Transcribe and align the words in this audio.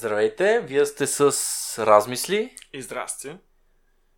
Здравейте, 0.00 0.60
вие 0.60 0.86
сте 0.86 1.06
с 1.06 1.30
Размисли, 1.86 2.56
И 2.72 2.82
здрасти. 2.82 3.36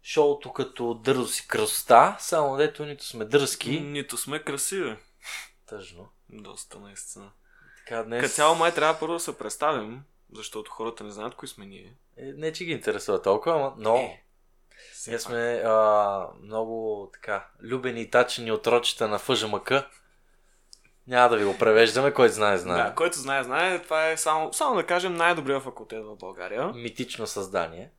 шоуто 0.03 0.53
като 0.53 0.95
дързо 0.95 1.27
си 1.27 1.49
красота, 1.49 2.17
само 2.21 2.57
дето 2.57 2.85
нито 2.85 3.05
сме 3.05 3.25
дръзки. 3.25 3.81
Нито 3.81 4.17
сме 4.17 4.43
красиви. 4.43 4.97
Тъжно. 5.67 6.09
Доста 6.31 6.79
наистина. 6.79 7.31
Така 7.79 8.03
днес... 8.03 8.23
Като 8.23 8.35
цяло 8.35 8.55
май 8.55 8.75
трябва 8.75 9.01
първо 9.01 9.13
да 9.15 9.21
се 9.21 9.39
представим, 9.39 10.03
защото 10.35 10.71
хората 10.71 11.05
не 11.05 11.11
знаят 11.11 11.35
кои 11.35 11.49
сме 11.49 11.67
ние. 11.67 11.97
Е, 12.17 12.25
не, 12.25 12.53
че 12.53 12.65
ги 12.65 12.73
интересува 12.73 13.23
толкова, 13.23 13.75
но... 13.79 13.97
Е, 13.97 14.25
Ние 15.07 15.19
сме 15.19 15.63
а, 15.67 16.27
много 16.43 17.11
така 17.13 17.49
любени 17.63 18.01
и 18.01 18.11
тачени 18.11 18.53
от 18.53 18.67
рочета 18.67 19.09
на 19.09 19.19
ФЖМК. 19.19 19.73
Няма 21.07 21.29
да 21.29 21.37
ви 21.37 21.45
го 21.45 21.59
превеждаме, 21.59 22.15
който 22.15 22.35
знае, 22.35 22.59
знае. 22.59 22.83
Да, 22.83 22.95
който 22.95 23.19
знае, 23.19 23.43
знае. 23.43 23.83
Това 23.83 24.09
е 24.09 24.17
само, 24.17 24.53
само 24.53 24.75
да 24.77 24.87
кажем 24.87 25.15
най-добрия 25.15 25.61
факултет 25.61 26.05
в 26.05 26.17
България. 26.17 26.73
Митично 26.75 27.27
създание. 27.27 27.91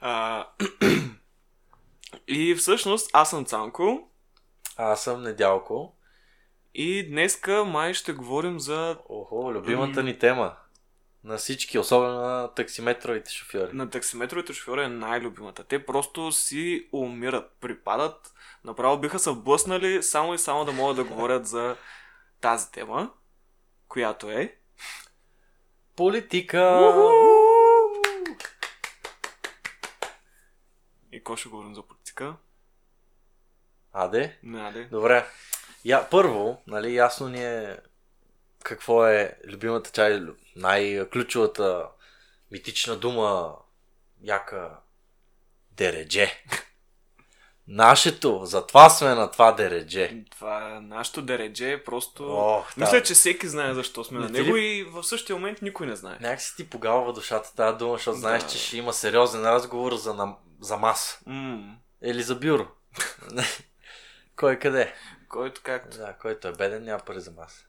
а, 0.00 0.46
и 2.28 2.54
всъщност 2.54 3.10
аз 3.12 3.30
съм 3.30 3.44
Цанко 3.44 4.08
Аз 4.76 5.04
съм 5.04 5.22
Недялко. 5.22 5.96
и 6.74 7.08
днеска 7.10 7.64
май 7.64 7.94
ще 7.94 8.12
говорим 8.12 8.60
за 8.60 8.98
Охо, 9.08 9.52
любимата 9.54 10.02
ни 10.02 10.18
тема. 10.18 10.56
На 11.26 11.36
всички, 11.36 11.78
особено 11.78 12.20
на 12.20 12.54
таксиметровите 12.54 13.30
шофьори. 13.30 13.72
на 13.72 13.90
таксиметровите 13.90 14.52
шофьори 14.52 14.84
е 14.84 14.88
най-любимата. 14.88 15.64
Те 15.64 15.86
просто 15.86 16.32
си 16.32 16.88
умират, 16.92 17.52
припадат, 17.60 18.34
направо 18.64 18.98
биха 18.98 19.18
се 19.18 19.32
блъснали 19.32 20.02
само 20.02 20.34
и 20.34 20.38
само 20.38 20.64
да 20.64 20.72
могат 20.72 20.96
да 20.96 21.04
говорят 21.04 21.46
за 21.46 21.76
тази 22.40 22.70
тема, 22.70 23.10
която 23.88 24.30
е... 24.30 24.56
Политика! 25.96 26.92
И 31.12 31.18
какво 31.18 31.36
ще 31.36 31.48
говорим 31.48 31.74
за 31.74 31.82
политика? 31.82 32.34
Аде? 33.92 34.38
Не, 34.42 34.60
аде. 34.60 34.84
Добре. 34.84 35.26
Я, 35.84 36.10
първо, 36.10 36.62
нали, 36.66 36.94
ясно 36.94 37.28
ни 37.28 37.44
е 37.44 37.76
какво 38.64 39.06
е 39.06 39.36
любимата 39.46 39.90
чай, 39.90 40.20
най-ключовата 40.56 41.86
митична 42.50 42.96
дума, 42.96 43.54
яка 44.22 44.70
дередже. 45.70 46.42
Нашето, 47.68 48.40
затова 48.44 48.90
сме 48.90 49.08
на 49.08 49.30
това 49.30 49.52
дередже. 49.52 50.24
Това 50.30 50.70
е 50.70 50.80
нашето 50.80 51.22
дередже, 51.22 51.82
просто... 51.84 52.32
Ох, 52.32 52.74
да. 52.74 52.80
Мисля, 52.80 53.02
че 53.02 53.14
всеки 53.14 53.48
знае 53.48 53.74
защо 53.74 54.04
сме 54.04 54.18
Не 54.18 54.24
на 54.24 54.30
него 54.30 54.56
ли- 54.56 54.60
и 54.62 54.84
в 54.84 55.04
същия 55.04 55.36
момент 55.36 55.62
никой 55.62 55.86
не 55.86 55.96
знае. 55.96 56.18
Някак 56.20 56.40
си 56.40 56.56
ти 56.56 56.70
погалва 56.70 57.12
душата 57.12 57.54
тази 57.54 57.78
дума, 57.78 57.96
защото 57.96 58.18
знаеш, 58.18 58.42
Да. 58.42 58.48
че 58.48 58.58
ще 58.58 58.76
има 58.76 58.92
сериозен 58.92 59.42
разговор 59.42 59.94
за, 59.94 60.14
нам... 60.14 60.36
за 60.60 60.76
маса. 60.76 61.18
М, 61.26 61.76
Или 62.02 62.22
за 62.22 62.34
бюро. 62.34 62.66
Кой 64.36 64.58
къде? 64.58 64.94
който 65.28 65.60
както... 65.64 65.96
Да, 65.96 66.12
който 66.12 66.48
е 66.48 66.52
беден, 66.52 66.84
няма 66.84 67.00
пари 67.00 67.20
за 67.20 67.30
маса. 67.30 67.64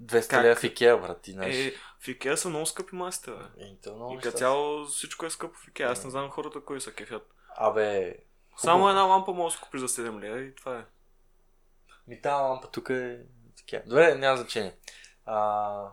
200 0.00 0.30
Как? 0.30 0.42
лева 0.44 0.54
в 0.56 0.64
Икеа, 0.64 0.96
брат, 0.98 1.20
ти 1.22 1.32
знаеш. 1.32 1.56
Е, 1.56 1.74
в 2.00 2.08
Икеа 2.08 2.36
са 2.36 2.48
много 2.48 2.66
скъпи 2.66 2.94
масите, 2.94 3.30
бе. 3.30 3.64
Е, 3.64 3.90
много 3.94 4.12
И 4.12 4.16
неща 4.16 4.28
като 4.28 4.38
цяло 4.38 4.84
всичко 4.86 5.26
е 5.26 5.30
скъпо 5.30 5.58
в 5.58 5.68
Икеа. 5.68 5.88
Аз 5.88 6.04
не 6.04 6.10
знам 6.10 6.30
хората 6.30 6.60
кои 6.60 6.80
са 6.80 6.92
кефят. 6.92 7.34
Абе, 7.56 8.16
Само 8.56 8.78
хубаво. 8.78 8.90
една 8.90 9.02
лампа 9.02 9.32
може 9.32 9.52
да 9.54 9.58
си 9.58 9.64
купиш 9.64 9.80
за 9.80 9.88
7 9.88 10.20
лева 10.20 10.40
и 10.40 10.54
това 10.54 10.78
е. 10.78 10.84
Ми 12.06 12.20
тази 12.22 12.34
лампа 12.34 12.70
тук 12.70 12.88
е 12.90 13.20
такива. 13.56 13.82
Добре, 13.86 14.14
няма 14.14 14.36
значение. 14.36 14.74
А, 15.26 15.88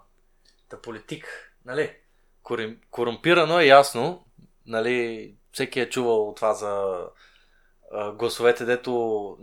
та 0.70 0.82
политик, 0.82 1.54
нали? 1.66 1.96
Корим, 2.44 2.82
корумпирано 2.92 3.60
е 3.60 3.66
ясно, 3.66 4.26
нали? 4.66 5.36
Всеки 5.52 5.80
е 5.80 5.90
чувал 5.90 6.34
това 6.36 6.54
за 6.54 7.04
а, 7.92 8.12
гласовете, 8.12 8.66
дето 8.66 9.38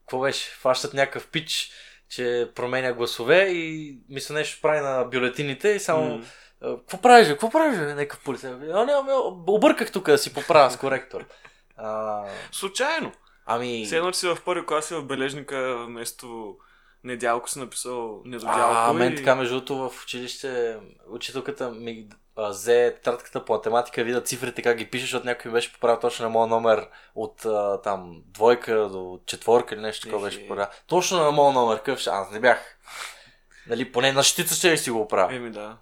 какво 0.00 0.20
беше? 0.20 0.50
Фащат 0.50 0.94
някакъв 0.94 1.30
пич, 1.30 1.70
че 2.08 2.50
променя 2.54 2.92
гласове 2.92 3.48
и 3.48 3.98
мисля 4.08 4.34
нещо 4.34 4.58
прави 4.62 4.80
на 4.80 5.04
бюлетините 5.04 5.68
и 5.68 5.80
само 5.80 6.22
а, 6.60 6.76
какво 6.76 6.98
правиш, 7.00 7.28
какво 7.28 7.50
правиш? 7.50 7.78
Някакъв 7.78 8.24
полицай. 8.24 8.50
А, 8.50 8.84
не, 8.84 8.92
не, 8.92 9.12
обърках 9.46 9.92
тук 9.92 10.06
да 10.06 10.18
си 10.18 10.34
поправя 10.34 10.70
с 10.70 10.76
коректор. 10.76 11.24
А, 11.76 12.22
Случайно. 12.52 13.12
ами... 13.46 13.86
Все 13.86 13.96
едно, 13.96 14.12
че 14.12 14.18
си 14.18 14.26
в 14.26 14.38
първи 14.44 14.66
клас 14.66 14.90
и 14.90 14.94
в 14.94 15.02
бележника 15.02 15.84
вместо 15.86 16.56
недялко 17.04 17.50
си 17.50 17.58
написал 17.58 18.22
недодялко. 18.24 18.74
А, 18.76 18.92
мен 18.92 19.12
и... 19.12 19.16
така, 19.16 19.34
между 19.34 19.54
другото, 19.54 19.90
в 19.90 20.04
училище 20.04 20.76
учителката 21.08 21.70
ми 21.70 22.08
а, 22.12 22.16
взе 22.38 22.94
тетрадката 22.94 23.44
по 23.44 23.52
математика, 23.52 24.04
вида 24.04 24.20
цифрите 24.20 24.62
как 24.62 24.76
ги 24.76 24.90
пише, 24.90 25.04
защото 25.04 25.26
някой 25.26 25.48
ми 25.48 25.52
беше 25.52 25.72
поправил 25.72 26.00
точно 26.00 26.22
на 26.22 26.28
моят 26.28 26.50
номер 26.50 26.88
от 27.14 27.44
а, 27.44 27.80
там 27.82 28.22
двойка 28.26 28.74
до 28.74 29.20
четворка 29.26 29.74
или 29.74 29.82
нещо 29.82 30.06
такова 30.06 30.24
беше 30.24 30.40
поправил. 30.40 30.66
Точно 30.86 31.18
на 31.18 31.30
моят 31.30 31.54
номер, 31.54 31.82
къв 31.82 31.98
ще- 31.98 32.10
аз 32.10 32.30
не 32.30 32.40
бях. 32.40 32.78
Нали, 33.66 33.92
поне 33.92 34.12
на 34.12 34.22
щица 34.22 34.54
ще 34.54 34.76
си 34.76 34.90
го 34.90 35.00
оправя. 35.00 35.34
Еми 35.36 35.50
да. 35.50 35.76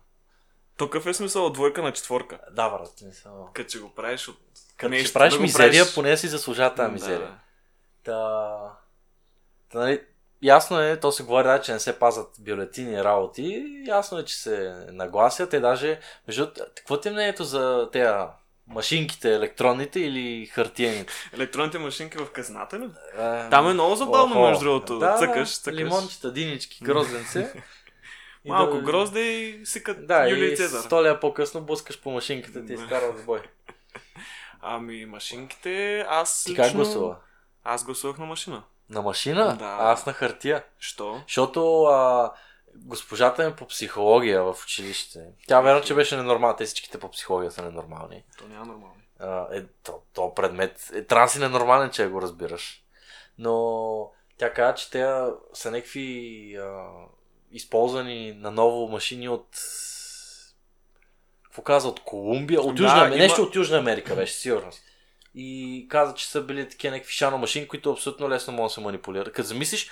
То 0.76 0.90
какъв 0.90 1.06
е 1.06 1.14
смисъл 1.14 1.46
от 1.46 1.52
двойка 1.52 1.82
на 1.82 1.92
четворка? 1.92 2.38
Да, 2.50 2.68
брат, 2.70 2.88
съм. 3.12 3.32
Като 3.52 3.70
че 3.70 3.80
го 3.80 3.90
правиш 3.90 4.28
от 4.28 4.38
Като 4.76 4.90
нещо, 4.90 5.06
ще 5.06 5.14
правиш 5.14 5.34
да 5.34 5.40
мизерия, 5.40 5.84
правиш- 5.84 5.94
поне 5.94 6.16
си 6.16 6.28
заслужава 6.28 6.74
тази 6.74 6.86
Да. 6.86 6.92
мизерия. 6.92 7.38
Та... 8.04 8.58
Та, 9.70 9.78
нали, 9.78 10.02
ясно 10.44 10.80
е, 10.80 11.00
то 11.00 11.12
се 11.12 11.22
говори, 11.22 11.44
да, 11.44 11.60
че 11.60 11.72
не 11.72 11.80
се 11.80 11.98
пазят 11.98 12.28
бюлетини 12.38 12.92
и 12.92 13.04
работи. 13.04 13.64
Ясно 13.86 14.18
е, 14.18 14.24
че 14.24 14.36
се 14.36 14.86
нагласят. 14.88 15.50
Те 15.50 15.60
даже, 15.60 15.98
между 16.26 16.46
какво 16.76 17.00
ти 17.00 17.08
е 17.08 17.12
мнението 17.12 17.44
за 17.44 17.88
тези 17.92 18.08
машинките, 18.66 19.34
електронните 19.34 20.00
или 20.00 20.46
хартиените? 20.46 21.12
електронните 21.32 21.78
машинки 21.78 22.18
в 22.18 22.26
казната 22.26 22.78
ли? 22.78 22.84
Е, 23.14 23.50
Там 23.50 23.68
е 23.68 23.72
много 23.72 23.94
забавно, 23.94 24.40
между 24.40 24.64
другото. 24.64 24.98
Да, 24.98 25.18
Цъкаш, 25.18 25.50
цъкаш. 25.52 25.74
Лимончета, 25.74 26.32
динички, 26.32 26.84
грозденце. 26.84 27.52
И 28.44 28.48
Малко 28.50 28.74
да- 28.74 28.82
грозде 28.82 29.20
и 29.20 29.66
сикат 29.66 30.06
Да, 30.06 30.28
Юлий 30.28 30.52
и 30.52 30.56
Цезар. 30.56 30.80
столя 30.80 31.20
по-късно 31.20 31.60
блъскаш 31.60 32.00
по 32.00 32.10
машинката, 32.10 32.60
ти 32.60 32.66
Да. 32.66 32.74
изкарва 32.74 33.12
в 33.12 33.24
бой. 33.24 33.42
Ами 34.62 35.06
машинките, 35.06 36.04
аз 36.08 36.44
Ти 36.44 36.50
лично... 36.50 36.64
как 36.64 36.72
гласува? 36.74 37.16
Аз 37.64 37.84
гласувах 37.84 38.18
на 38.18 38.26
машина. 38.26 38.62
На 38.90 39.02
машина? 39.02 39.56
Да. 39.58 39.64
А 39.64 39.92
аз 39.92 40.06
на 40.06 40.12
хартия. 40.12 40.64
Що? 40.78 41.22
Защото 41.26 41.82
а, 41.84 42.32
госпожата 42.74 43.48
ми 43.48 43.56
по 43.56 43.66
психология 43.66 44.42
в 44.42 44.56
училище, 44.64 45.20
тя 45.46 45.60
верно, 45.60 45.82
че 45.82 45.94
беше 45.94 46.16
ненормална. 46.16 46.56
Те 46.56 46.64
всичките 46.64 46.98
по 47.00 47.10
психология 47.10 47.50
са 47.50 47.62
ненормални. 47.62 48.24
То 48.38 48.44
няма 48.48 48.66
нормално. 48.66 48.96
А, 49.18 49.46
е, 49.56 49.62
то, 49.82 50.02
то 50.14 50.34
предмет 50.34 50.90
е 50.94 51.04
трябва 51.04 51.26
да 51.26 51.32
си 51.32 51.38
ненормален, 51.38 51.90
че 51.90 52.06
го 52.06 52.22
разбираш. 52.22 52.82
Но 53.38 54.10
тя 54.38 54.52
каза, 54.52 54.74
че 54.74 54.90
те 54.90 55.06
са 55.52 55.70
някакви 55.70 56.56
а, 56.60 56.86
използвани 57.52 58.32
на 58.32 58.50
ново 58.50 58.88
машини 58.88 59.28
от 59.28 59.48
какво 61.44 61.62
каза, 61.62 61.88
от 61.88 62.00
Колумбия, 62.00 62.60
от 62.60 62.76
Да, 62.76 62.82
Южна 62.82 62.98
Америка, 62.98 63.16
има- 63.16 63.22
нещо 63.24 63.42
от 63.42 63.54
Южна 63.54 63.78
Америка 63.78 64.14
беше, 64.14 64.34
сигурно. 64.34 64.70
И 65.34 65.86
каза, 65.90 66.14
че 66.14 66.28
са 66.30 66.42
били 66.42 66.68
такива 66.68 66.92
някакви 66.94 67.12
шано 67.12 67.38
машини, 67.38 67.68
които 67.68 67.92
абсолютно 67.92 68.28
лесно 68.28 68.52
могат 68.52 68.70
да 68.70 68.74
се 68.74 68.80
манипулират. 68.80 69.32
Като 69.32 69.48
замислиш, 69.48 69.90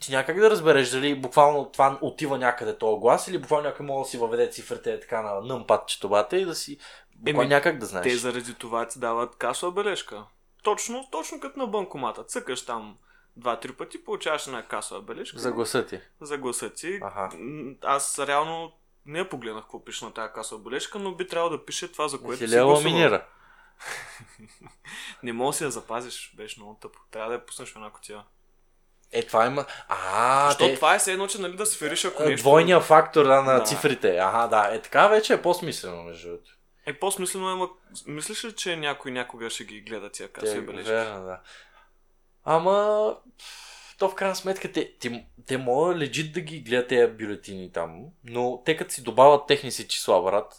ти 0.00 0.12
някак 0.12 0.40
да 0.40 0.50
разбереш 0.50 0.90
дали 0.90 1.20
буквално 1.20 1.70
това 1.72 1.98
отива 2.02 2.38
някъде 2.38 2.78
този 2.78 3.00
глас 3.00 3.28
или 3.28 3.38
буквално 3.38 3.64
някой 3.68 3.86
може 3.86 4.04
да 4.06 4.10
си 4.10 4.18
въведе 4.18 4.50
цифрите 4.50 5.00
така 5.00 5.22
на 5.22 5.40
нъмпад 5.40 5.88
четобата 5.88 6.36
и 6.36 6.44
да 6.44 6.54
си 6.54 6.78
буквално 7.16 7.40
Еми, 7.42 7.48
някак 7.54 7.78
да 7.78 7.86
знаеш. 7.86 8.04
Те 8.04 8.16
заради 8.16 8.54
това 8.54 8.88
ти 8.88 8.98
дават 8.98 9.36
касова 9.36 9.72
бележка. 9.72 10.24
Точно, 10.62 11.08
точно 11.12 11.40
като 11.40 11.58
на 11.58 11.66
банкомата. 11.66 12.24
Цъкаш 12.24 12.64
там 12.64 12.96
два-три 13.36 13.72
пъти, 13.72 14.04
получаваш 14.04 14.46
една 14.46 14.62
касова 14.62 15.02
бележка. 15.02 15.38
За 15.38 15.52
гласа 15.52 15.86
ти. 15.86 16.00
за 16.20 16.38
гласа 16.38 16.70
ти. 16.70 16.98
Аха. 17.02 17.30
М, 17.38 17.74
Аз 17.82 18.18
реално 18.18 18.72
не 19.06 19.28
погледнах 19.28 19.62
какво 19.62 19.84
пише 19.84 20.04
на 20.04 20.12
тази 20.12 20.32
касова 20.32 20.62
бележка, 20.62 20.98
но 20.98 21.14
би 21.14 21.26
трябвало 21.28 21.56
да 21.56 21.64
пише 21.64 21.92
това, 21.92 22.08
за 22.08 22.18
което 22.20 22.38
си 22.38 22.48
си 22.48 22.54
гласувал. 22.56 22.74
ламинира? 22.74 23.26
Не 25.22 25.32
мога 25.32 25.50
да 25.50 25.56
си 25.56 25.64
я 25.64 25.70
запазиш, 25.70 26.32
беше 26.36 26.60
много 26.60 26.78
тъпо. 26.80 26.98
Трябва 27.10 27.28
да 27.28 27.34
я 27.34 27.46
пуснеш 27.46 27.72
в 27.72 27.76
една 27.76 27.90
котия. 27.90 28.24
Е, 29.12 29.22
това 29.22 29.46
има... 29.46 29.66
А, 29.88 30.46
Защото 30.46 30.64
те... 30.64 30.74
това 30.74 30.94
е 30.94 30.98
все 30.98 31.12
едно, 31.12 31.26
че 31.26 31.40
нали 31.40 31.56
да 31.56 31.66
сфериш, 31.66 32.04
ако 32.04 32.22
е, 32.22 32.26
нещо... 32.26 32.42
Двойния 32.42 32.80
фактор 32.80 33.24
да, 33.24 33.42
на 33.42 33.54
Да. 33.58 33.64
цифрите. 33.64 34.16
Ага, 34.18 34.46
да. 34.48 34.74
Е, 34.74 34.82
така 34.82 35.08
вече 35.08 35.34
е 35.34 35.42
по-смислено, 35.42 36.02
между 36.02 36.28
другото. 36.28 36.50
Е, 36.86 36.98
по-смислено 36.98 37.50
е, 37.50 37.54
ма... 37.54 37.68
мислиш 38.06 38.44
ли, 38.44 38.52
че 38.52 38.76
някой 38.76 39.10
някога 39.10 39.50
ще 39.50 39.64
ги 39.64 39.80
гледа 39.80 40.10
тия 40.10 40.28
Те, 40.28 40.32
касови 40.32 40.60
бележки? 40.60 40.90
верно, 40.90 41.24
да. 41.24 41.40
Ама... 42.44 43.16
То 43.98 44.08
в 44.08 44.14
крайна 44.14 44.36
сметка, 44.36 44.72
те, 44.72 44.92
те, 45.00 45.26
те 45.46 45.58
могат 45.58 45.98
легит 45.98 46.32
да 46.32 46.40
ги 46.40 46.60
гледат 46.60 46.88
тези 46.88 47.12
бюлетини 47.12 47.72
там, 47.72 48.04
но 48.24 48.62
те 48.64 48.76
като 48.76 48.92
си 48.94 49.02
добавят 49.02 49.46
техни 49.46 49.72
си 49.72 49.88
числа, 49.88 50.22
брат. 50.22 50.54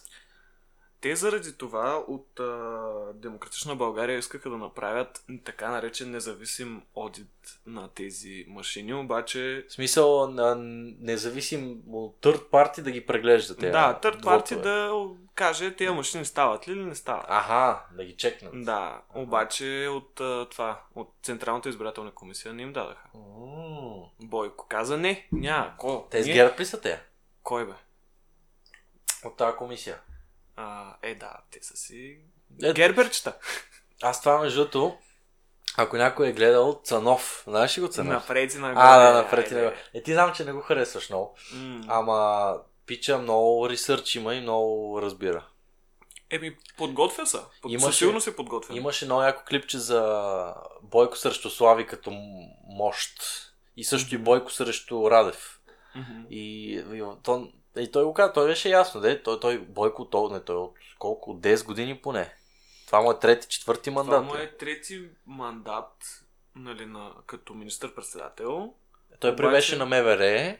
Те 1.01 1.15
заради 1.15 1.53
това 1.57 2.03
от 2.07 2.39
а, 2.39 3.13
Демократична 3.13 3.75
България 3.75 4.17
искаха 4.17 4.49
да 4.49 4.57
направят 4.57 5.23
така 5.43 5.69
наречен 5.69 6.11
независим 6.11 6.81
одит 6.95 7.59
на 7.65 7.87
тези 7.87 8.45
машини, 8.47 8.93
обаче... 8.93 9.65
В 9.69 9.73
смисъл 9.73 10.27
на 10.27 10.55
независим 10.99 11.81
от 11.91 12.21
търд 12.21 12.49
парти 12.51 12.81
да 12.81 12.91
ги 12.91 13.05
преглежда 13.05 13.55
те. 13.55 13.69
Да, 13.69 13.99
търд 13.99 14.23
парти 14.23 14.55
да 14.55 15.05
каже 15.35 15.75
тези 15.75 15.89
машини 15.89 16.25
стават 16.25 16.67
ли 16.67 16.71
или 16.71 16.85
не 16.85 16.95
стават. 16.95 17.25
Аха, 17.27 17.85
да 17.91 18.05
ги 18.05 18.15
чекнат. 18.15 18.63
Да, 18.65 19.01
обаче 19.15 19.87
от 19.91 20.21
а, 20.21 20.47
това, 20.51 20.81
от 20.95 21.13
Централната 21.23 21.69
избирателна 21.69 22.11
комисия 22.11 22.53
не 22.53 22.61
им 22.61 22.73
дадаха. 22.73 23.07
М, 23.13 24.05
Бойко 24.21 24.65
каза 24.69 24.97
не, 24.97 25.27
няма, 25.31 25.73
кой? 25.77 25.99
Те 26.11 26.23
с 26.23 26.25
ГЕРБ 26.25 26.55
ли 26.59 26.65
са 26.65 26.81
те? 26.81 27.01
Кой 27.43 27.65
бе? 27.65 27.73
От 29.25 29.37
тази 29.37 29.57
комисия. 29.57 29.99
А, 30.57 30.95
е, 31.01 31.15
да, 31.15 31.37
те 31.51 31.59
са 31.61 31.77
си 31.77 32.17
Е, 32.63 32.73
герберчета. 32.73 33.37
Аз 34.01 34.19
това 34.21 34.41
между 34.41 34.59
другото, 34.59 34.97
ако 35.77 35.97
някой 35.97 36.27
е 36.27 36.31
гледал 36.31 36.81
Цанов, 36.83 37.43
знаеш 37.47 37.77
ли 37.77 37.81
го 37.81 37.87
Цанов? 37.87 38.13
Напред 38.13 38.53
и 38.53 38.57
нагоре. 38.57 38.75
А, 38.83 38.97
да, 38.99 39.21
напред 39.21 39.51
и 39.51 39.53
айде. 39.53 39.65
нагоре. 39.65 39.81
Е, 39.93 40.03
ти 40.03 40.13
знам, 40.13 40.33
че 40.33 40.45
не 40.45 40.53
го 40.53 40.61
харесваш 40.61 41.09
много. 41.09 41.35
М. 41.53 41.81
Ама 41.87 42.53
пича 42.85 43.17
много 43.17 43.69
ресърч 43.69 44.15
има 44.15 44.35
и 44.35 44.41
много 44.41 44.99
разбира. 45.01 45.45
Еми, 46.29 46.57
подготвя 46.77 47.27
се. 47.27 47.37
Под... 47.61 47.71
Имаше- 47.71 47.85
Със 47.85 47.97
сигурност 47.97 48.23
се 48.23 48.35
подготвя. 48.35 48.77
Имаше 48.77 49.05
много 49.05 49.21
яко 49.23 49.43
клипче 49.47 49.77
за 49.79 50.53
Бойко 50.83 51.17
срещу 51.17 51.49
Слави 51.49 51.87
като 51.87 52.11
мощ. 52.67 53.13
И 53.77 53.83
също 53.83 54.15
и 54.15 54.17
Бойко 54.17 54.51
срещу 54.51 55.11
Радев. 55.11 55.59
Мгм. 55.95 56.25
И, 56.29 56.71
и, 56.73 57.03
то, 57.23 57.51
и 57.81 57.91
той 57.91 58.03
го 58.03 58.13
каза, 58.13 58.33
той 58.33 58.47
беше 58.47 58.69
ясно, 58.69 59.01
де, 59.01 59.23
той, 59.23 59.39
той 59.39 59.57
Бойко, 59.57 60.05
той, 60.05 60.31
не, 60.31 60.39
той 60.39 60.55
от 60.55 60.73
колко, 60.99 61.31
от 61.31 61.41
10 61.41 61.65
години 61.65 62.01
поне. 62.01 62.33
Това 62.85 63.01
му 63.01 63.11
е 63.11 63.19
трети, 63.19 63.47
четвърти 63.47 63.89
Това 63.89 64.03
мандат. 64.03 64.25
му 64.25 64.35
е. 64.35 64.43
е 64.43 64.57
трети 64.57 65.09
мандат 65.25 66.23
нали, 66.55 66.85
на, 66.85 67.11
като 67.25 67.53
министър-председател. 67.53 68.73
Той 69.19 69.31
обаче- 69.31 69.49
беше 69.49 69.75
на 69.75 69.85
МВР. 69.85 70.57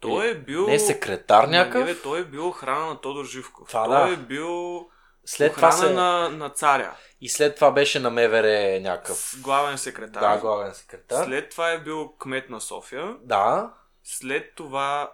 Той 0.00 0.30
е 0.30 0.34
бил... 0.34 0.66
Не 0.66 0.78
секретар 0.78 1.44
Не, 1.44 1.58
някакъв. 1.58 1.84
бе, 1.84 2.02
той 2.02 2.20
е 2.20 2.24
бил 2.24 2.48
охрана 2.48 2.86
на 2.86 3.00
Тодор 3.00 3.24
Живков. 3.24 3.68
Това 3.68 3.84
той 3.84 4.08
да. 4.08 4.14
е 4.14 4.16
бил 4.16 4.88
След 5.24 5.54
това 5.54 5.72
се... 5.72 5.90
на, 5.90 6.28
на 6.28 6.50
царя. 6.50 6.96
И 7.20 7.28
след 7.28 7.54
това 7.54 7.70
беше 7.70 8.00
на 8.00 8.10
МВР 8.10 8.80
някакъв. 8.80 9.34
Главен 9.40 9.78
секретар. 9.78 10.20
Да, 10.20 10.40
главен 10.40 10.74
секретар. 10.74 11.24
След 11.24 11.50
това 11.50 11.70
е 11.70 11.78
бил 11.78 12.14
кмет 12.18 12.50
на 12.50 12.60
София. 12.60 13.16
Да. 13.20 13.74
След 14.04 14.54
това 14.54 15.12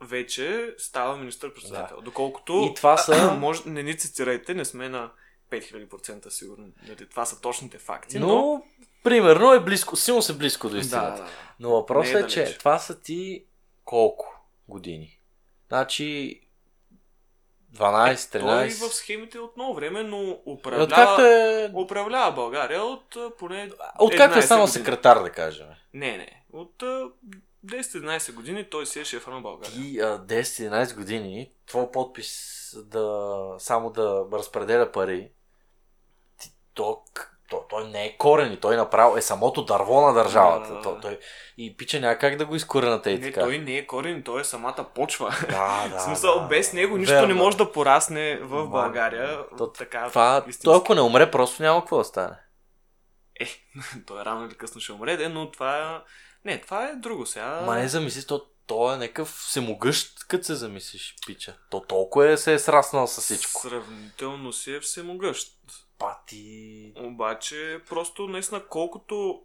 вече 0.00 0.74
става 0.78 1.16
министър-председател. 1.16 2.00
Доколкото... 2.00 2.68
И 2.70 2.74
това 2.74 2.96
са- 2.96 3.34
може, 3.38 3.62
не 3.66 3.82
ни 3.82 3.98
цитирайте, 3.98 4.54
не 4.54 4.64
сме 4.64 4.88
на 4.88 5.10
5000% 5.50 6.28
сигурни. 6.28 6.72
Нали, 6.82 7.08
това 7.08 7.24
са 7.24 7.40
точните 7.40 7.78
факти, 7.78 8.18
но... 8.18 8.26
Но, 8.28 8.62
примерно 9.02 9.52
е 9.52 9.60
близко, 9.60 9.96
силно 9.96 10.22
се 10.22 10.32
близко 10.34 10.68
до 10.68 10.74
да, 10.74 10.80
истината. 10.80 11.10
да, 11.12 11.22
да. 11.22 11.30
Но 11.60 11.70
въпросът 11.70 12.14
е, 12.14 12.24
е 12.24 12.28
че 12.28 12.58
това 12.58 12.78
са 12.78 13.00
ти 13.00 13.44
колко 13.84 14.40
години? 14.68 15.18
Значи 15.68 16.40
12, 17.74 18.32
Той 18.32 18.40
13. 18.40 18.88
в 18.88 18.94
схемите 18.94 19.38
от 19.38 19.56
много 19.56 19.74
време, 19.74 20.02
но 20.02 20.22
Е, 20.22 20.36
управлява, 20.46 20.84
Откакто 20.84 21.22
е, 21.22 21.70
управлява 21.74 22.32
България 22.32 22.82
от 22.82 23.16
поне 23.38 23.70
откакто 23.98 24.38
е 24.38 24.40
11 24.40 24.44
станал 24.44 24.64
години. 24.64 24.72
секретар, 24.74 25.22
да 25.22 25.30
кажем. 25.30 25.66
Не, 25.94 26.16
не. 26.16 26.42
От 26.52 26.82
10-11 27.68 28.32
години 28.32 28.70
той 28.70 28.86
си 28.86 29.00
е 29.00 29.04
шефа 29.04 29.30
на 29.30 29.40
България. 29.40 29.72
Ти 29.72 30.00
а, 30.00 30.18
10-11 30.18 30.94
години, 30.94 31.52
твой 31.66 31.90
подпис 31.90 32.54
да 32.76 33.28
само 33.58 33.90
да 33.90 34.24
разпределя 34.32 34.92
пари, 34.92 35.30
ти, 36.40 36.52
то, 36.74 37.02
то, 37.50 37.64
той 37.68 37.88
не 37.88 38.04
е 38.06 38.16
корени, 38.16 38.56
той 38.56 38.76
направо 38.76 39.16
е 39.16 39.22
самото 39.22 39.64
дърво 39.64 40.00
на 40.00 40.12
държавата. 40.12 40.68
Да, 40.68 40.74
да, 40.74 40.82
То, 40.82 40.94
да. 40.94 41.00
той, 41.00 41.18
и 41.58 41.76
пича 41.76 42.00
няма 42.00 42.18
как 42.18 42.36
да 42.36 42.46
го 42.46 42.56
изкоренате 42.56 43.10
и 43.10 43.18
Не, 43.18 43.20
така. 43.32 43.40
той 43.40 43.58
не 43.58 43.76
е 43.76 43.86
корен, 43.86 44.22
той 44.22 44.40
е 44.40 44.44
самата 44.44 44.86
почва. 44.94 45.36
Да, 45.50 45.88
да, 45.88 46.00
смисъл, 46.04 46.40
да, 46.40 46.46
без 46.46 46.72
него 46.72 46.96
нищо 46.96 47.12
верно. 47.14 47.28
не 47.28 47.34
може 47.34 47.56
да 47.56 47.72
порасне 47.72 48.36
в 48.36 48.56
Ма, 48.56 48.66
България. 48.66 49.38
то- 49.58 49.72
така, 49.72 50.08
Това, 50.08 50.44
той 50.64 50.76
ако 50.76 50.94
не 50.94 51.00
умре, 51.00 51.30
просто 51.30 51.62
няма 51.62 51.80
какво 51.80 51.98
да 51.98 52.04
стане. 52.04 52.36
той 54.06 54.24
рано 54.24 54.46
или 54.46 54.54
късно 54.54 54.80
ще 54.80 54.92
умре, 54.92 55.16
де, 55.16 55.28
но 55.28 55.50
това 55.50 55.78
е... 55.78 56.10
Не, 56.48 56.60
това 56.60 56.88
е 56.88 56.94
друго 56.94 57.26
сега. 57.26 57.62
Ма 57.66 57.74
не 57.74 57.88
замисли, 57.88 58.26
то, 58.26 58.46
то 58.66 58.94
е 58.94 58.96
някакъв 58.96 59.28
всемогъщ, 59.28 60.26
като 60.28 60.44
се 60.44 60.54
замислиш, 60.54 61.16
пича. 61.26 61.56
То 61.70 61.80
толкова 61.80 62.30
е, 62.30 62.36
се 62.36 62.54
е 62.54 62.58
сраснал 62.58 63.06
с 63.06 63.20
всичко. 63.20 63.60
Сравнително 63.60 64.52
си 64.52 64.72
е 64.72 64.80
всемогъщ. 64.80 65.58
Пати... 65.98 66.92
Обаче, 66.96 67.80
просто 67.88 68.26
наистина, 68.26 68.66
колкото 68.68 69.42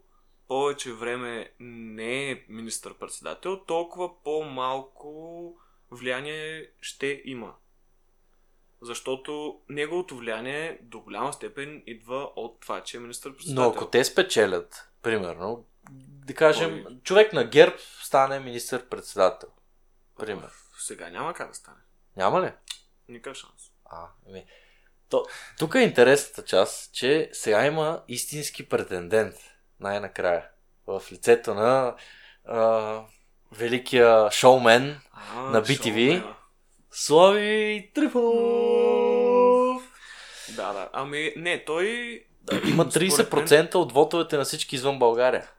повече 0.48 0.94
време 0.94 1.52
не 1.60 2.32
е 2.32 2.44
министър-председател, 2.50 3.60
толкова 3.60 4.24
по-малко 4.24 5.56
влияние 5.92 6.70
ще 6.82 7.22
има. 7.26 7.54
Защото 8.82 9.60
неговото 9.70 10.18
влияние 10.18 10.80
до 10.82 11.00
голяма 11.00 11.34
степен 11.34 11.84
идва 11.88 12.30
от 12.36 12.60
това, 12.60 12.82
че 12.82 12.98
е 12.98 13.00
министър-председател. 13.00 13.64
Но 13.64 13.70
ако 13.70 13.90
те 13.90 14.04
спечелят, 14.04 14.90
примерно, 15.02 15.66
да 15.92 16.34
кажем, 16.34 16.84
Кой? 16.84 16.98
човек 17.04 17.34
на 17.34 17.44
ГЕРБ 17.44 17.76
стане 18.04 18.40
министър-председател. 18.40 19.50
Пример. 20.20 20.50
Сега 20.80 21.10
няма 21.10 21.34
как 21.34 21.48
да 21.50 21.56
стане. 21.56 21.78
Няма 22.18 22.42
ли? 22.42 22.52
Никакъв 23.10 23.38
шанс. 23.38 23.54
А, 23.86 24.08
ами. 24.30 24.46
То, 25.10 25.26
тук 25.60 25.76
е 25.76 25.80
интересната 25.80 26.44
част, 26.46 26.94
че 26.94 27.30
сега 27.34 27.66
има 27.66 28.04
истински 28.08 28.70
претендент, 28.70 29.36
най-накрая, 29.80 30.48
в 30.88 31.04
лицето 31.12 31.54
на 31.54 31.96
а, 32.46 33.02
великия 33.52 34.32
шоумен 34.32 35.02
А, 35.12 35.42
На 35.42 35.62
BTV? 35.62 36.10
шоумена. 36.20 36.36
Слави 36.92 37.92
Трифонов. 37.96 39.84
Да, 40.56 40.74
да. 40.74 40.90
Ами, 40.94 41.34
не, 41.38 41.66
той... 41.66 41.88
Има 42.66 42.92
Според 42.92 43.12
30% 43.12 43.76
от 43.76 43.92
вотовете 43.92 44.38
на 44.38 44.44
всички 44.44 44.76
извън 44.76 45.00
България. 45.00 45.50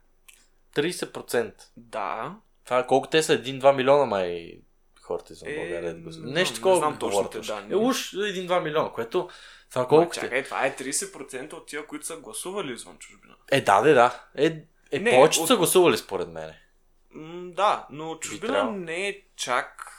30%. 0.74 1.52
Да. 1.76 2.36
Това 2.64 2.86
колко 2.86 3.08
те 3.08 3.22
са? 3.22 3.32
1-2 3.34 3.72
милиона 3.72 4.04
май 4.04 4.52
хората 5.00 5.32
извън 5.32 5.50
Е, 5.50 5.56
България. 5.56 5.94
не 5.94 6.12
знам, 6.12 6.32
Нещо 6.32 6.52
не 6.52 6.56
такова 6.56 6.76
знам 6.76 6.92
говорят 6.92 7.00
точните 7.12 7.38
уж. 7.38 7.46
данни. 7.46 7.72
Е, 7.72 7.76
уж 7.76 8.12
1-2 8.12 8.62
милиона, 8.62 8.90
което 8.90 9.28
това 9.70 9.88
колко 9.88 10.12
ти? 10.12 10.20
чакай, 10.20 10.44
това 10.44 10.66
е 10.66 10.76
30% 10.76 11.52
от 11.52 11.66
тия, 11.66 11.86
които 11.86 12.06
са 12.06 12.16
гласували 12.16 12.72
извън 12.72 12.98
чужбина. 12.98 13.34
Е, 13.50 13.60
да, 13.60 13.80
да, 13.80 13.94
да. 13.94 14.22
Е, 14.36 14.62
е 14.92 14.98
Не, 14.98 15.10
повечето 15.10 15.42
от- 15.42 15.48
са 15.48 15.56
гласували 15.56 15.96
според 15.96 16.28
мен. 16.28 16.52
М, 17.10 17.50
да, 17.52 17.86
но 17.90 18.14
чужбина 18.16 18.64
не 18.64 19.08
е 19.08 19.20
чак 19.36 19.90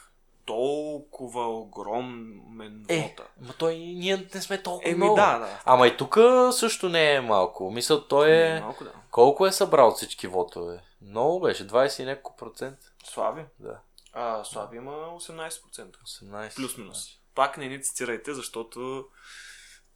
толкова 0.46 1.48
огромен 1.50 2.86
Е, 2.90 3.02
вота. 3.02 3.28
ма 3.42 3.54
той 3.54 3.76
ние 3.76 4.28
не 4.36 4.42
сме 4.42 4.64
толкова 4.64 4.90
Еми 4.90 4.98
много. 4.98 5.16
да, 5.16 5.38
да. 5.40 5.62
Ама 5.66 5.88
и 5.88 5.98
тук 5.98 6.18
също 6.52 6.90
не 6.90 7.14
е 7.14 7.22
малко. 7.22 7.72
Мисля, 7.72 8.08
той 8.08 8.30
Не, 8.30 8.48
е... 8.48 8.60
малко 8.60 8.84
да. 8.84 8.92
Колко 9.12 9.48
е 9.48 9.52
събрал 9.52 9.92
всички 9.92 10.28
вотове? 10.28 10.82
Много 11.02 11.40
беше, 11.40 11.68
20 11.68 12.02
и 12.02 12.06
няколко 12.06 12.38
процент. 12.38 12.78
Слави? 13.04 13.46
Да, 13.60 13.80
А, 14.14 14.44
Слави 14.44 14.78
има 14.78 14.92
18%. 14.92 15.50
18. 15.98 16.56
Плюс-минус. 16.56 17.08
Пак 17.36 17.58
не 17.58 17.68
ни 17.68 17.84
цитирайте, 17.84 18.34
защото 18.34 19.06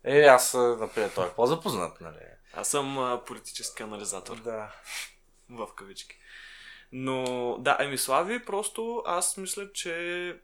Е, 0.03 0.21
аз, 0.21 0.53
например, 0.53 1.09
той 1.09 1.27
е 1.27 1.31
по-запознат, 1.31 2.01
нали? 2.01 2.15
аз 2.53 2.67
съм 2.67 2.99
а, 2.99 3.21
политически 3.25 3.83
анализатор. 3.83 4.35
Да. 4.35 4.71
в 5.49 5.67
кавички. 5.75 6.15
Но 6.91 7.57
да, 7.59 7.77
еми 7.79 7.97
Слави, 7.97 8.45
просто 8.45 9.03
аз 9.05 9.37
мисля, 9.37 9.71
че 9.73 10.35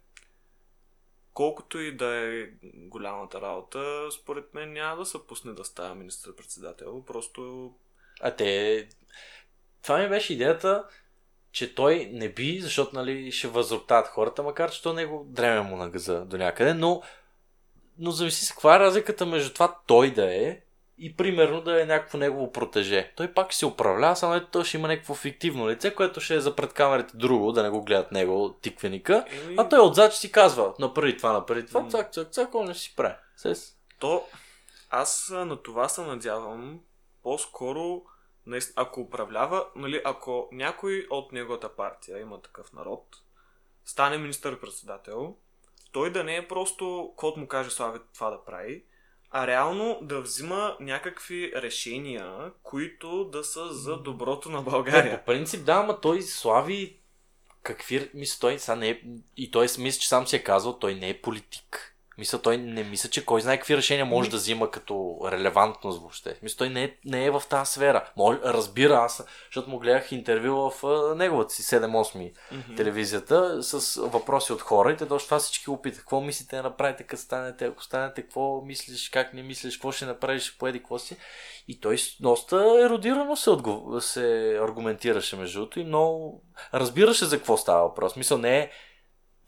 колкото 1.33 1.79
и 1.79 1.95
да 1.95 2.15
е 2.15 2.47
голямата 2.63 3.41
работа, 3.41 4.09
според 4.11 4.53
мен 4.53 4.73
няма 4.73 4.97
да 4.97 5.05
се 5.05 5.27
пусне 5.27 5.53
да 5.53 5.65
става 5.65 5.95
министър-председател. 5.95 7.03
Просто 7.07 7.73
А 8.21 8.31
те... 8.31 8.87
Това 9.83 9.97
ми 9.97 10.09
беше 10.09 10.33
идеята, 10.33 10.87
че 11.51 11.75
той 11.75 12.09
не 12.11 12.29
би, 12.29 12.59
защото 12.61 12.95
нали, 12.95 13.31
ще 13.31 13.47
възроптават 13.47 14.07
хората, 14.07 14.43
макар 14.43 14.71
че 14.71 14.81
то 14.81 14.93
него 14.93 15.25
дреме 15.29 15.61
му 15.61 15.75
на 15.75 15.89
газа 15.89 16.25
до 16.25 16.37
някъде, 16.37 16.73
но, 16.73 17.01
но 17.97 18.11
зависи 18.11 18.45
се 18.45 18.53
каква 18.53 18.75
е 18.75 18.79
разликата 18.79 19.25
между 19.25 19.53
това 19.53 19.77
той 19.87 20.13
да 20.13 20.35
е 20.35 20.61
и 20.97 21.17
примерно 21.17 21.61
да 21.61 21.81
е 21.81 21.85
някакво 21.85 22.17
негово 22.17 22.51
протеже. 22.51 23.13
Той 23.15 23.33
пак 23.33 23.51
ще 23.51 23.59
се 23.59 23.65
управлява, 23.65 24.15
само 24.15 24.35
ето 24.35 24.47
той 24.51 24.63
ще 24.63 24.77
има 24.77 24.87
някакво 24.87 25.13
фиктивно 25.13 25.69
лице, 25.69 25.95
което 25.95 26.21
ще 26.21 26.35
е 26.35 26.39
за 26.39 26.55
пред 26.55 26.73
камерите 26.73 27.17
друго, 27.17 27.51
да 27.51 27.63
не 27.63 27.69
го 27.69 27.83
гледат 27.83 28.11
него 28.11 28.57
тиквеника. 28.61 29.25
еми, 29.29 29.55
А 29.57 29.69
той 29.69 29.79
отзад 29.79 30.11
ще 30.11 30.21
си 30.21 30.31
казва, 30.31 30.73
направи 30.79 31.17
това, 31.17 31.33
направи 31.33 31.65
това, 31.65 31.89
цак, 31.89 32.13
цак, 32.13 32.31
цак, 32.31 32.55
он 32.55 32.65
не 32.65 32.75
си 32.75 32.93
прави. 32.95 33.15
Сес. 33.37 33.77
то 33.99 34.23
аз 34.89 35.29
на 35.29 35.63
това 35.63 35.89
се 35.89 36.01
надявам 36.01 36.79
по-скоро 37.23 38.01
ако 38.75 39.01
управлява, 39.01 39.67
нали, 39.75 40.01
ако 40.05 40.49
някой 40.51 41.07
от 41.09 41.31
неговата 41.31 41.75
партия 41.75 42.19
има 42.19 42.41
такъв 42.41 42.73
народ, 42.73 43.05
стане 43.85 44.17
министър-председател, 44.17 45.35
той 45.91 46.11
да 46.11 46.23
не 46.23 46.35
е 46.35 46.47
просто 46.47 47.13
код 47.15 47.37
му 47.37 47.47
каже 47.47 47.69
Слави 47.69 47.99
това 48.13 48.29
да 48.29 48.43
прави, 48.43 48.83
а 49.37 49.47
реално 49.47 49.99
да 50.01 50.21
взима 50.21 50.77
някакви 50.79 51.51
решения, 51.55 52.51
които 52.63 53.25
да 53.25 53.43
са 53.43 53.73
за 53.73 53.97
доброто 53.97 54.49
на 54.49 54.57
Не, 54.57 54.63
България. 54.63 55.19
по 55.19 55.25
принцип 55.25 55.65
да, 55.65 55.73
ама 55.73 56.01
той 56.01 56.21
слави 56.21 56.99
какви... 57.63 58.09
Мисля, 58.13 58.37
той 58.39 58.59
сега 58.59 58.75
не 58.75 58.89
е... 58.89 59.01
И 59.37 59.51
той 59.51 59.67
мисля, 59.79 59.99
че 59.99 60.07
сам 60.07 60.27
си 60.27 60.35
е 60.35 60.43
казал, 60.43 60.79
той 60.79 60.95
не 60.95 61.09
е 61.09 61.21
политик. 61.21 61.94
Мисля, 62.17 62.41
той 62.41 62.57
не 62.57 62.83
мисля, 62.83 63.09
че 63.09 63.25
кой 63.25 63.41
знае 63.41 63.57
какви 63.57 63.77
решения 63.77 64.05
може 64.05 64.29
да 64.29 64.37
взима 64.37 64.71
като 64.71 65.19
релевантност 65.31 65.99
въобще. 65.99 66.37
Мисля, 66.43 66.57
той 66.57 66.69
не 66.69 66.83
е, 66.83 66.95
не 67.05 67.25
е 67.25 67.31
в 67.31 67.43
тази 67.49 67.71
сфера. 67.71 68.09
Може, 68.17 68.39
разбира 68.43 68.93
аз, 68.93 69.25
защото 69.45 69.69
му 69.69 69.79
гледах 69.79 70.11
интервю 70.11 70.69
в 70.69 70.83
а, 70.83 71.15
неговата 71.15 71.53
си 71.53 71.63
7-8 71.63 72.31
Мгм. 72.51 72.75
телевизията 72.75 73.63
с 73.63 74.01
въпроси 74.01 74.53
от 74.53 74.61
хора 74.61 74.91
и 74.91 74.97
те 74.97 75.07
точно 75.07 75.25
това 75.25 75.39
всички 75.39 75.65
го 75.65 75.81
питат. 75.81 75.99
Какво 75.99 76.21
мислите 76.21 76.55
да 76.55 76.63
направите, 76.63 77.03
като 77.03 77.21
станете, 77.21 77.65
ако 77.65 77.83
станете, 77.83 78.21
какво 78.21 78.61
мислиш, 78.61 79.09
как 79.09 79.33
не 79.33 79.43
мислиш, 79.43 79.75
какво 79.75 79.91
ще 79.91 80.05
направиш, 80.05 80.57
поеди, 80.57 80.79
какво 80.79 80.99
си. 80.99 81.17
И 81.67 81.79
той 81.79 81.97
доста 82.19 82.81
еродирано 82.85 83.35
се, 83.35 83.49
отго... 83.49 84.01
се 84.01 84.57
аргументираше 84.61 85.35
между 85.35 85.59
другото 85.59 85.79
и 85.79 85.83
много 85.83 86.43
разбираше 86.73 87.25
за 87.25 87.37
какво 87.37 87.57
става 87.57 87.87
въпрос. 87.87 88.15
Мисъл 88.15 88.37
не 88.37 88.59
е 88.59 88.69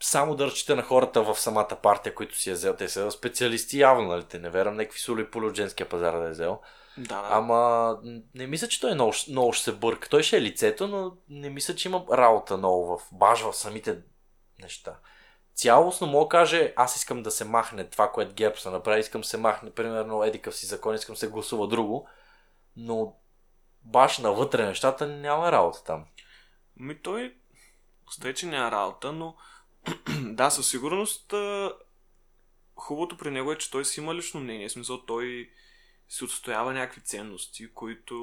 само 0.00 0.34
да 0.34 0.46
разчита 0.46 0.76
на 0.76 0.82
хората 0.82 1.22
в 1.22 1.40
самата 1.40 1.76
партия, 1.82 2.14
които 2.14 2.36
си 2.36 2.50
е 2.50 2.52
взел. 2.52 2.76
Те 2.76 2.88
са 2.88 3.10
специалисти 3.10 3.78
явно, 3.78 4.08
нали? 4.08 4.24
Те 4.24 4.38
не 4.38 4.50
верам 4.50 4.76
някакви 4.76 5.00
сули 5.00 5.26
от 5.34 5.56
женския 5.56 5.88
пазар 5.88 6.18
да 6.18 6.26
е 6.26 6.30
взел. 6.30 6.60
Да, 6.98 7.22
да. 7.22 7.28
Ама 7.30 7.98
не 8.34 8.46
мисля, 8.46 8.68
че 8.68 8.80
той 8.80 8.94
много, 8.94 9.12
много 9.28 9.52
ще 9.52 9.64
се 9.64 9.72
бърка. 9.72 10.08
Той 10.08 10.22
ще 10.22 10.36
е 10.36 10.42
лицето, 10.42 10.88
но 10.88 11.16
не 11.28 11.50
мисля, 11.50 11.74
че 11.74 11.88
има 11.88 12.04
работа 12.12 12.56
много 12.56 12.86
в 12.86 13.00
баш 13.12 13.40
в 13.40 13.52
самите 13.52 13.98
неща. 14.62 14.98
Цялостно 15.54 16.06
мога 16.06 16.24
да 16.24 16.28
каже, 16.28 16.72
аз 16.76 16.96
искам 16.96 17.22
да 17.22 17.30
се 17.30 17.44
махне 17.44 17.84
това, 17.84 18.12
което 18.12 18.34
ГЕРБ 18.34 18.56
са 18.56 18.70
направи, 18.70 19.00
искам 19.00 19.20
да 19.20 19.26
се 19.26 19.36
махне, 19.36 19.70
примерно, 19.70 20.24
едикъв 20.24 20.56
си 20.56 20.66
закон, 20.66 20.94
искам 20.94 21.14
да 21.14 21.18
се 21.18 21.28
гласува 21.28 21.68
друго, 21.68 22.08
но 22.76 23.16
баш 23.84 24.18
навътре 24.18 24.66
нещата 24.66 25.06
няма 25.06 25.52
работа 25.52 25.84
там. 25.84 26.04
Ми 26.76 27.02
той, 27.02 27.36
остай, 28.08 28.34
че 28.34 28.46
няма 28.46 28.70
работа, 28.70 29.12
но 29.12 29.36
да, 30.22 30.50
със 30.50 30.70
сигурност 30.70 31.34
хубавото 32.78 33.16
при 33.16 33.30
него 33.30 33.52
е, 33.52 33.58
че 33.58 33.70
той 33.70 33.84
си 33.84 34.00
има 34.00 34.14
лично 34.14 34.40
мнение. 34.40 34.68
В 34.68 34.72
смисъл, 34.72 35.06
той 35.06 35.50
си 36.08 36.24
отстоява 36.24 36.72
някакви 36.72 37.00
ценности, 37.00 37.74
които 37.74 38.16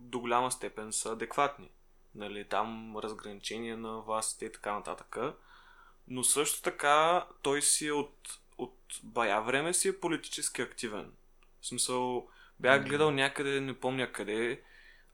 до 0.00 0.20
голяма 0.20 0.52
степен 0.52 0.92
са 0.92 1.12
адекватни. 1.12 1.70
Нали, 2.14 2.48
там 2.48 2.96
разграничение 2.96 3.76
на 3.76 4.00
властите 4.00 4.44
и 4.44 4.52
така 4.52 4.72
нататък. 4.72 5.16
Но 6.08 6.24
също 6.24 6.62
така 6.62 7.26
той 7.42 7.62
си 7.62 7.86
е 7.86 7.92
от, 7.92 8.38
от 8.58 8.78
бая 9.02 9.40
време 9.40 9.74
си 9.74 9.88
е 9.88 10.00
политически 10.00 10.62
активен. 10.62 11.12
В 11.60 11.66
смисъл, 11.66 12.28
бях 12.60 12.84
гледал 12.84 13.10
някъде, 13.10 13.60
не 13.60 13.80
помня 13.80 14.12
къде, 14.12 14.62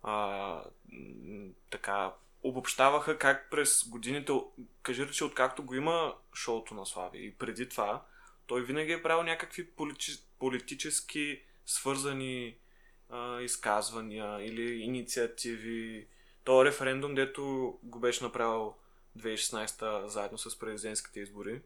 а, 0.03 0.63
така, 1.71 2.13
обобщаваха 2.43 3.19
как 3.19 3.51
през 3.51 3.89
годините, 3.89 4.33
кажи 4.83 5.07
рече, 5.07 5.25
откакто 5.25 5.63
го 5.63 5.75
има 5.75 6.15
шоуто 6.35 6.75
на 6.75 6.87
Слави 6.87 7.27
и 7.27 7.35
преди 7.35 7.69
това, 7.69 8.03
той 8.47 8.63
винаги 8.65 8.93
е 8.93 9.03
правил 9.03 9.23
някакви 9.23 9.71
полити, 9.71 10.13
политически 10.39 11.43
свързани 11.67 12.57
а, 13.11 13.41
изказвания 13.41 14.47
или 14.47 14.73
инициативи. 14.73 16.07
То 16.45 16.65
референдум, 16.65 17.15
дето 17.15 17.75
го 17.83 17.99
беше 17.99 18.25
направил 18.25 18.75
2016 19.19 20.07
заедно 20.07 20.39
с 20.39 20.59
президентските 20.59 21.21
избори. 21.21 21.61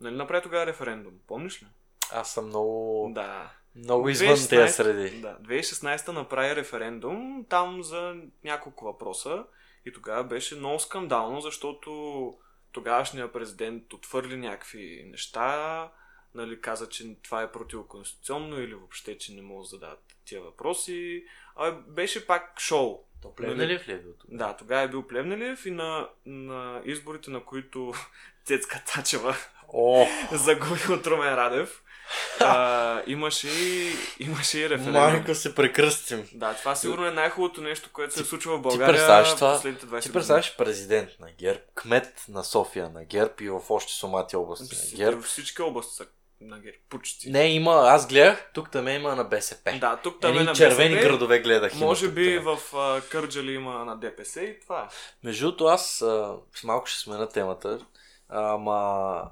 Нали 0.00 0.16
направи 0.16 0.42
тогава 0.42 0.66
референдум? 0.66 1.14
Помниш 1.26 1.62
ли? 1.62 1.66
Аз 2.12 2.34
съм 2.34 2.46
много, 2.46 3.10
Да. 3.14 3.52
много 3.74 4.08
извън 4.08 4.36
2016 4.36 4.48
тези 4.48 4.72
среди. 4.72 5.20
Да, 5.20 5.38
2016 5.42 6.08
направи 6.12 6.56
референдум 6.56 7.44
там 7.48 7.82
за 7.82 8.16
няколко 8.44 8.84
въпроса 8.84 9.44
и 9.86 9.92
тогава 9.92 10.24
беше 10.24 10.56
много 10.56 10.78
скандално, 10.78 11.40
защото 11.40 12.38
тогавашният 12.72 13.32
президент 13.32 13.92
отвърли 13.92 14.36
някакви 14.36 15.04
неща, 15.10 15.90
нали, 16.34 16.60
каза, 16.60 16.88
че 16.88 17.16
това 17.22 17.42
е 17.42 17.52
противоконституционно 17.52 18.60
или 18.60 18.74
въобще, 18.74 19.18
че 19.18 19.32
не 19.32 19.42
могат 19.42 19.64
да 19.64 19.68
зададат 19.68 20.02
тия 20.24 20.42
въпроси. 20.42 21.24
А 21.56 21.70
беше 21.72 22.26
пак 22.26 22.60
шоу. 22.60 22.98
То 23.22 23.34
Плевнелиев 23.34 23.88
ли 23.88 23.92
е 23.92 23.98
бил 23.98 24.12
тук? 24.12 24.30
Да, 24.30 24.56
тогава 24.56 24.82
е 24.82 24.88
бил 24.88 25.06
Плевнелиев 25.06 25.66
и 25.66 25.70
на, 25.70 26.08
на 26.26 26.82
изборите, 26.84 27.30
на 27.30 27.44
които 27.44 27.92
Цецка 28.44 28.84
Тачева 28.86 29.36
О, 29.72 30.06
загуби 30.32 30.92
от 30.92 31.06
Румен 31.06 31.34
Радев, 31.34 31.82
а, 32.40 33.02
имаше, 33.06 33.48
и, 33.48 33.92
имаше 34.20 34.58
и 34.58 34.70
референдум. 34.70 34.92
майко 34.92 35.34
се 35.34 35.54
прекръстим. 35.54 36.28
Да, 36.32 36.54
това 36.54 36.74
сигурно 36.74 37.06
е 37.06 37.10
най-хубавото 37.10 37.60
нещо, 37.60 37.90
което 37.92 38.14
се 38.14 38.20
е 38.20 38.24
случило 38.24 38.54
в 38.54 38.58
Ти 38.58 38.62
България 38.62 38.94
представяш 38.94 39.34
това? 39.34 39.52
последните 39.54 39.86
20 39.86 40.02
Ти 40.02 40.12
представяш 40.12 40.56
президент 40.56 41.10
на 41.20 41.28
ГЕРБ, 41.38 41.60
кмет 41.74 42.24
на 42.28 42.44
София 42.44 42.88
на 42.88 43.04
ГЕРБ 43.04 43.32
и 43.40 43.48
в 43.48 43.60
още 43.70 43.92
сумати 43.92 44.36
области 44.36 44.96
на. 44.96 44.96
ГЕРБ. 45.04 45.22
Всички 45.22 45.62
области 45.62 45.94
са 45.94 46.06
на 46.40 46.58
ГЕРБ. 46.58 46.76
Почти. 46.88 47.30
Не, 47.30 47.48
има, 47.48 47.72
аз 47.72 48.08
гледах, 48.08 48.50
тук 48.54 48.70
там 48.70 48.88
има 48.88 49.16
на 49.16 49.24
БСП. 49.24 49.78
Да, 49.80 49.96
тук 49.96 50.20
там 50.20 50.38
е 50.38 50.42
на 50.42 50.52
червени 50.52 50.94
БСП, 50.94 51.08
градове 51.08 51.38
гледах. 51.38 51.74
Може 51.74 52.08
би 52.08 52.38
в 52.38 52.58
а, 52.74 53.00
Кърджали 53.00 53.52
има 53.52 53.84
на 53.84 53.96
ДПС 53.96 54.40
и 54.40 54.60
това 54.60 54.80
е. 54.80 54.94
Между 55.24 55.46
другото, 55.46 55.64
аз 55.66 56.02
а, 56.02 56.34
малко 56.64 56.86
ще 56.86 57.00
смена 57.00 57.28
темата, 57.28 57.78
ама 58.28 59.22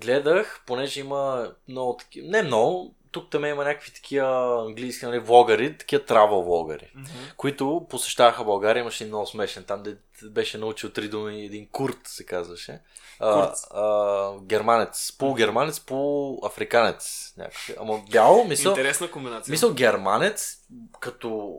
гледах, 0.00 0.62
понеже 0.66 1.00
има 1.00 1.52
много 1.68 1.96
такива, 1.96 2.28
не 2.28 2.42
много, 2.42 2.94
тук 3.10 3.30
там 3.30 3.44
има 3.44 3.64
някакви 3.64 3.90
такива 3.92 4.62
английски 4.66 5.06
нали, 5.06 5.18
влогари, 5.18 5.78
такива 5.78 6.04
трава 6.04 6.42
влогари, 6.42 6.92
които 7.36 7.86
посещаваха 7.90 8.44
България, 8.44 8.80
имаше 8.80 9.04
много 9.04 9.26
смешен, 9.26 9.64
там 9.64 9.82
де 9.82 9.96
беше 10.22 10.58
научил 10.58 10.90
три 10.90 11.08
думи, 11.08 11.44
един 11.44 11.66
курт 11.66 11.98
се 12.04 12.26
казваше. 12.26 12.80
А, 13.20 13.32
Курт. 13.34 13.56
а, 13.70 14.32
германец, 14.40 15.12
полугерманец, 15.18 15.80
полуафриканец. 15.80 17.34
Някакъв. 17.38 17.70
Ама 17.80 18.02
бяло, 18.10 18.44
мисъл, 18.44 18.70
Интересна 18.70 19.10
комбинация. 19.10 19.52
мисъл 19.52 19.72
германец, 19.74 20.58
като 21.00 21.58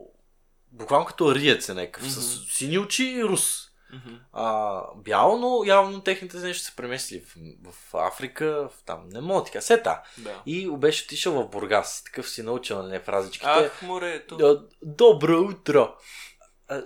буквално 0.72 1.06
като 1.06 1.34
риец 1.34 1.68
е 1.68 1.74
някакъв, 1.74 2.02
Мгм. 2.02 2.10
с 2.12 2.44
сини 2.52 2.78
очи 2.78 3.04
и 3.04 3.24
рус. 3.24 3.65
Мгм. 3.96 4.20
А, 4.32 4.80
бяло, 4.96 5.38
но 5.38 5.64
явно 5.64 6.00
техните 6.00 6.36
нещо 6.36 6.64
се 6.64 6.76
премесли 6.76 7.20
в, 7.64 7.72
в 7.72 7.94
Африка, 7.94 8.68
в 8.72 8.84
там, 8.84 9.08
не 9.08 9.20
мога 9.20 9.44
така, 9.44 9.60
сета. 9.60 10.02
Да. 10.18 10.42
И 10.46 10.70
беше 10.70 11.04
отишъл 11.04 11.32
в 11.32 11.48
Бургас, 11.48 12.04
такъв 12.04 12.30
си 12.30 12.42
научил 12.42 12.82
на 12.82 13.00
фразичките. 13.00 13.50
Ах, 13.50 13.82
морето. 13.82 14.36
«А, 14.42 14.62
Добро 14.82 15.40
утро! 15.40 15.94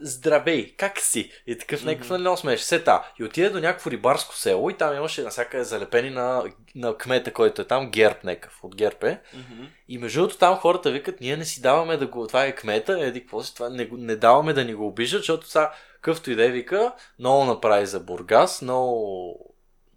Здравей, 0.01 0.75
как 0.77 0.99
си? 0.99 1.33
И 1.47 1.59
такъв 1.59 1.85
някакъв 1.85 2.11
нали 2.11 2.21
много 2.21 2.37
смеш. 2.37 2.61
Сета. 2.61 3.13
И 3.19 3.25
отиде 3.25 3.51
до 3.51 3.61
някакво 3.61 3.91
рибарско 3.91 4.37
село 4.37 4.71
и 4.71 4.77
там 4.77 4.97
имаше 4.97 5.23
насякъде 5.23 5.65
залепени 5.65 6.11
на, 6.11 6.45
на 6.75 6.99
кмета, 6.99 7.33
който 7.33 7.63
е 7.63 7.67
там, 7.67 7.91
герб 7.91 8.25
някакъв, 8.25 8.65
от 8.65 8.77
герб 8.77 9.05
е. 9.05 9.21
Мгм. 9.35 9.65
И 9.89 9.99
между 9.99 10.21
другото 10.21 10.39
там 10.39 10.57
хората 10.57 10.91
викат, 10.91 11.21
ние 11.21 11.37
не 11.37 11.45
си 11.45 11.63
даваме 11.63 11.97
да 11.97 12.07
го, 12.07 12.27
това 12.27 12.45
е 12.45 12.55
кмета, 12.55 13.01
еди 13.01 13.21
какво 13.21 13.43
си, 13.43 13.55
това 13.55 13.69
не, 13.69 13.89
не 13.93 14.17
даваме 14.17 14.53
да 14.53 14.65
ни 14.65 14.75
го 14.75 14.87
обижат, 14.87 15.21
защото 15.21 15.47
сега 15.47 15.73
къвто 16.01 16.31
и 16.31 16.35
да 16.35 16.45
е 16.45 16.51
вика, 16.51 16.93
много 17.19 17.45
направи 17.45 17.87
за 17.87 18.01
Бургас, 18.01 18.63
много, 18.63 19.55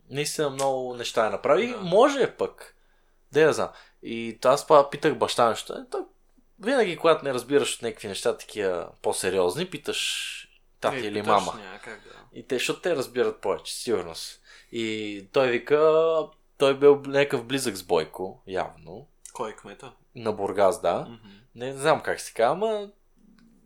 наистина 0.09 0.49
много 0.49 0.95
неща 0.95 1.27
е 1.27 1.29
направи. 1.29 1.67
Да. 1.67 1.77
Може 1.77 2.31
пък, 2.31 2.75
да 3.31 3.53
знам. 3.53 3.69
И 4.03 4.37
аз 4.45 4.67
па 4.67 4.89
питах 4.89 5.15
баща 5.15 5.43
ми, 5.43 5.49
нещо. 5.49 5.73
Е, 5.73 5.85
той, 5.91 6.01
винаги, 6.59 6.97
когато 6.97 7.25
не 7.25 7.33
разбираш 7.33 7.75
от 7.75 7.81
някакви 7.81 8.07
неща 8.07 8.37
такива 8.37 8.89
по-сериозни, 9.01 9.69
питаш 9.69 10.33
тати 10.79 10.97
Е, 10.97 10.99
или 10.99 11.13
питаш, 11.13 11.27
мама. 11.27 11.59
Няма 11.63 11.79
как 11.79 12.03
да. 12.03 12.09
И 12.33 12.47
те, 12.47 12.55
защото 12.55 12.81
те 12.81 12.95
разбират 12.95 13.41
повече, 13.41 13.75
сигурност. 13.75 14.41
И 14.71 15.27
той 15.33 15.51
вика, 15.51 16.03
той 16.57 16.79
бил 16.79 17.01
някакъв 17.07 17.45
близък 17.45 17.75
с 17.75 17.83
Бойко, 17.83 18.43
явно. 18.47 19.07
Кой 19.33 19.49
е 19.49 19.55
кмета? 19.55 19.93
На 20.15 20.31
Бургас, 20.31 20.81
да. 20.81 20.99
Мгм. 20.99 21.29
Не 21.55 21.73
знам 21.73 22.01
как 22.01 22.19
се 22.19 22.33
казва, 22.33 22.51
ама 22.51 22.89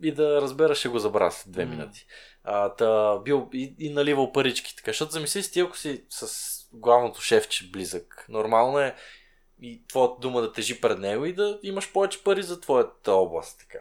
и 0.03 0.11
да 0.11 0.41
разбера 0.41 0.75
ще 0.75 0.89
го 0.89 0.99
забравя 0.99 1.31
след 1.31 1.51
две 1.51 1.65
М. 1.65 1.71
минути. 1.71 2.05
А, 2.43 2.69
та, 2.75 3.19
бил 3.19 3.49
и, 3.53 3.75
и 3.79 3.89
наливал 3.89 4.31
парички. 4.31 4.75
Така, 4.75 4.91
защото 4.91 5.11
замисли 5.11 5.43
си 5.43 5.51
ти, 5.51 5.59
ако 5.59 5.77
си 5.77 6.03
с 6.09 6.27
главното 6.73 7.21
шефче 7.21 7.69
близък, 7.71 8.25
нормално 8.29 8.79
е 8.79 8.95
и 9.61 9.87
твоята 9.87 10.19
дума 10.19 10.41
да 10.41 10.51
тежи 10.51 10.81
пред 10.81 10.99
него 10.99 11.25
и 11.25 11.33
да 11.33 11.59
имаш 11.63 11.91
повече 11.91 12.23
пари 12.23 12.43
за 12.43 12.61
твоята 12.61 13.11
област. 13.11 13.59
Така. 13.59 13.79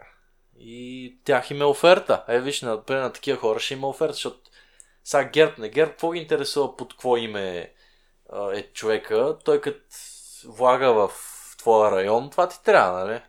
И 0.58 1.16
тях 1.24 1.50
им 1.50 1.62
е 1.62 1.64
оферта. 1.64 2.24
Е, 2.28 2.40
виж, 2.40 2.62
на, 2.62 2.70
например, 2.70 3.02
на 3.02 3.12
такива 3.12 3.38
хора 3.38 3.60
ще 3.60 3.74
има 3.74 3.88
оферта, 3.88 4.12
защото 4.12 4.50
сега 5.04 5.24
герб, 5.24 5.58
не 5.58 5.68
герб, 5.68 5.90
какво 5.90 6.10
ги 6.10 6.20
интересува 6.20 6.76
под 6.76 6.92
какво 6.92 7.16
име 7.16 7.72
е 8.54 8.62
човека, 8.72 9.38
той 9.44 9.60
като 9.60 9.80
влага 10.44 10.92
в 10.92 11.10
твоя 11.58 11.90
район, 11.90 12.30
това 12.30 12.48
ти 12.48 12.62
трябва, 12.62 13.04
нали? 13.04 13.20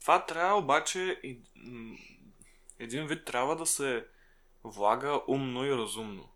Това 0.00 0.24
трябва 0.24 0.58
обаче 0.58 1.20
един 2.78 3.06
вид 3.06 3.24
трябва 3.24 3.56
да 3.56 3.66
се 3.66 4.04
влага 4.64 5.20
умно 5.28 5.64
и 5.64 5.76
разумно. 5.76 6.28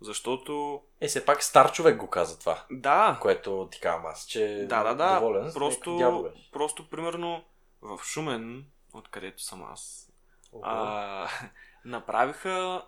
Защото, 0.00 0.82
Е, 1.00 1.08
все 1.08 1.24
пак 1.24 1.42
стар 1.42 1.72
човек 1.72 1.96
го 1.96 2.10
каза 2.10 2.38
това, 2.38 2.64
да, 2.70 3.18
което 3.20 3.68
ти 3.72 3.80
казвам 3.80 4.06
аз, 4.06 4.26
че 4.26 4.66
да, 4.68 4.82
да, 4.82 4.94
да, 4.94 5.14
доволен 5.20 5.52
просто, 5.54 6.30
просто, 6.52 6.90
примерно, 6.90 7.44
в 7.82 8.00
Шумен, 8.04 8.64
откъдето 8.94 9.42
съм 9.42 9.62
аз, 9.72 10.10
Ого. 10.52 10.62
а, 10.66 11.28
направиха 11.84 12.82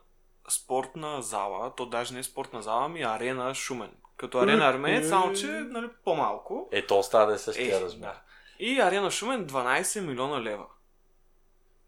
спортна 0.48 1.22
зала, 1.22 1.75
то 1.75 1.86
даже 1.86 2.14
не 2.14 2.20
е 2.20 2.22
спортна 2.22 2.62
зала, 2.62 2.88
ми 2.88 3.02
арена 3.02 3.54
Шумен. 3.54 3.92
Като 4.16 4.38
арена 4.38 4.64
Армеец, 4.66 5.08
само 5.08 5.32
че 5.32 5.46
нали, 5.46 5.88
по-малко. 6.04 6.68
Е, 6.72 6.86
то 6.86 6.98
остава 6.98 7.26
да 7.26 7.34
е 7.34 7.38
същия 7.38 7.78
Е, 7.78 7.80
размер. 7.80 8.08
да. 8.08 8.20
И 8.58 8.80
арена 8.80 9.10
Шумен 9.10 9.46
12 9.46 10.00
милиона 10.00 10.42
лева. 10.42 10.66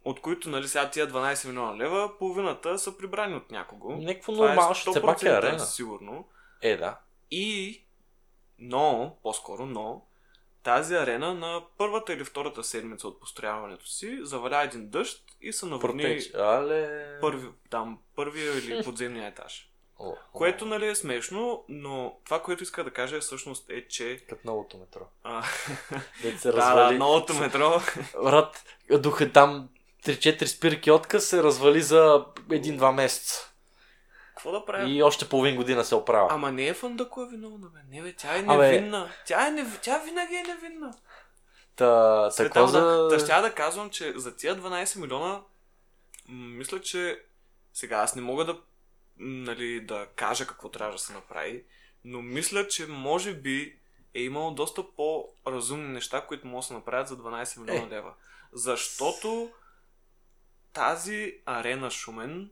От 0.08 0.20
които, 0.20 0.48
нали, 0.48 0.68
сега 0.68 0.90
тия 0.90 1.08
12 1.08 1.48
милиона 1.48 1.76
лева, 1.76 2.18
половината 2.18 2.78
са 2.78 2.98
прибрани 2.98 3.36
от 3.36 3.50
някого. 3.50 3.96
Някакво 3.96 4.32
Това 4.32 4.48
нормално, 4.48 4.74
защото 4.74 4.90
все 4.90 5.02
пак 5.02 5.22
е 5.22 5.26
100% 5.26 5.38
арена. 5.38 5.60
Сигурно. 5.60 6.28
Е, 6.62 6.76
да. 6.76 6.98
И, 7.30 7.82
но, 8.58 9.16
по-скоро, 9.22 9.66
но, 9.66 10.02
тази 10.62 10.94
арена 10.94 11.34
на 11.34 11.62
първата 11.78 12.12
или 12.12 12.24
втората 12.24 12.64
седмица 12.64 13.08
от 13.08 13.20
построяването 13.20 13.86
си 13.86 14.18
заваля 14.22 14.62
един 14.62 14.88
дъжд 14.90 15.24
и 15.40 15.52
наводни 15.62 16.02
Протеч. 16.02 16.34
Але... 16.34 17.06
първи, 17.20 17.48
там, 17.70 17.98
първия 18.16 18.58
или 18.58 18.84
подземния 18.84 19.28
етаж. 19.28 19.72
О, 19.98 20.14
Което, 20.32 20.66
нали, 20.66 20.88
е 20.88 20.94
смешно, 20.94 21.64
но 21.68 22.16
това, 22.24 22.42
което 22.42 22.62
иска 22.62 22.84
да 22.84 22.90
кажа 22.90 23.20
всъщност 23.20 23.70
е, 23.70 23.88
че... 23.88 24.24
Като 24.28 24.40
новото 24.44 24.78
метро. 24.78 25.00
А, 25.22 25.42
се 26.38 26.52
да, 26.52 26.90
новото 26.90 27.34
метро. 27.34 27.80
Брат, 28.22 28.64
духа 28.90 29.32
там 29.32 29.68
3-4 30.08 30.44
спирки 30.44 30.90
отказ 30.90 31.24
се 31.24 31.42
развали 31.42 31.82
за 31.82 32.24
един-два 32.50 32.92
месеца. 32.92 33.52
Какво 34.28 34.52
да 34.52 34.64
правим? 34.64 34.96
И 34.96 35.02
още 35.02 35.28
половин 35.28 35.56
година 35.56 35.84
се 35.84 35.94
оправя. 35.94 36.28
Ама 36.30 36.52
не 36.52 36.66
е 36.66 36.74
Фандъко 36.74 37.22
е 37.22 37.28
виновна, 37.28 37.68
бе. 37.68 37.78
Не, 37.96 38.02
бе, 38.02 38.12
тя 38.12 38.36
е 38.36 38.44
Абе. 38.46 38.56
невинна. 38.56 39.10
Тя, 39.26 39.46
е 39.46 39.50
нев... 39.50 39.78
тя 39.82 39.98
винаги 39.98 40.34
е 40.34 40.42
невинна. 40.42 40.94
Та, 41.76 42.30
това 42.30 42.66
за... 42.66 42.80
да, 42.80 43.08
да 43.08 43.18
ще 43.18 43.26
да 43.26 43.54
казвам, 43.54 43.90
че 43.90 44.12
за 44.16 44.36
тия 44.36 44.56
12 44.56 45.00
милиона 45.00 45.40
мисля, 46.28 46.80
че 46.80 47.20
сега 47.74 47.96
аз 47.96 48.14
не 48.14 48.22
мога 48.22 48.44
да, 48.44 48.58
нали, 49.18 49.80
да 49.80 50.06
кажа 50.16 50.46
какво 50.46 50.68
трябва 50.68 50.92
да 50.92 50.98
се 50.98 51.12
направи, 51.12 51.64
но 52.04 52.22
мисля, 52.22 52.68
че 52.68 52.86
може 52.86 53.34
би 53.34 53.78
е 54.14 54.22
имало 54.22 54.50
доста 54.50 54.82
по-разумни 54.96 55.88
неща, 55.88 56.20
които 56.26 56.46
могат 56.46 56.62
да 56.62 56.66
се 56.66 56.74
направят 56.74 57.08
за 57.08 57.16
12 57.16 57.60
милиона 57.60 57.86
Е. 57.86 57.90
лева. 57.90 58.14
Защото 58.52 59.50
тази 60.72 61.34
арена 61.46 61.90
Шумен 61.90 62.50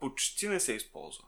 почти 0.00 0.48
не 0.48 0.60
се 0.60 0.72
използва. 0.72 1.24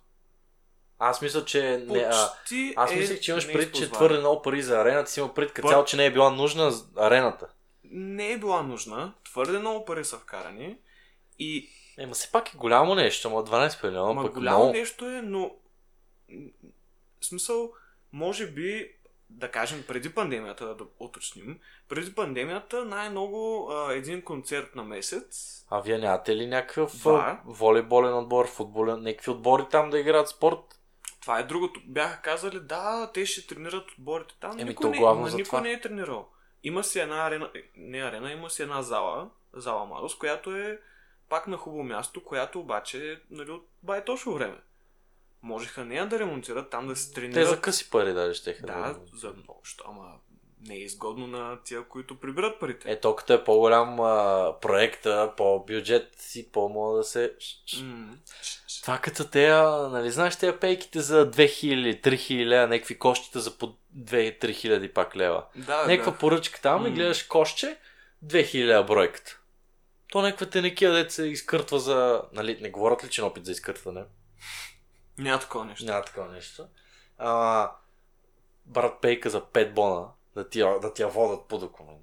Аз 0.98 1.22
мисля, 1.22 1.44
че... 1.44 1.84
Не, 1.88 1.98
а, 1.98 2.30
аз 2.76 2.92
е 2.92 2.96
мислех, 2.96 3.20
че 3.20 3.30
имаш 3.30 3.52
пред, 3.52 3.74
че 3.74 3.90
твърде 3.90 4.18
много 4.18 4.42
пари 4.42 4.62
за 4.62 4.80
арената, 4.80 5.10
си 5.10 5.20
има 5.20 5.34
пред 5.34 5.52
като 5.52 5.68
цяло, 5.68 5.84
че 5.84 5.96
не 5.96 6.06
е 6.06 6.12
била 6.12 6.30
нужна 6.30 6.72
арената. 6.96 7.46
не 7.84 8.32
е 8.32 8.38
била 8.38 8.62
нужна, 8.62 9.14
твърде 9.24 9.58
много 9.58 9.84
пари 9.84 10.04
са 10.04 10.18
вкарани 10.18 10.78
и 11.38 11.68
Ема 11.98 12.14
все 12.14 12.32
пак 12.32 12.54
е 12.54 12.56
голямо 12.56 12.94
нещо, 12.94 13.28
ама 13.28 13.44
12 13.44 13.84
милиона, 13.84 14.12
Ма 14.12 14.22
пък 14.22 14.34
голямо 14.34 14.58
много. 14.58 14.72
нещо 14.72 15.08
е, 15.10 15.22
но 15.22 15.50
в 17.20 17.26
смисъл, 17.26 17.72
може 18.12 18.46
би, 18.46 18.92
да 19.38 19.50
кажем, 19.50 19.84
преди 19.88 20.14
пандемията, 20.14 20.74
да 20.74 20.84
уточним, 20.98 21.60
преди 21.88 22.14
пандемията 22.14 22.84
най-много 22.84 23.68
а, 23.72 23.92
един 23.94 24.22
концерт 24.22 24.74
на 24.74 24.84
месец. 24.84 25.58
А 25.70 25.80
вие 25.80 25.98
нямате 25.98 26.36
ли 26.36 26.46
някакъв 26.46 27.02
Да. 27.02 27.40
волейболен 27.44 28.14
отбор, 28.14 28.48
футболен, 28.48 29.02
някакви 29.02 29.30
отбори 29.30 29.62
там 29.70 29.90
да 29.90 29.98
играят 29.98 30.28
спорт? 30.28 30.58
Това 31.20 31.38
е 31.38 31.42
другото. 31.42 31.80
Бяха 31.84 32.22
казали, 32.22 32.60
да, 32.60 33.10
те 33.14 33.26
ще 33.26 33.46
тренират 33.46 33.90
отборите 33.90 34.34
там. 34.40 34.52
Еми, 34.58 34.64
никой 34.64 34.84
то 34.84 34.90
не, 34.90 34.98
главно 34.98 35.22
ма 35.22 35.28
за 35.28 35.36
никой 35.36 35.48
това. 35.48 35.60
не 35.60 35.72
е 35.72 35.80
тренирал. 35.80 36.28
Има 36.62 36.84
си 36.84 37.00
една 37.00 37.26
арена, 37.26 37.50
е, 37.54 37.62
не 37.76 37.98
арена, 37.98 38.32
има 38.32 38.50
си 38.50 38.62
една 38.62 38.82
зала, 38.82 39.30
зала 39.52 39.86
Марос, 39.86 40.18
която 40.18 40.56
е 40.56 40.80
пак 41.28 41.46
на 41.46 41.56
хубаво 41.56 41.82
място, 41.84 42.24
която 42.24 42.60
обаче 42.60 43.12
е 43.12 43.16
нали, 43.30 43.50
от 43.50 43.68
байтошо 43.82 44.32
време. 44.34 44.58
Можеха 45.42 45.84
нея 45.84 46.08
да 46.08 46.18
ремонтират, 46.18 46.70
там 46.70 46.88
да 46.88 46.96
се 46.96 47.12
тренират. 47.12 47.34
Те 47.34 47.44
за 47.44 47.60
къси 47.60 47.90
пари 47.90 48.12
даже 48.12 48.34
ще 48.34 48.52
Да, 48.62 48.96
за 49.14 49.28
много, 49.28 49.60
що, 49.64 49.84
ама 49.88 50.12
не 50.66 50.74
е 50.74 50.78
изгодно 50.78 51.26
на 51.26 51.58
тия, 51.64 51.88
които 51.88 52.20
прибират 52.20 52.60
парите. 52.60 52.92
Е, 52.92 53.00
то 53.00 53.16
като 53.16 53.32
е 53.32 53.44
по-голям 53.44 54.00
а, 54.00 54.54
проект, 54.60 55.06
по-бюджет 55.36 56.14
си, 56.18 56.52
по-мога 56.52 56.96
да 56.96 57.04
се... 57.04 57.32
М. 57.82 58.16
Това 58.82 58.98
като 58.98 59.24
тея, 59.28 59.64
нали 59.68 60.10
знаеш 60.10 60.36
тея 60.36 60.60
пейките 60.60 61.00
за 61.00 61.30
2000-3000 61.30 62.46
лева, 62.46 62.66
някакви 62.66 62.98
кощите 62.98 63.38
за 63.38 63.58
по 63.58 63.74
2-3 63.98 64.52
хиляди 64.54 64.88
пак 64.88 65.16
лева. 65.16 65.44
Да, 65.56 65.86
Някаква 65.86 66.12
да. 66.12 66.18
поръчка 66.18 66.60
там 66.60 66.86
и 66.86 66.88
М. 66.88 66.94
гледаш 66.94 67.22
кошче, 67.22 67.76
2000 68.24 68.64
лева 68.66 68.84
бройката. 68.84 69.38
То 70.12 70.22
някаква 70.22 70.46
тенекия 70.46 70.92
дет 70.92 71.12
се 71.12 71.26
изкъртва 71.26 71.78
за... 71.78 72.22
Нали, 72.32 72.58
не 72.60 72.70
говорят 72.70 73.04
ли, 73.04 73.08
че 73.08 73.20
е 73.20 73.24
опит 73.24 73.44
за 73.44 73.52
изкъртване? 73.52 74.04
Няма 75.18 75.40
такова 75.40 75.64
нещо. 75.64 75.84
Няма 75.84 76.02
такова 76.04 76.28
нещо. 76.28 76.66
А, 77.18 77.70
брат 78.66 79.00
пейка 79.02 79.30
за 79.30 79.40
5 79.40 79.72
бона 79.72 80.06
да 80.36 80.48
ти, 80.48 80.58
да 80.58 80.92
ти 80.94 81.02
я 81.02 81.08
водят 81.08 81.48
по 81.48 81.58
документ. 81.58 82.02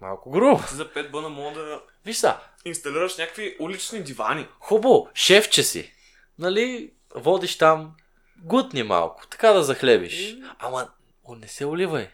Малко 0.00 0.30
грубо. 0.30 0.62
Ти 0.68 0.74
за 0.74 0.84
5 0.86 1.10
бъна 1.10 1.28
мога 1.28 1.60
да 1.60 1.80
Виж 2.04 2.16
са, 2.16 2.36
инсталираш 2.64 3.16
някакви 3.16 3.56
улични 3.60 4.02
дивани. 4.02 4.48
хубаво, 4.60 5.08
шефче 5.14 5.62
си. 5.62 5.92
Нали, 6.38 6.92
водиш 7.14 7.58
там, 7.58 7.94
гутни 8.38 8.82
малко, 8.82 9.26
така 9.26 9.52
да 9.52 9.62
захлебиш. 9.62 10.14
И- 10.20 10.42
Ама, 10.58 10.88
о, 11.24 11.34
не 11.34 11.48
се 11.48 11.66
оливай. 11.66 12.08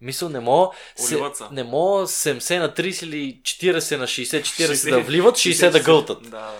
Мисъл, 0.00 0.28
не 0.28 0.40
мога, 0.40 0.76
се, 0.96 1.20
не 1.50 1.64
мога 1.64 2.06
70 2.06 2.58
на 2.58 2.74
30 2.74 3.04
или 3.04 3.40
40 3.42 3.96
на 3.96 4.06
60-40 4.06 4.42
60. 4.42 4.90
да 4.90 5.00
вливат, 5.00 5.36
60 5.36 5.70
да 5.70 5.80
гълтат. 5.80 6.30
Да. 6.30 6.54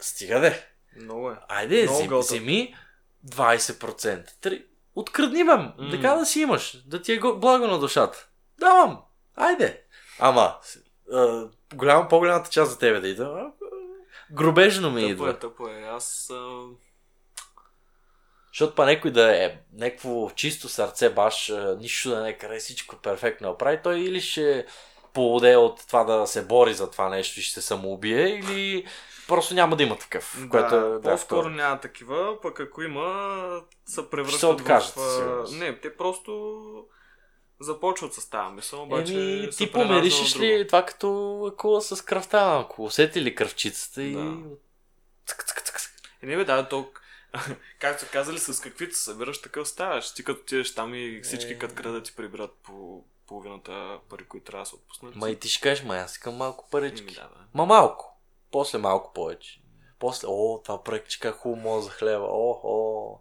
Стига 0.00 0.40
де. 0.40 0.66
Много 0.96 1.30
е. 1.30 1.36
Айде, 1.48 1.82
Много 1.82 2.06
гълтат. 2.08 2.26
вземи 2.26 2.74
20%. 3.26 4.30
Три... 4.40 4.64
Открадни 4.94 5.44
бе, 5.44 5.52
М. 5.52 5.74
така 5.90 6.10
да 6.10 6.26
си 6.26 6.40
имаш, 6.40 6.82
да 6.86 7.02
ти 7.02 7.12
е 7.12 7.18
го- 7.18 7.36
благо 7.36 7.66
на 7.66 7.78
душата. 7.78 8.28
Давам, 8.58 9.00
айде. 9.36 9.82
Ама, 10.18 10.56
а, 11.12 11.44
голям, 11.74 12.08
по-голямата 12.08 12.50
част 12.50 12.70
за 12.70 12.78
тебе 12.78 13.00
да 13.00 13.08
идва. 13.08 13.50
Грубежно 14.32 14.90
ми 14.90 15.00
Тъпо 15.00 15.10
идва. 15.12 15.30
е, 15.30 15.34
тъпо 15.34 15.68
е. 15.68 15.82
Аз... 15.82 16.30
А... 16.30 16.60
Защото 18.48 18.74
па 18.74 18.86
някой 18.86 19.10
да 19.10 19.44
е 19.44 19.58
някакво 19.72 20.30
чисто 20.30 20.68
сърце 20.68 21.10
баш, 21.10 21.52
нищо 21.78 22.10
да 22.10 22.20
не 22.20 22.32
каре, 22.32 22.58
всичко 22.58 22.96
перфектно 22.96 23.48
направи, 23.48 23.80
той 23.82 23.98
или 23.98 24.20
ще 24.20 24.66
полуде 25.12 25.56
от 25.56 25.86
това 25.86 26.04
да 26.04 26.26
се 26.26 26.44
бори 26.44 26.74
за 26.74 26.90
това 26.90 27.08
нещо 27.08 27.40
и 27.40 27.42
ще 27.42 27.54
се 27.54 27.66
самоубие, 27.66 28.28
или 28.28 28.86
просто 29.30 29.54
няма 29.54 29.76
да 29.76 29.82
има 29.82 29.98
такъв. 29.98 30.46
което 30.50 30.74
е, 30.74 30.80
да, 30.80 31.00
по-скоро 31.00 31.40
второ. 31.40 31.48
няма 31.54 31.80
такива, 31.80 32.40
пък 32.42 32.60
ако 32.60 32.82
има, 32.82 33.62
се 33.86 34.10
превръщат 34.10 34.38
Ще 34.38 34.46
се 34.46 34.46
откажат, 34.46 34.94
в... 34.94 35.16
сигурност. 35.16 35.58
Не, 35.58 35.80
те 35.80 35.96
просто 35.96 36.60
започват 37.60 38.14
с 38.14 38.30
тази 38.30 38.54
мисъл, 38.54 38.82
обаче 38.82 39.14
Еми, 39.14 39.50
ти 39.50 39.72
помиришеш 39.72 40.36
ли 40.36 40.66
това 40.66 40.84
като 40.84 41.40
акула 41.52 41.82
с 41.82 42.04
кръвта 42.04 42.46
малко? 42.46 42.84
Усети 42.84 43.22
ли 43.22 43.34
кръвчицата 43.34 44.02
и... 44.02 44.12
Да. 44.12 44.36
Цък, 45.26 45.44
цък, 45.44 45.62
цък, 45.62 45.80
цък. 45.80 45.92
Е, 46.22 46.26
не 46.26 46.36
бе, 46.36 46.44
да, 46.44 46.68
то, 46.68 46.90
както 47.80 48.04
са 48.04 48.10
казали, 48.10 48.38
с 48.38 48.60
каквито 48.60 48.96
се 48.96 49.02
събираш, 49.02 49.42
такъв 49.42 49.68
ставаш. 49.68 50.14
Ти 50.14 50.24
като 50.24 50.40
отидеш 50.40 50.74
там 50.74 50.94
и 50.94 51.20
всички 51.24 51.52
Е. 51.52 51.58
като 51.58 51.74
крадат 51.74 52.04
ти 52.04 52.16
прибират 52.16 52.52
по 52.62 53.04
половината 53.26 53.98
пари, 54.08 54.24
които 54.24 54.46
трябва 54.46 54.62
да 54.62 54.68
се 54.68 54.74
отпуснат. 54.74 55.16
Ма 55.16 55.30
и 55.30 55.38
ти 55.38 55.48
ще 55.48 55.62
кажеш, 55.62 55.84
ма 55.84 55.96
аз 55.96 56.12
искам 56.12 56.34
малко 56.34 56.68
парички. 56.70 57.02
Еми, 57.02 57.12
да, 57.12 57.22
бе. 57.22 57.44
Ма 57.54 57.66
малко. 57.66 58.09
После 58.50 58.78
малко 58.78 59.12
повече. 59.12 59.60
После, 59.98 60.26
о, 60.30 60.60
това 60.64 60.82
проект 60.82 61.18
как 61.20 61.36
хубаво 61.36 61.80
за 61.80 61.90
хлеба. 61.90 62.24
О, 62.24 62.60
о. 62.64 63.18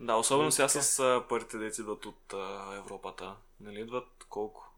Да, 0.00 0.16
особено 0.16 0.52
сега 0.52 0.68
с 0.68 0.98
а, 0.98 1.24
парите, 1.28 1.58
деца 1.58 1.82
идват 1.82 2.06
от 2.06 2.32
а, 2.34 2.74
Европата. 2.76 3.34
Нали 3.60 3.80
идват 3.80 4.08
колко? 4.28 4.70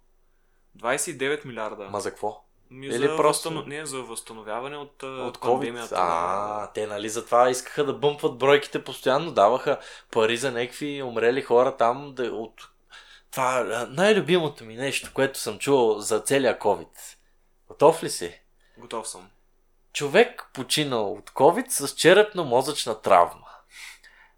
29 0.79 1.45
милиарда. 1.45 1.85
Ма 1.85 2.01
за 2.01 2.11
какво? 2.11 2.43
Ми 2.71 2.87
или 2.87 2.99
за 3.09 3.17
просто- 3.17 3.23
възстанов... 3.49 3.67
Не, 3.67 3.87
за 3.87 4.03
възстановяване 4.03 4.77
от, 4.77 5.03
От 5.03 5.39
COVID. 5.39 5.41
пандемията. 5.41 5.95
А, 5.99 6.73
те 6.73 6.87
нали 6.87 7.09
затова 7.09 7.51
искаха 7.51 7.85
да 7.85 7.93
бъмпват 7.93 8.39
бройките 8.39 8.85
постоянно. 8.85 9.33
Даваха 9.33 9.81
пари 10.11 10.37
за 10.37 10.53
някакви 10.53 11.03
умрели 11.03 11.43
хора 11.43 11.77
там. 11.77 12.15
Да, 12.15 12.23
от... 12.33 12.69
Това 13.31 13.87
най-любимото 13.91 14.65
ми 14.65 14.77
нещо, 14.77 15.11
което 15.15 15.39
съм 15.39 15.59
чувал 15.59 15.99
за 15.99 16.21
целия 16.21 16.59
COVID. 16.59 17.17
Готов 17.69 18.03
ли 18.03 18.11
си? 18.11 18.41
Готов 18.79 19.09
съм. 19.09 19.31
Човек 19.97 20.51
починал 20.53 21.13
от 21.13 21.31
COVID 21.31 21.69
с 21.69 21.89
черепно-мозъчна 21.89 23.03
травма. 23.03 23.47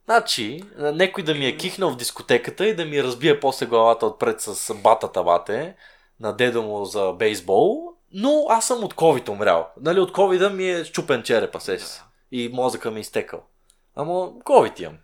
Значи, 0.04 0.62
некой 0.76 1.24
да 1.24 1.34
ми 1.34 1.46
е 1.46 1.56
кихнал 1.56 1.90
в 1.90 1.96
дискотеката 1.96 2.66
и 2.66 2.76
да 2.76 2.84
ми 2.84 3.02
разбие 3.02 3.40
после 3.40 3.66
главата 3.66 4.06
отпред 4.06 4.40
с 4.40 4.74
батата 4.74 5.22
бате 5.22 5.76
на 6.20 6.32
дедо 6.32 6.62
му 6.62 6.84
за 6.84 7.12
бейсбол, 7.12 7.92
но 8.12 8.46
аз 8.48 8.66
съм 8.66 8.84
от 8.84 8.94
COVID 8.94 9.28
умрял. 9.28 9.68
Нали, 9.80 10.00
от 10.00 10.12
COVID 10.12 10.52
ми 10.52 10.70
е 10.70 10.84
щупен 10.84 11.22
черепа, 11.22 11.60
се. 11.60 11.76
Да. 11.76 12.04
И 12.32 12.50
мозъка 12.52 12.90
ми 12.90 12.96
е 12.96 13.00
изтекал. 13.00 13.42
Ама 13.96 14.12
COVID 14.44 14.80
имам. 14.80 14.98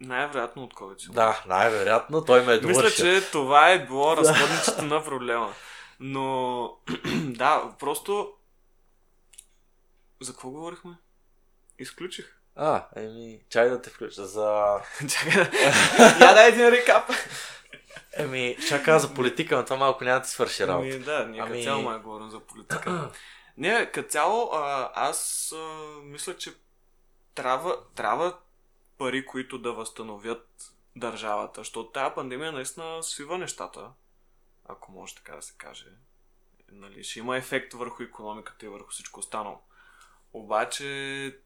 Най-вероятно 0.00 0.62
от 0.62 0.74
COVID. 0.74 1.12
Да, 1.12 1.42
най-вероятно. 1.48 2.24
Той 2.24 2.44
ме 2.44 2.52
е 2.52 2.58
довършил. 2.58 2.82
Мисля, 2.82 3.04
че 3.04 3.30
това 3.30 3.70
е 3.70 3.86
било 3.86 4.16
разходничето 4.16 4.82
на 4.82 5.04
проблема. 5.04 5.52
Но, 6.00 6.70
да, 7.24 7.62
просто... 7.78 8.28
За 10.24 10.32
какво 10.32 10.50
говорихме? 10.50 10.94
Изключих. 11.78 12.36
А, 12.56 12.86
еми, 12.96 13.40
чай 13.48 13.68
да 13.68 13.82
те 13.82 13.90
включа 13.90 14.26
за... 14.26 14.80
Чакай 15.10 15.32
да... 15.32 15.58
Я 16.26 16.34
дай 16.34 16.48
един 16.48 16.68
рекап. 16.68 17.10
Еми, 18.12 18.56
кажа 18.84 18.98
за 18.98 19.14
политика, 19.14 19.56
но 19.56 19.64
това 19.64 19.76
малко 19.76 20.04
няма 20.04 20.20
да 20.20 20.24
ти 20.24 20.30
свърши 20.30 20.66
работа. 20.66 20.88
Ами, 20.94 20.98
да, 20.98 21.26
ние 21.26 21.40
Ами- 21.40 21.64
цяло 21.64 21.82
май 21.82 21.98
говорим 21.98 22.30
за 22.30 22.40
политика. 22.40 23.10
Не, 23.56 23.90
като 23.90 24.08
цяло, 24.08 24.50
а, 24.52 24.92
аз 24.94 25.52
а, 25.56 25.84
мисля, 26.02 26.36
че 26.36 26.54
трябва, 27.34 27.78
трябва 27.94 28.38
пари, 28.98 29.26
които 29.26 29.58
да 29.58 29.72
възстановят 29.72 30.72
държавата, 30.96 31.60
защото 31.60 31.90
тази 31.90 32.14
пандемия 32.14 32.52
наистина 32.52 33.02
свива 33.02 33.38
нещата, 33.38 33.90
ако 34.68 34.92
може 34.92 35.14
така 35.14 35.36
да 35.36 35.42
се 35.42 35.54
каже. 35.56 35.86
Нали, 36.72 37.04
ще 37.04 37.18
има 37.18 37.36
ефект 37.36 37.72
върху 37.72 38.02
економиката 38.02 38.66
и 38.66 38.68
върху 38.68 38.90
всичко 38.90 39.20
останало. 39.20 39.60
Обаче 40.34 40.84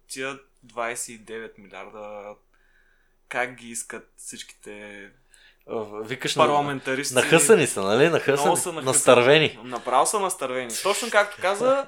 тия 0.09 0.39
29 0.67 1.59
милиарда 1.59 2.35
как 3.29 3.55
ги 3.55 3.69
искат 3.69 4.11
всичките 4.17 5.03
Викаш 6.03 6.37
на... 6.37 6.43
парламентаристи? 6.43 7.15
Нахъсани 7.15 7.67
са, 7.67 7.83
нали? 7.83 7.97
Много 7.99 8.13
Нахъсани. 8.13 8.57
са 8.57 8.73
нахъсани. 8.73 8.85
Настървени. 8.85 9.59
Направо 9.65 10.07
са 10.07 10.21
настървени. 10.21 10.71
Точно 10.83 11.11
както 11.11 11.37
каза, 11.43 11.87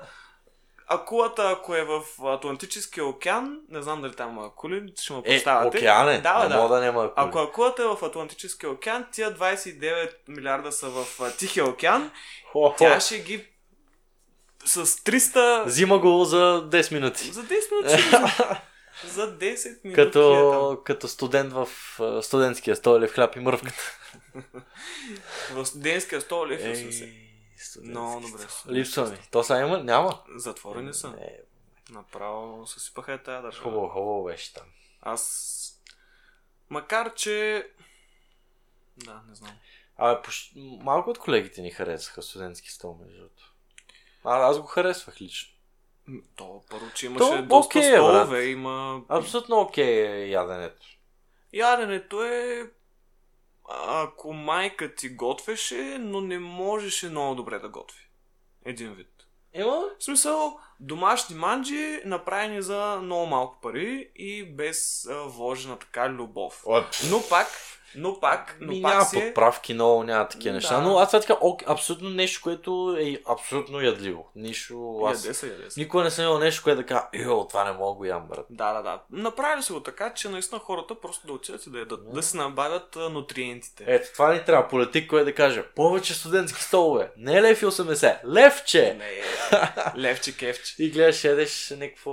акулата, 0.88 1.50
ако 1.50 1.74
е 1.74 1.84
в 1.84 2.00
Атлантическия 2.26 3.04
океан, 3.04 3.60
не 3.68 3.82
знам 3.82 4.02
дали 4.02 4.14
там 4.14 4.30
има 4.30 4.46
акули, 4.46 4.92
ще 4.96 5.12
ме 5.12 5.18
Е, 5.18 5.34
поставяте. 5.34 5.78
океан 5.78 6.08
е. 6.08 6.20
Да, 6.20 6.42
не 6.42 6.48
да. 6.48 6.68
да 6.68 6.80
няма 6.80 7.00
акули. 7.00 7.12
Ако 7.16 7.38
акулата 7.38 7.82
е 7.82 7.86
в 7.86 7.98
Атлантическия 8.02 8.70
океан, 8.70 9.06
тия 9.12 9.34
29 9.34 10.10
милиарда 10.28 10.72
са 10.72 10.88
в 10.88 11.06
Тихия 11.38 11.64
океан, 11.66 12.10
Хо, 12.52 12.68
хо. 12.68 12.74
тя 12.78 13.00
ще 13.00 13.18
ги 13.18 13.46
с 14.64 14.86
300... 14.86 15.64
Взима 15.64 15.98
го 15.98 16.24
за 16.24 16.68
10 16.70 16.92
минути. 16.92 17.32
За 17.32 17.42
10 17.44 17.50
минути. 17.72 18.02
За 19.06 19.38
10 19.38 19.84
минути. 19.84 19.88
е 19.88 19.92
там. 19.92 19.94
Като, 19.94 20.82
като 20.84 21.08
студент 21.08 21.52
в 21.98 22.22
студентския 22.22 22.76
стол 22.76 23.00
в 23.00 23.08
хляб 23.08 23.36
и 23.36 23.40
мръвката. 23.40 23.82
В 25.52 25.66
студентския 25.66 26.20
стол 26.20 26.46
се. 26.48 26.68
Ей, 26.68 26.92
студентски 27.58 27.90
Много 27.90 28.20
добре. 28.20 28.42
Липсва 28.70 29.10
ми. 29.10 29.18
То 29.30 29.42
сега 29.44 29.60
има? 29.60 29.78
Няма. 29.78 30.22
Затворени 30.36 30.94
са. 30.94 31.10
Не, 31.10 31.38
Направо 31.90 32.66
съсипаха 32.66 33.12
е 33.12 33.22
тая 33.22 33.42
държава. 33.42 33.62
хубаво, 33.62 33.88
хубаво 33.88 34.24
беше 34.24 34.54
там. 34.54 34.66
Аз... 35.02 35.80
Макар, 36.70 37.14
че... 37.14 37.66
Да, 38.96 39.22
не 39.28 39.34
знам. 39.34 39.52
А, 39.96 40.22
пош... 40.22 40.52
малко 40.56 41.10
от 41.10 41.18
колегите 41.18 41.62
ни 41.62 41.70
харесаха 41.70 42.22
студентски 42.22 42.70
стол, 42.70 42.98
между 43.00 43.18
другото. 43.18 43.49
А, 44.24 44.48
аз 44.48 44.60
го 44.60 44.66
харесвах 44.66 45.20
лично. 45.20 45.54
То 46.36 46.62
първо, 46.70 46.86
че 46.94 47.06
имаше 47.06 47.24
То, 47.24 47.42
доста 47.42 47.78
окей 47.78 47.88
е, 47.88 47.98
брат. 47.98 48.00
столове, 48.00 48.46
има... 48.46 49.02
Абсолютно 49.08 49.60
окей 49.60 50.06
е 50.06 50.28
яденето. 50.30 50.86
Яденето 51.52 52.22
е... 52.24 52.70
Ако 53.86 54.32
майка 54.32 54.94
ти 54.94 55.08
готвеше, 55.08 55.96
но 56.00 56.20
не 56.20 56.38
можеше 56.38 57.08
много 57.08 57.34
добре 57.34 57.58
да 57.58 57.68
готви. 57.68 58.08
Един 58.64 58.94
вид. 58.94 59.26
Има? 59.54 59.84
В 59.98 60.04
смисъл, 60.04 60.58
домашни 60.80 61.36
манджи, 61.36 62.00
направени 62.04 62.62
за 62.62 62.98
много 63.02 63.26
малко 63.26 63.60
пари 63.60 64.10
и 64.16 64.44
без 64.44 65.06
а, 65.06 65.14
вложена 65.14 65.78
така 65.78 66.08
любов. 66.08 66.64
Но 67.10 67.22
пак, 67.28 67.48
но 67.94 68.20
пак, 68.20 68.56
но 68.60 68.72
Ми, 68.72 68.82
пак 68.82 68.92
няма 68.92 69.04
си 69.04 69.18
е... 69.18 69.26
подправки, 69.26 69.74
много 69.74 70.02
няма 70.04 70.28
такива 70.28 70.52
Да. 70.52 70.56
неща. 70.56 70.80
Но 70.80 70.98
аз 70.98 71.08
това 71.08 71.20
така, 71.20 71.36
ок, 71.40 71.62
абсолютно 71.66 72.10
нещо, 72.10 72.40
което 72.42 72.96
е 73.00 73.16
абсолютно 73.28 73.80
ядливо. 73.80 74.30
Нищо, 74.36 75.00
аз 75.06 75.24
Яде 75.24 75.34
се, 75.34 75.46
яде 75.46 75.70
се. 75.70 75.80
никога 75.80 76.04
не 76.04 76.10
съм 76.10 76.24
имал 76.24 76.38
нещо, 76.38 76.62
което 76.62 76.80
да 76.80 76.86
кажа, 76.86 77.02
йо, 77.14 77.48
това 77.48 77.64
не 77.64 77.72
мога 77.72 77.96
го 77.96 78.04
ям, 78.04 78.26
брат. 78.28 78.46
Да, 78.50 78.72
да, 78.72 78.82
да. 78.82 79.00
Направили 79.10 79.62
се 79.62 79.72
го 79.72 79.80
така, 79.80 80.14
че 80.14 80.28
наистина 80.28 80.60
хората 80.60 81.00
просто 81.00 81.26
да 81.26 81.32
отидат 81.32 81.66
и 81.66 81.70
да 81.70 81.78
ядат. 81.78 82.12
Да 82.14 82.22
се 82.22 82.36
набавят 82.36 82.96
нутриентите. 82.96 83.84
Ето, 83.86 84.12
това 84.12 84.32
ни 84.32 84.44
трябва 84.44 84.68
политик, 84.68 85.10
който 85.10 85.24
да 85.24 85.34
каже, 85.34 85.62
повече 85.66 86.14
студентски 86.14 86.62
столове. 86.62 87.10
Не 87.16 87.36
е 87.36 87.42
лев 87.42 87.62
и 87.62 87.66
80, 87.66 88.18
левче! 88.26 88.96
Не, 88.98 89.04
е, 89.04 89.22
левче, 89.96 90.36
кефче. 90.36 90.74
И 90.82 90.90
гледаш, 90.90 91.24
ядеш 91.24 91.74
някакво, 91.78 92.12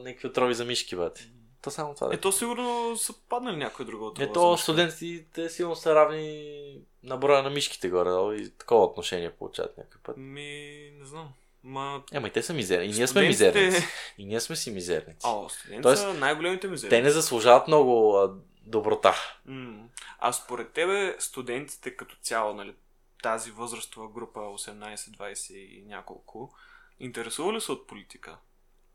някакви 0.00 0.28
отрови 0.28 0.54
за 0.54 0.64
мишки, 0.64 0.96
бате. 0.96 1.28
То 1.66 1.70
само 1.70 1.94
това 1.94 2.14
е. 2.14 2.32
Сигурно 2.32 2.96
са 2.96 3.14
паднали 3.28 3.56
някой 3.56 3.84
друга 3.84 4.04
от. 4.04 4.20
Ето, 4.20 4.56
студентите 4.58 5.48
силно 5.50 5.76
са 5.76 5.94
равни 5.94 6.78
на 7.02 7.16
броя 7.16 7.42
на 7.42 7.50
мишките 7.50 7.88
горе, 7.88 8.36
и 8.36 8.50
такова 8.50 8.84
отношение 8.84 9.30
получават 9.30 9.78
някой 9.78 10.00
път. 10.02 10.16
Ми, 10.16 10.90
не 10.98 11.04
знам. 11.04 11.32
Ма... 11.62 12.02
Ема 12.12 12.28
и 12.28 12.32
те 12.32 12.42
са 12.42 12.54
мизерни. 12.54 12.86
И 12.86 12.88
ние 12.88 13.06
сме 13.06 13.06
студентите- 13.06 13.64
мизерници. 13.64 13.86
И 14.18 14.24
ние 14.24 14.40
сме 14.40 14.56
си 14.56 14.70
мизерници. 14.70 15.26
О, 15.26 15.48
студенти 15.48 15.82
Тоест, 15.82 16.02
са 16.02 16.14
най-големите 16.14 16.68
мизери. 16.68 16.90
Те 16.90 17.02
не 17.02 17.10
заслужават 17.10 17.68
много 17.68 18.16
а, 18.16 18.34
доброта. 18.62 19.14
М. 19.44 19.88
А 20.18 20.32
според 20.32 20.72
тебе 20.72 21.16
студентите 21.18 21.96
като 21.96 22.16
цяло, 22.22 22.54
нали, 22.54 22.74
тази 23.22 23.50
възрастова 23.50 24.08
група 24.08 24.40
18-20 24.40 25.52
и 25.54 25.84
няколко, 25.86 26.54
интересува 27.00 27.52
ли 27.52 27.60
се 27.60 27.72
от 27.72 27.86
политика? 27.86 28.36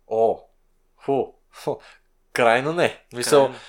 О, 0.07 0.39
фу, 0.97 1.25
фу. 1.51 1.75
Крайно 2.33 2.73
не. 2.73 3.03
Мисъл, 3.13 3.43
Крайно. 3.45 3.59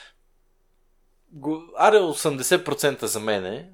го, 1.33 1.63
аре 1.77 1.97
80% 1.97 3.05
за 3.05 3.21
мене. 3.21 3.69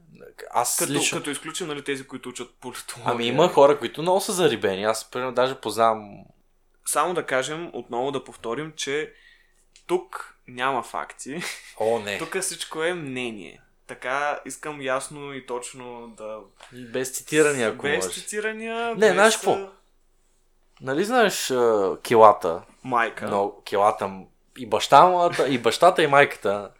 Аз 0.50 0.76
Като, 0.76 0.92
лично... 0.92 1.18
като 1.18 1.30
изключим 1.30 1.66
нали, 1.66 1.84
тези, 1.84 2.06
които 2.06 2.28
учат 2.28 2.50
политология. 2.60 3.12
Ами 3.12 3.26
има 3.26 3.48
хора, 3.48 3.78
които 3.78 4.02
много 4.02 4.20
са 4.20 4.32
зарибени. 4.32 4.84
Аз, 4.84 5.10
примерно, 5.10 5.34
даже 5.34 5.54
познавам... 5.54 6.24
Само 6.86 7.14
да 7.14 7.26
кажем, 7.26 7.70
отново 7.72 8.10
да 8.12 8.24
повторим, 8.24 8.72
че 8.76 9.12
тук 9.86 10.34
няма 10.48 10.82
факти. 10.82 11.42
О, 11.80 11.98
не. 11.98 12.18
Тук 12.18 12.40
всичко 12.40 12.82
е 12.82 12.94
мнение. 12.94 13.60
Така 13.86 14.40
искам 14.46 14.82
ясно 14.82 15.32
и 15.34 15.46
точно 15.46 16.08
да... 16.08 16.38
Без 16.72 17.10
цитирания, 17.16 17.68
ако 17.68 17.82
без 17.82 18.04
можеш. 18.04 18.20
цитирания, 18.22 18.88
Не, 18.88 18.94
без 18.96 19.12
знаеш 19.12 19.34
какво? 19.34 19.58
Нали 20.80 21.04
знаеш 21.04 21.50
а, 21.50 21.96
килата? 22.02 22.62
Майка. 22.84 23.28
Но 23.28 23.54
килата 23.64 24.10
и 24.58 24.66
баща, 24.66 25.30
и 25.48 25.58
бащата 25.58 26.02
и 26.02 26.06
майката 26.06 26.70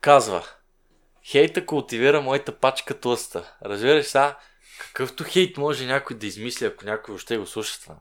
казва 0.00 0.44
Хейта 1.24 1.66
култивира 1.66 2.20
моята 2.20 2.58
пачка 2.58 3.00
тлъста. 3.00 3.54
Разбираш 3.64 4.06
са, 4.06 4.34
какъвто 4.78 5.24
хейт 5.24 5.56
може 5.56 5.86
някой 5.86 6.16
да 6.16 6.26
измисли, 6.26 6.66
ако 6.66 6.84
някой 6.84 7.12
въобще 7.12 7.38
го 7.38 7.46
слуша 7.46 7.80
това. 7.80 7.96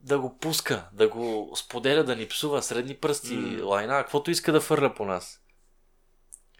Да 0.00 0.18
го 0.18 0.38
пуска, 0.38 0.88
да 0.92 1.08
го 1.08 1.52
споделя, 1.56 2.04
да 2.04 2.16
ни 2.16 2.28
псува 2.28 2.62
средни 2.62 2.96
пръсти, 2.96 3.34
М. 3.34 3.64
лайна, 3.64 4.02
каквото 4.02 4.30
иска 4.30 4.52
да 4.52 4.60
фърля 4.60 4.94
по 4.94 5.04
нас. 5.04 5.40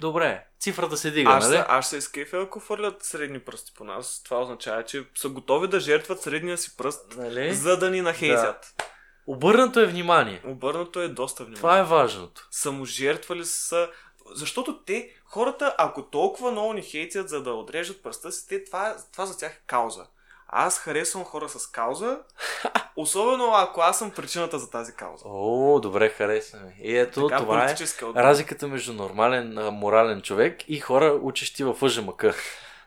Добре, 0.01 0.47
цифрата 0.61 0.97
се 0.97 1.11
дига, 1.11 1.31
Аз, 1.31 1.49
нали? 1.49 1.63
аз 1.69 1.91
се 1.91 1.97
изкефя, 1.97 2.37
ако 2.37 2.61
фърлят 2.61 3.03
средни 3.03 3.41
пръсти 3.41 3.73
по 3.75 3.85
нас. 3.85 4.23
Това 4.25 4.41
означава, 4.41 4.85
че 4.85 5.05
са 5.15 5.29
готови 5.29 5.69
да 5.69 5.81
жертват 5.81 6.23
средния 6.23 6.59
си 6.59 6.77
пръст, 6.77 7.17
нали? 7.17 7.55
за 7.55 7.77
да 7.79 7.91
ни 7.91 8.01
нахейзят. 8.01 8.83
Обърнато 9.31 9.81
е 9.81 9.87
внимание. 9.87 10.43
Обърнато 10.47 11.01
е 11.01 11.09
доста 11.09 11.45
внимание. 11.45 11.57
Това 11.61 11.79
е 11.79 11.85
важното. 11.85 12.49
Саможертвали 12.51 13.45
са... 13.45 13.89
Защото 14.35 14.79
те, 14.79 15.11
хората, 15.25 15.75
ако 15.79 16.03
толкова 16.03 16.51
много 16.51 16.73
ни 16.73 16.83
хейтят, 16.83 17.29
за 17.29 17.43
да 17.43 17.53
отрежат 17.53 18.03
пръста 18.03 18.33
си, 18.33 18.49
те, 18.49 18.65
това, 18.65 18.97
това 19.13 19.27
за 19.27 19.39
тях 19.39 19.53
е 19.53 19.63
кауза. 19.67 20.07
Аз 20.49 20.79
харесвам 20.79 21.25
хора 21.25 21.49
с 21.49 21.67
кауза, 21.67 22.19
особено 22.97 23.53
ако 23.55 23.81
аз 23.81 23.99
съм 23.99 24.11
причината 24.11 24.59
за 24.59 24.71
тази 24.71 24.93
кауза. 24.93 25.25
О, 25.27 25.81
добре, 25.81 26.09
хареса 26.09 26.57
ми. 26.57 26.73
И 26.83 26.97
ето, 26.97 27.29
Така, 27.29 27.41
това 27.41 27.71
е 27.71 27.75
отговор. 28.03 28.21
разликата 28.21 28.69
между 28.69 28.93
нормален, 28.93 29.55
морален 29.73 30.23
човек 30.23 30.69
и 30.69 30.81
хора, 30.81 31.19
учещи 31.23 31.65
в 31.65 31.77
ъжмък. 31.83 32.25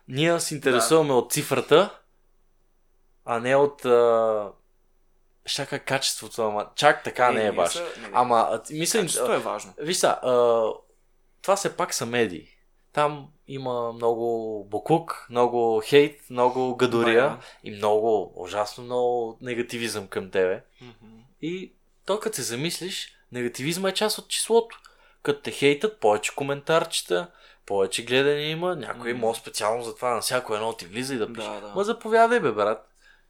Ние 0.08 0.40
се 0.40 0.56
интересуваме 0.56 1.14
от 1.14 1.32
цифрата, 1.32 2.00
а 3.26 3.40
не 3.40 3.56
от... 3.56 3.86
А... 3.86 4.52
Ще 5.46 5.66
кажа 5.66 5.84
качеството, 5.84 6.42
ама 6.42 6.70
чак 6.76 7.04
така 7.04 7.32
не 7.32 7.40
е 7.40 7.44
ние 7.44 7.52
баш. 7.52 7.74
са- 7.74 7.84
не, 7.98 8.02
не. 8.02 8.10
Ама, 8.14 8.48
а, 8.52 8.62
мисля, 8.74 9.00
Качеството 9.00 9.34
е 9.34 9.38
важно. 9.40 9.74
Виж 9.78 9.98
са, 9.98 10.08
а, 10.08 10.32
това 11.42 11.56
все 11.56 11.78
пак 11.78 11.94
са 11.94 12.06
медии. 12.06 12.48
Там 12.94 13.28
има 13.48 13.92
много 13.94 14.64
буклук, 14.70 15.28
много 15.30 15.82
хейт, 15.86 16.22
много 16.30 16.76
гадория 16.76 17.38
и 17.64 17.72
много, 17.72 18.34
ужасно 18.36 18.84
много 18.84 19.38
негативизъм 19.42 20.08
към 20.08 20.32
тебе. 20.32 20.64
И 21.42 21.74
то 22.06 22.20
като 22.20 22.36
се 22.36 22.42
замислиш, 22.42 23.16
негативизма 23.32 23.90
е 23.90 23.94
част 23.94 24.18
от 24.18 24.28
числото. 24.28 24.80
Като 25.24 25.42
те 25.42 25.52
хейтат, 25.52 26.00
повече 26.00 26.36
коментарчета, 26.36 27.32
повече 27.66 28.06
гледане 28.06 28.42
има, 28.42 28.76
някой 28.76 29.14
М. 29.14 29.20
може 29.20 29.40
специално 29.40 29.84
за 29.84 29.96
това 29.96 30.10
на 30.10 30.22
всяко 30.22 30.56
едно 30.56 30.74
ти 30.74 30.86
влиза 30.86 31.14
и 31.14 31.18
да 31.18 31.34
пише. 31.34 31.48
Да, 31.48 31.60
да. 31.62 31.74
Ма 31.76 31.84
заповядай 31.84 32.40
бе, 32.40 32.52
брат. 32.52 32.90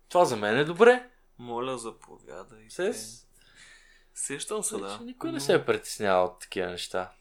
Това 0.09 0.25
за 0.25 0.35
мен 0.35 0.57
е 0.57 0.63
добре. 0.63 1.03
Моля, 1.39 1.77
заповядайте. 1.77 2.75
Сес. 2.75 3.27
Сещам 4.13 4.63
се, 4.63 4.77
да. 4.77 4.89
Значи 4.89 5.03
Никой 5.03 5.31
не 5.31 5.39
се 5.39 5.53
е 5.53 5.65
притеснявал 5.65 6.25
от 6.25 6.39
такива 6.39 6.69
неща. 6.69 7.11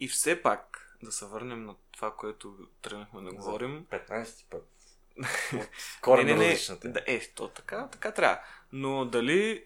И 0.00 0.08
все 0.08 0.42
пак, 0.42 0.96
да 1.02 1.12
се 1.12 1.26
върнем 1.26 1.64
на 1.64 1.74
това, 1.92 2.16
което 2.16 2.56
тръгнахме 2.82 3.22
да 3.22 3.32
говорим. 3.32 3.86
15 3.90 4.44
път. 4.50 4.68
Коренно 6.02 6.28
не, 6.28 6.34
не, 6.34 6.38
не, 6.38 6.52
различната. 6.52 6.88
да, 6.88 7.00
е, 7.06 7.20
то 7.20 7.48
така, 7.48 7.88
така 7.88 8.12
трябва. 8.12 8.40
Но 8.72 9.04
дали 9.04 9.64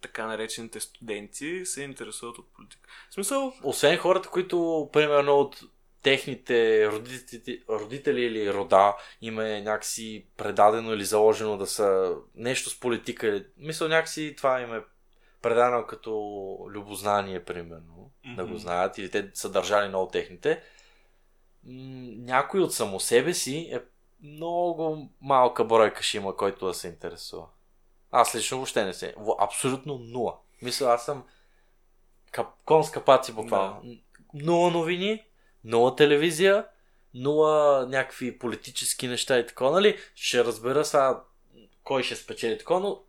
така 0.00 0.26
наречените 0.26 0.80
студенти 0.80 1.66
се 1.66 1.82
интересуват 1.82 2.38
от 2.38 2.52
политика? 2.52 2.88
В 3.10 3.14
смисъл, 3.14 3.54
Освен 3.62 3.98
хората, 3.98 4.28
които, 4.28 4.88
примерно, 4.92 5.32
от 5.32 5.62
техните 6.04 6.88
родители, 6.92 7.62
родители 7.68 8.22
или 8.22 8.54
рода 8.54 8.96
им 9.20 9.40
е 9.40 9.60
някакси 9.60 10.26
предадено 10.36 10.92
или 10.92 11.04
заложено 11.04 11.56
да 11.56 11.66
са 11.66 12.16
нещо 12.34 12.70
с 12.70 12.80
политика. 12.80 13.44
Мисля, 13.56 13.88
някакси 13.88 14.34
това 14.36 14.60
им 14.60 14.74
е 14.74 14.84
предано 15.42 15.86
като 15.86 16.10
любознание, 16.70 17.44
примерно, 17.44 18.10
да 18.36 18.46
го 18.46 18.56
знаят, 18.56 18.98
или 18.98 19.10
те 19.10 19.30
са 19.34 19.50
държали 19.50 19.88
много 19.88 20.10
техните. 20.10 20.62
Някой 21.64 22.60
от 22.60 22.74
само 22.74 23.00
себе 23.00 23.34
си 23.34 23.70
е 23.72 23.80
много 24.22 25.08
малка 25.20 25.64
бройка 25.64 26.02
ще 26.02 26.16
има, 26.16 26.36
който 26.36 26.66
да 26.66 26.74
се 26.74 26.88
интересува. 26.88 27.46
Аз 28.10 28.34
лично 28.34 28.56
въобще 28.56 28.84
не 28.84 28.94
се. 28.94 29.14
Абсолютно 29.38 29.98
нула. 29.98 30.36
Мисля, 30.62 30.86
аз 30.86 31.04
съм 31.04 31.24
кап, 32.30 32.46
кон 32.64 32.84
с 32.84 32.90
капаци 32.90 33.32
буквално. 33.32 33.82
Нула 34.34 34.70
новини, 34.70 35.24
нула 35.64 35.96
телевизия, 35.96 36.66
нула 37.14 37.86
някакви 37.88 38.38
политически 38.38 39.08
неща 39.08 39.38
и 39.38 39.46
така, 39.46 39.70
нали? 39.70 39.98
Ще 40.14 40.44
разбера 40.44 40.84
сега 40.84 41.22
кой 41.84 42.02
ще 42.02 42.16
спечели 42.16 42.58
така, 42.58 42.74
но 42.74 43.02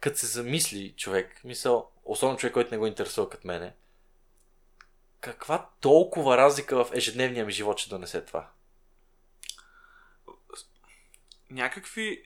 като 0.00 0.18
се 0.18 0.26
замисли 0.26 0.94
човек, 0.96 1.40
мисъл, 1.44 1.90
особено 2.04 2.38
човек, 2.38 2.54
който 2.54 2.70
не 2.70 2.78
го 2.78 2.86
интересува 2.86 3.30
като 3.30 3.46
мене, 3.46 3.74
каква 5.20 5.68
толкова 5.80 6.36
разлика 6.36 6.84
в 6.84 6.90
ежедневния 6.92 7.46
ми 7.46 7.52
живот 7.52 7.78
ще 7.78 7.90
донесе 7.90 8.24
това? 8.24 8.48
някакви 11.50 12.22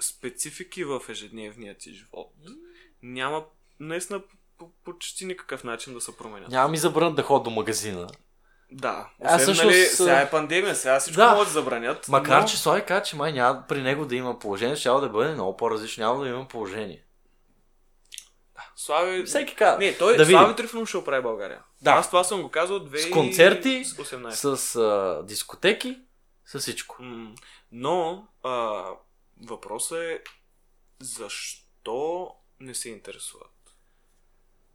специфики 0.00 0.84
в 0.84 1.00
ежедневния 1.08 1.78
ти 1.78 1.94
живот 1.94 2.32
няма 3.02 3.44
наистина 3.80 4.22
по 4.58 4.70
почти 4.84 5.24
никакъв 5.24 5.64
начин 5.64 5.94
да 5.94 6.00
се 6.00 6.16
променят. 6.16 6.50
Няма 6.50 6.68
ми 6.68 6.78
забранят 6.78 7.16
да 7.16 7.22
ходя 7.22 7.42
до 7.42 7.50
магазина. 7.50 8.08
Да. 8.74 9.08
Аз 9.24 9.42
Освен, 9.42 9.54
всъщност, 9.54 9.64
нали, 9.64 9.82
а, 9.82 9.86
сега 9.86 10.20
е 10.20 10.30
пандемия, 10.30 10.74
сега 10.74 11.00
всичко 11.00 11.16
да. 11.16 11.30
могат 11.30 11.48
да 11.48 11.52
забранят. 11.52 12.08
Макар, 12.08 12.40
но... 12.40 12.48
че 12.48 12.56
Слави 12.58 12.84
каза, 12.84 13.02
че 13.02 13.16
май 13.16 13.32
няма 13.32 13.64
при 13.68 13.82
него 13.82 14.06
да 14.06 14.16
има 14.16 14.38
положение, 14.38 14.76
ще 14.76 14.88
да 14.88 15.08
бъде 15.08 15.34
много 15.34 15.56
по-различно, 15.56 16.04
няма 16.04 16.24
да 16.24 16.28
има 16.28 16.48
положение. 16.48 17.04
Слави... 18.76 19.24
Всеки 19.24 19.54
казва. 19.54 19.78
Не, 19.78 19.98
той 19.98 20.16
да. 20.16 20.26
Слави 20.26 20.56
Трифонов 20.56 20.88
ще 20.88 20.96
оправи 20.96 21.22
България. 21.22 21.62
Да. 21.82 21.90
Аз 21.90 22.06
това 22.06 22.24
съм 22.24 22.42
го 22.42 22.50
казал 22.50 22.80
2018. 22.80 22.96
С 22.96 23.10
концерти, 23.10 23.84
С 24.30 24.76
а, 24.76 25.22
дискотеки, 25.26 25.98
с 26.46 26.58
всичко. 26.60 27.02
М, 27.02 27.34
Но 27.72 28.26
а, 28.42 28.84
въпросът 29.44 29.98
е 29.98 30.20
защо 31.00 32.30
не 32.60 32.74
се 32.74 32.88
интересуват? 32.88 33.52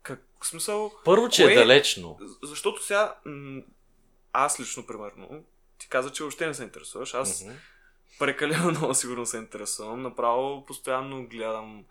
Как, 0.03 0.23
в 0.41 0.47
смисъл, 0.47 0.91
Първо, 1.05 1.29
че 1.29 1.43
Кое- 1.43 1.51
е 1.51 1.55
далечно. 1.55 2.19
защото 2.43 2.83
сега 2.83 3.15
м, 3.25 3.61
аз 4.33 4.59
лично, 4.59 4.87
примерно, 4.87 5.43
ти 5.77 5.89
каза, 5.89 6.11
че 6.11 6.23
въобще 6.23 6.47
не 6.47 6.53
се 6.53 6.63
интересуваш. 6.63 7.13
Аз 7.13 7.43
Мгм. 7.43 7.53
прекалено 8.19 8.69
много 8.71 8.93
сигурно 8.93 9.25
се 9.25 9.37
интересувам. 9.37 10.01
Направо 10.01 10.65
постоянно 10.65 11.27
гледам 11.27 11.85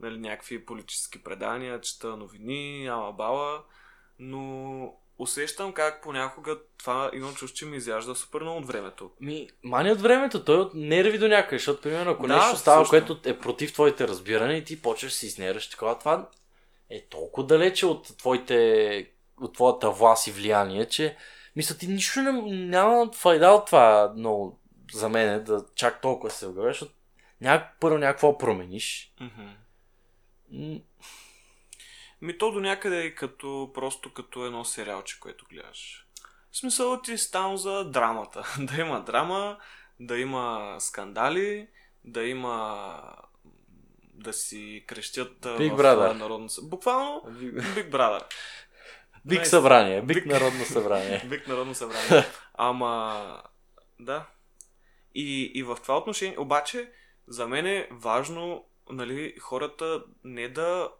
нали, 0.00 0.18
някакви 0.18 0.66
политически 0.66 1.22
предания, 1.24 1.80
чета 1.80 2.16
новини, 2.16 2.86
ала 2.86 3.12
бала, 3.12 3.62
но 4.18 4.94
усещам 5.18 5.72
как 5.72 6.02
понякога 6.02 6.58
това 6.78 7.10
имам 7.14 7.34
чувство, 7.34 7.56
че 7.56 7.66
ми 7.66 7.76
изяжда 7.76 8.14
супер 8.14 8.40
много 8.40 8.58
от 8.58 8.66
времето. 8.66 9.10
Ми, 9.20 9.48
мани 9.64 9.92
от 9.92 10.00
времето, 10.00 10.44
той 10.44 10.56
от 10.56 10.74
нерви 10.74 11.18
до 11.18 11.28
някъде, 11.28 11.58
защото, 11.58 11.82
примерно, 11.82 12.10
ако 12.10 12.26
Да, 12.26 12.36
нещо 12.36 12.56
става, 12.56 12.84
също. 12.86 13.06
което 13.06 13.28
е 13.30 13.38
против 13.38 13.72
твоите 13.72 14.08
разбирания 14.08 14.56
и 14.56 14.64
ти 14.64 14.82
почваш 14.82 15.12
си 15.12 15.26
изнерваш 15.26 15.70
такова, 15.70 15.98
това 15.98 16.28
е 16.90 17.06
толкова 17.06 17.46
далече 17.46 17.86
от 17.86 18.18
твоите, 18.18 19.10
от 19.40 19.54
твоята 19.54 19.90
власт 19.90 20.26
и 20.26 20.30
влияние, 20.32 20.88
че 20.88 21.16
мисля, 21.56 21.76
ти 21.76 21.88
нищо 21.88 22.22
не, 22.22 22.32
няма 22.66 23.10
файда 23.12 23.48
от 23.50 23.66
това, 23.66 24.12
но 24.16 24.56
за 24.92 25.08
мен 25.08 25.28
е 25.28 25.40
да 25.40 25.64
чак 25.74 26.00
толкова 26.00 26.30
се 26.30 26.46
огъваш, 26.46 26.78
защото 26.78 26.94
няк, 27.40 27.76
първо 27.80 27.98
някакво 27.98 28.38
промениш. 28.38 29.14
Ми 32.22 32.38
то 32.38 32.52
до 32.52 32.60
някъде 32.60 33.04
е 33.04 33.14
като, 33.14 33.70
просто 33.74 34.12
като 34.12 34.46
едно 34.46 34.64
сериалче, 34.64 35.20
което 35.20 35.46
гледаш. 35.50 36.06
В 36.50 36.56
смисъл 36.56 37.02
ти 37.02 37.18
си 37.18 37.32
там 37.32 37.56
за 37.56 37.90
драмата. 37.90 38.54
да 38.58 38.80
има 38.80 39.04
драма, 39.04 39.58
да 40.00 40.18
има 40.18 40.76
скандали, 40.80 41.68
да 42.04 42.24
има 42.24 42.98
да 44.14 44.32
си 44.32 44.84
крещят 44.86 45.40
Big 45.40 45.74
в 45.74 45.78
Brother. 45.78 46.12
народно 46.12 46.48
Буквално 46.62 47.22
Big 47.26 47.90
Brother. 47.90 48.24
Nice. 49.26 49.44
събрание, 49.44 50.02
Биг- 50.02 50.26
народно 50.26 50.64
събрание. 50.64 51.22
Биг 51.28 51.46
народно 51.48 51.74
събрание. 51.74 52.24
Ама, 52.54 53.42
да. 54.00 54.26
И, 55.14 55.42
и 55.54 55.62
в 55.62 55.78
това 55.82 55.98
отношение, 55.98 56.38
обаче, 56.38 56.92
за 57.28 57.48
мен 57.48 57.66
е 57.66 57.88
важно, 57.90 58.64
нали, 58.90 59.36
хората 59.40 60.04
не 60.24 60.48
да, 60.48 60.90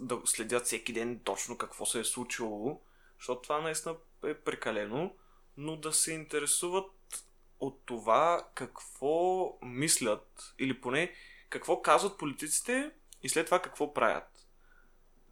да 0.00 0.18
следят 0.24 0.64
всеки 0.64 0.92
ден 0.92 1.20
точно 1.24 1.58
какво 1.58 1.86
се 1.86 2.00
е 2.00 2.04
случило, 2.04 2.80
защото 3.18 3.42
това 3.42 3.60
наистина 3.60 3.96
е 4.24 4.34
прекалено, 4.34 5.14
но 5.56 5.76
да 5.76 5.92
се 5.92 6.12
интересуват 6.12 6.92
от 7.60 7.82
това 7.86 8.46
какво 8.54 9.52
мислят, 9.62 10.54
или 10.58 10.80
поне 10.80 11.12
какво 11.48 11.82
казват 11.82 12.18
политиците 12.18 12.90
и 13.22 13.28
след 13.28 13.46
това 13.46 13.62
какво 13.62 13.94
правят. 13.94 14.39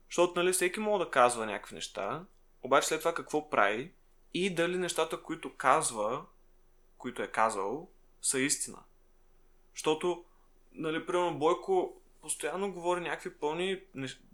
Защото, 0.09 0.41
нали, 0.41 0.53
всеки 0.53 0.81
може 0.81 1.05
да 1.05 1.11
казва 1.11 1.47
някакви 1.47 1.75
неща, 1.75 2.25
обаче 2.63 2.89
след 2.89 2.99
това 2.99 3.15
какво 3.15 3.51
прави 3.51 3.93
и 4.35 4.55
дали 4.55 4.79
нещата, 4.79 5.23
които 5.23 5.55
казва, 5.57 6.25
които 6.99 7.23
е 7.23 7.27
казал, 7.27 7.89
са 8.23 8.41
истина. 8.41 8.79
Защото, 9.75 10.25
нали, 10.73 11.07
примерно 11.07 11.39
Бойко 11.39 12.01
постоянно 12.21 12.73
говори 12.73 13.01
някакви 13.01 13.35
пълни 13.35 13.81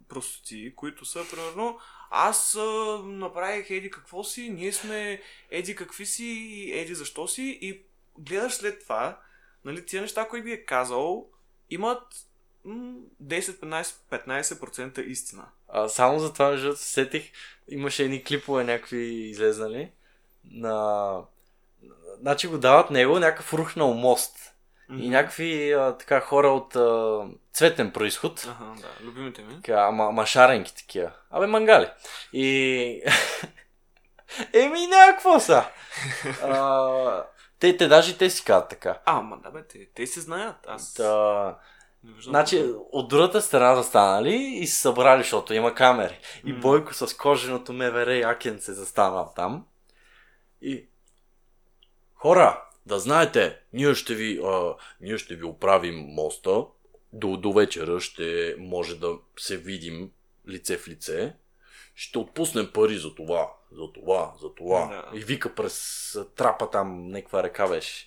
простоти, 0.08 0.74
които 0.76 1.04
са, 1.04 1.24
примерно, 1.30 1.78
аз 2.10 2.54
а, 2.54 2.98
направих 3.04 3.70
еди 3.70 3.90
какво 3.90 4.24
си, 4.24 4.50
ние 4.50 4.72
сме 4.72 5.22
еди 5.50 5.76
какви 5.76 6.06
си, 6.06 6.24
и 6.24 6.78
еди 6.78 6.94
защо 6.94 7.28
си 7.28 7.58
и 7.62 7.82
гледаш 8.18 8.52
след 8.52 8.82
това, 8.82 9.20
нали, 9.64 9.86
тия 9.86 10.02
неща, 10.02 10.28
които 10.28 10.44
би 10.44 10.52
е 10.52 10.64
казал, 10.64 11.28
имат 11.70 12.26
м, 12.64 12.94
10-15% 13.22 14.98
истина. 14.98 15.48
А, 15.74 15.88
само 15.88 16.18
за 16.18 16.32
това, 16.32 16.58
се 16.58 16.92
сетих, 16.92 17.32
имаше 17.68 18.04
едни 18.04 18.24
клипове 18.24 18.64
някакви 18.64 19.04
излезнали 19.06 19.90
на... 20.44 21.16
Значи 22.20 22.46
го 22.46 22.58
дават 22.58 22.90
него 22.90 23.18
някакъв 23.18 23.54
рухнал 23.54 23.94
мост. 23.94 24.54
И 24.98 25.08
някакви 25.08 25.72
а, 25.72 25.96
така 25.98 26.20
хора 26.20 26.48
от 26.48 26.76
а, 26.76 27.20
цветен 27.52 27.90
происход. 27.92 28.48
Ага, 28.48 28.80
да, 28.80 29.06
любимите 29.06 29.42
ми. 29.42 29.54
Така, 29.54 29.80
ама, 29.88 30.04
ама 30.04 30.26
шаренки 30.26 30.74
такива. 30.74 31.10
Абе, 31.30 31.46
мангали. 31.46 31.90
И... 32.32 33.02
Еми, 34.52 34.86
някакво 34.86 35.40
са. 35.40 35.64
А, 36.42 37.24
те, 37.58 37.76
те 37.76 37.88
даже 37.88 38.18
те 38.18 38.30
си 38.30 38.44
казват 38.44 38.68
така. 38.68 39.00
А, 39.04 39.20
ма 39.20 39.38
да 39.38 39.50
бе, 39.50 39.66
те, 39.66 39.88
те 39.94 40.06
се 40.06 40.20
знаят. 40.20 40.56
Аз 40.66 40.98
не 40.98 41.04
виждам. 42.12 42.32
значи, 42.32 42.64
от 42.92 43.08
другата 43.08 43.42
страна 43.42 43.76
застанали 43.76 44.34
и 44.34 44.66
се 44.66 44.80
събрали, 44.80 45.22
защото 45.22 45.54
има 45.54 45.74
камери. 45.74 46.18
И 46.46 46.52
М. 46.52 46.58
Бойко 46.60 46.94
с 46.94 47.16
коженото 47.16 47.72
МВР 47.72 48.14
Якен 48.14 48.60
се 48.60 48.72
застанал 48.72 49.32
там. 49.36 49.66
И 50.62 50.86
хора, 52.14 52.62
да 52.86 52.98
знаете, 52.98 53.60
ние 53.72 53.94
ще 53.94 54.14
ви, 54.14 54.40
а, 54.44 54.74
ние 55.00 55.18
ще 55.18 55.34
ви 55.34 55.44
оправим 55.44 55.96
моста. 55.96 56.64
До, 57.12 57.36
до 57.36 57.52
вечера 57.52 58.00
ще 58.00 58.56
може 58.58 58.98
да 58.98 59.18
се 59.38 59.56
видим 59.56 60.10
лице 60.48 60.78
в 60.78 60.88
лице. 60.88 61.34
Ще 61.94 62.18
отпуснем 62.18 62.70
пари 62.74 62.98
за 62.98 63.14
това, 63.14 63.52
за 63.72 63.92
това, 63.92 64.34
за 64.40 64.54
това. 64.54 64.86
Да. 64.86 65.18
И 65.18 65.24
вика 65.24 65.54
през 65.54 66.18
трапа 66.36 66.70
там, 66.70 67.08
неква 67.08 67.42
река 67.42 67.68
беше. 67.68 68.06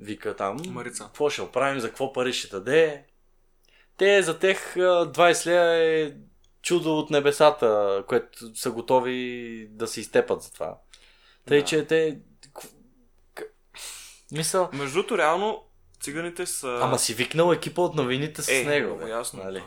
Вика 0.00 0.36
там, 0.36 0.56
Марица. 0.68 1.04
какво 1.04 1.30
ще 1.30 1.42
оправим, 1.42 1.80
за 1.80 1.88
какво 1.88 2.12
пари 2.12 2.32
ще 2.32 2.48
даде. 2.48 3.04
Те 3.96 4.22
за 4.22 4.38
тех 4.38 4.76
а, 4.76 4.80
20 5.12 5.46
лея 5.46 6.04
е 6.06 6.12
чудо 6.62 6.98
от 6.98 7.10
небесата, 7.10 8.04
което 8.08 8.56
са 8.56 8.70
готови 8.70 9.68
да 9.70 9.86
се 9.86 10.00
изтепат 10.00 10.42
за 10.42 10.52
това. 10.52 10.78
Тъй, 11.46 11.60
Да. 11.60 11.64
че 11.64 11.86
те... 11.86 12.18
Мисъл... 14.32 14.70
Между 14.72 14.94
другото, 14.94 15.18
реално, 15.18 15.62
циганите 16.00 16.46
са... 16.46 16.78
Ама 16.82 16.98
си 16.98 17.14
викнал 17.14 17.52
екипа 17.52 17.82
от 17.82 17.94
новините 17.94 18.42
с 18.42 18.48
е, 18.48 18.64
него. 18.64 18.86
много 18.86 19.04
бе, 19.04 19.10
ясно. 19.10 19.44
Нали? 19.44 19.62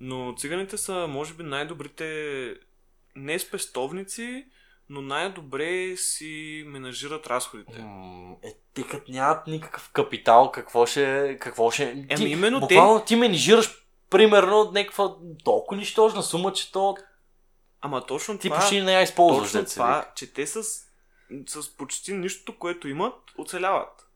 Но 0.00 0.34
циганите 0.38 0.78
са, 0.78 1.06
може 1.08 1.34
би, 1.34 1.42
най-добрите 1.42 2.54
не 3.16 3.38
спестовници, 3.38 4.46
но 4.90 5.02
най-добре 5.02 5.96
си 5.96 6.64
менажират 6.66 7.26
разходите. 7.26 7.78
М, 7.78 8.36
Е, 8.42 8.54
те 8.74 8.86
като 8.86 9.12
нямат 9.12 9.46
никакъв 9.46 9.90
капитал, 9.92 10.50
какво 10.52 10.86
ще... 10.86 11.36
Какво 11.40 11.70
ще... 11.70 12.06
Еми, 12.08 12.30
именно 12.30 12.60
буквално 12.60 13.04
ти 13.04 13.16
менижираш 13.16 13.84
примерно 14.10 14.70
някаква 14.74 15.14
толкова 15.44 15.78
нищожна 15.78 16.22
сума, 16.22 16.52
че 16.52 16.72
то 16.72 16.96
Ама 17.80 18.06
точно 18.06 18.38
ти 18.38 18.48
това... 18.48 18.60
почти 18.60 18.80
не 18.80 18.92
я 18.92 19.02
използваш. 19.02 19.48
Точно 19.48 19.60
деца 19.60 19.74
това, 19.74 19.98
вика. 19.98 20.12
че 20.14 20.32
те 20.32 20.46
с, 20.46 20.62
с 21.46 21.76
почти 21.76 22.12
нищото, 22.12 22.58
което 22.58 22.88
имат, 22.88 23.14
оцеляват. 23.38 24.06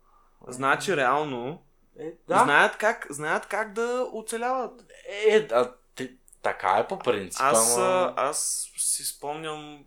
Значи 0.48 0.96
реално 0.96 1.62
Е, 1.98 2.04
да. 2.04 2.10
да. 2.28 2.44
знаят, 2.44 2.76
как, 2.76 3.06
знаят 3.10 3.46
как 3.46 3.72
да 3.72 4.08
оцеляват. 4.12 4.84
Е, 5.28 5.48
а, 5.52 5.72
те, 5.94 6.12
така 6.42 6.68
е 6.68 6.86
по 6.86 6.98
принцип. 6.98 7.40
Аз, 7.42 7.78
ама... 7.78 8.14
аз 8.16 8.70
си 8.76 9.04
спомням, 9.04 9.84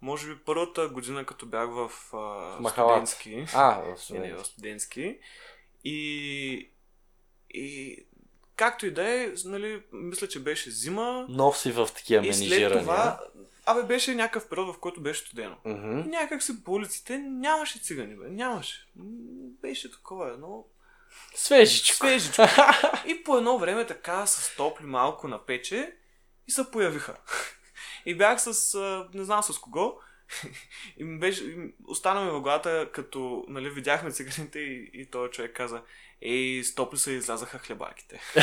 може 0.00 0.28
би 0.34 0.38
първата 0.44 0.88
година, 0.88 1.26
като 1.26 1.46
бях 1.46 1.68
в 1.70 1.90
а, 2.16 2.70
студентски. 2.70 3.46
А, 3.54 3.80
в 3.96 4.10
Не, 4.10 4.18
не, 4.18 4.34
в 4.34 4.44
студентски. 4.44 5.18
И, 5.84 6.70
и 7.50 7.96
както 8.56 8.86
и 8.86 8.90
да 8.90 9.08
е, 9.08 9.32
нали, 9.44 9.82
мисля, 9.92 10.28
че 10.28 10.40
беше 10.42 10.70
зима. 10.70 11.26
Нов 11.28 11.58
си 11.58 11.72
в 11.72 11.88
такива 11.96 12.26
И 12.26 12.34
след 12.34 12.48
менижирания. 12.48 12.80
това, 12.80 13.20
абе, 13.66 13.82
беше 13.82 14.14
някакъв 14.14 14.48
период, 14.48 14.74
в 14.76 14.78
който 14.78 15.00
беше 15.00 15.20
студено. 15.20 15.56
Мгм. 15.64 15.98
И 15.98 16.08
някак 16.08 16.42
си 16.42 16.64
по 16.64 16.72
улиците 16.72 17.18
нямаше 17.18 17.78
цигани, 17.78 18.16
бе. 18.16 18.28
Нямаше. 18.28 18.86
Беше 19.60 19.90
такова 19.90 20.28
едно 20.28 20.64
Свежичко. 21.34 21.96
свежичко. 21.96 22.42
И 23.06 23.24
по 23.24 23.36
едно 23.36 23.58
време 23.58 23.86
така 23.86 24.26
се 24.26 24.42
стопли 24.52 24.84
малко 24.86 25.28
на 25.28 25.46
пече 25.46 25.96
и 26.48 26.50
се 26.50 26.70
появиха. 26.70 27.16
И 28.08 28.14
бях 28.14 28.40
с, 28.40 28.74
а, 28.74 29.08
не 29.14 29.24
знам 29.24 29.42
с 29.42 29.58
кого, 29.58 30.00
и 30.96 31.04
ми 31.04 31.18
беше, 31.18 31.44
и 31.44 31.56
ми- 31.56 31.72
остана 31.86 32.24
ми 32.24 32.30
в 32.30 32.40
главата, 32.40 32.88
като 32.92 33.44
нали, 33.48 33.70
видяхме 33.70 34.10
циганите 34.10 34.58
и, 34.58 34.90
и 34.94 35.06
този 35.10 35.30
човек 35.30 35.56
каза, 35.56 35.82
ей, 36.22 36.64
стопли 36.64 36.98
се 36.98 37.12
излязаха 37.12 37.58
хлебарките. 37.58 38.20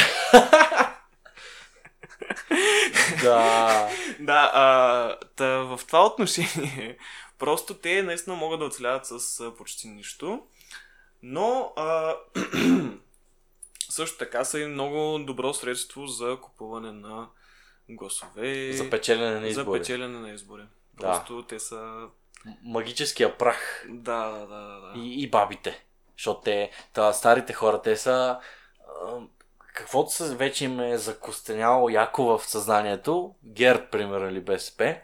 да. 3.21 3.89
да, 4.19 4.51
а, 4.53 5.19
та, 5.35 5.47
в 5.47 5.79
това 5.87 6.05
отношение, 6.05 6.97
просто 7.39 7.73
те 7.73 8.03
наистина 8.03 8.35
могат 8.35 8.59
да 8.59 8.65
оцеляват 8.65 9.05
с 9.05 9.39
а, 9.39 9.55
почти 9.55 9.87
нищо. 9.87 10.43
Но 11.23 11.73
а, 11.75 12.15
също 13.89 14.17
така 14.17 14.45
са 14.45 14.59
и 14.59 14.65
много 14.65 15.19
добро 15.19 15.53
средство 15.53 16.07
за 16.07 16.37
купуване 16.41 16.91
на 16.91 17.29
гласове. 17.89 18.73
За 18.73 18.89
печелене 18.89 19.35
на 19.35 19.41
за 19.41 19.47
избори. 19.47 19.79
печелене 19.79 20.19
на 20.19 20.29
избори. 20.29 20.63
Да. 20.93 21.11
Просто 21.11 21.43
те 21.43 21.59
са... 21.59 22.07
Магическия 22.63 23.37
прах. 23.37 23.85
Да, 23.89 24.29
да, 24.29 24.45
да, 24.45 24.79
да. 24.79 24.99
И, 24.99 25.23
и 25.23 25.29
бабите. 25.29 25.85
Защото 26.17 26.41
те, 26.41 26.71
та, 26.93 27.13
старите 27.13 27.53
хора, 27.53 27.81
те 27.81 27.97
са... 27.97 28.39
Каквото 29.73 30.11
са, 30.11 30.35
вече 30.35 30.65
им 30.65 30.79
е 30.79 30.97
закостеняло 30.97 31.89
яко 31.89 32.23
в 32.23 32.41
съзнанието, 32.45 33.35
ГЕРБ, 33.43 33.89
примерно, 33.91 34.29
или 34.29 34.41
БСП, 34.41 34.95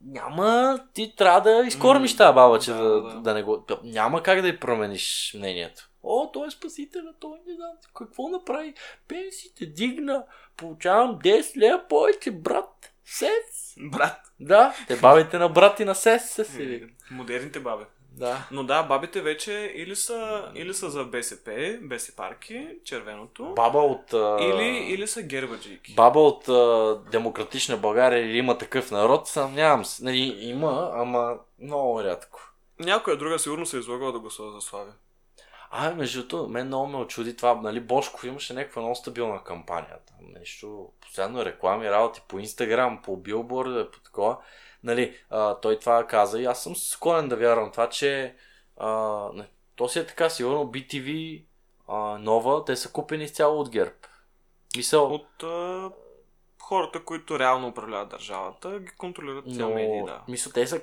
няма, 0.00 0.80
ти 0.94 1.14
трябва 1.16 1.40
да 1.40 1.66
изкормиш 1.66 2.16
тази 2.16 2.34
баба, 2.34 2.58
че 2.58 2.70
да, 2.70 2.84
да, 2.84 3.02
да. 3.02 3.20
да, 3.20 3.34
не 3.34 3.42
го... 3.42 3.64
Няма 3.82 4.22
как 4.22 4.42
да 4.42 4.48
й 4.48 4.60
промениш 4.60 5.34
мнението. 5.38 5.89
О, 6.02 6.30
той 6.32 6.46
е 6.46 6.50
спасителя, 6.50 7.14
той 7.20 7.38
не 7.46 7.54
знам 7.54 7.70
какво 7.98 8.28
направи. 8.28 8.74
Пенсиите 9.08 9.66
дигна, 9.66 10.24
получавам 10.56 11.18
10 11.18 11.56
лева 11.56 11.84
повече, 11.88 12.30
брат. 12.30 12.92
Сес. 13.04 13.74
Брат. 13.78 14.20
Да, 14.40 14.74
те 14.88 14.96
бабите 14.96 15.38
на 15.38 15.48
брат 15.48 15.80
и 15.80 15.84
на 15.84 15.94
сес 15.94 16.30
се 16.30 16.44
си. 16.44 16.84
Модерните 17.10 17.60
баби. 17.60 17.84
Да. 18.12 18.48
Но 18.50 18.64
да, 18.64 18.82
бабите 18.82 19.20
вече 19.20 19.72
или 19.76 19.96
са, 19.96 20.50
или 20.54 20.74
са 20.74 20.90
за 20.90 21.04
БСП, 21.04 21.78
БСП-парки, 21.82 22.68
червеното, 22.84 23.54
Баба 23.56 23.78
от... 23.78 24.12
А... 24.12 24.38
или, 24.40 24.92
или 24.92 25.06
са 25.06 25.22
гербаджийки. 25.22 25.94
Баба 25.94 26.20
от 26.20 26.48
а, 26.48 26.98
Демократична 27.10 27.76
България 27.76 28.24
или 28.24 28.38
има 28.38 28.58
такъв 28.58 28.90
народ, 28.90 29.28
съмнявам 29.28 29.84
се. 29.84 30.04
Нали, 30.04 30.38
има, 30.40 30.90
ама 30.94 31.36
много 31.58 32.02
рядко. 32.02 32.52
Някоя 32.78 33.16
друга 33.16 33.38
сигурно 33.38 33.66
се 33.66 33.76
е 33.76 33.80
излагала 33.80 34.12
да 34.12 34.18
гласува 34.18 34.52
за 34.52 34.60
Слави. 34.60 34.90
А, 35.72 35.94
между 35.94 36.26
другото, 36.26 36.48
мен 36.48 36.66
много 36.66 36.86
ме 36.86 36.96
очуди 36.96 37.36
това. 37.36 37.54
Нали, 37.54 37.80
Бошков 37.80 38.24
имаше 38.24 38.54
някаква 38.54 38.82
много 38.82 38.94
стабилна 38.94 39.44
кампания. 39.44 39.96
Там 40.06 40.32
нещо, 40.38 40.92
постоянно 41.00 41.44
реклами, 41.44 41.90
работи 41.90 42.22
по 42.28 42.38
Инстаграм, 42.38 43.02
по 43.02 43.16
билборда, 43.16 43.90
по 43.90 44.00
такова. 44.00 44.38
Нали, 44.84 45.16
а, 45.30 45.54
той 45.54 45.78
това 45.78 46.06
каза 46.06 46.40
и 46.40 46.44
аз 46.44 46.62
съм 46.62 46.76
склонен 46.76 47.28
да 47.28 47.36
вярвам 47.36 47.70
това, 47.70 47.88
че 47.88 48.34
а, 48.76 48.88
не, 49.34 49.48
то 49.76 49.88
си 49.88 49.98
е 49.98 50.06
така 50.06 50.30
сигурно 50.30 50.66
BTV 50.66 51.42
а, 51.88 52.18
нова, 52.18 52.64
те 52.64 52.76
са 52.76 52.92
купени 52.92 53.24
изцяло 53.24 53.60
от 53.60 53.70
ГЕРБ. 53.70 53.94
Мисъл, 54.76 55.14
От 55.14 55.42
а, 55.42 55.90
хората, 56.62 57.04
които 57.04 57.38
реално 57.38 57.68
управляват 57.68 58.08
държавата, 58.08 58.80
ги 58.80 58.90
контролират 58.98 59.44
но, 59.46 59.68
медии, 59.68 60.02
да. 60.06 60.22
мисля, 60.28 60.52
те 60.52 60.66
са 60.66 60.82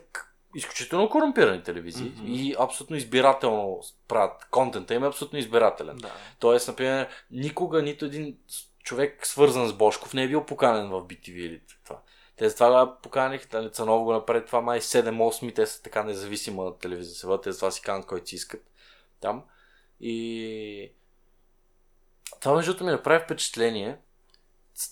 изключително 0.58 1.10
корумпирани 1.10 1.64
телевизии 1.64 2.14
Мгм. 2.18 2.26
и 2.28 2.56
абсолютно 2.60 2.96
избирателно 2.96 3.82
правят. 4.08 4.48
Контента 4.52 4.94
им 4.94 5.04
е 5.04 5.08
абсолютно 5.08 5.40
избирателен. 5.40 5.98
Да. 5.98 6.12
Тоест, 6.40 6.68
например, 6.68 7.08
никога 7.32 7.82
нито 7.82 8.06
един 8.06 8.38
човек 8.84 9.28
свързан 9.28 9.68
с 9.68 9.74
Бошков 9.74 10.14
не 10.14 10.24
е 10.24 10.28
бил 10.28 10.46
поканен 10.46 10.90
в 10.90 11.02
BTV 11.02 11.34
или 11.34 11.62
това. 11.84 12.00
Те 12.36 12.50
затова 12.50 12.86
го 12.86 13.02
поканих, 13.02 13.52
нали, 13.54 13.72
Цанов 13.72 14.04
го 14.04 14.14
направи 14.14 14.46
това 14.46 14.62
май 14.62 14.82
7-8, 14.82 15.56
те 15.56 15.66
са 15.66 15.82
така 15.82 16.04
независима 16.04 16.78
телевизия 16.78 17.16
се 17.16 17.28
водят, 17.28 17.44
те 17.44 17.52
затова 17.52 17.72
си 17.72 17.82
канат 17.82 18.06
който 18.06 18.30
си 18.30 18.36
искат 18.36 18.64
там. 19.20 19.44
И 20.00 20.92
това 22.40 22.56
между 22.56 22.84
ми 22.84 22.92
направи 22.92 23.24
впечатление. 23.24 23.98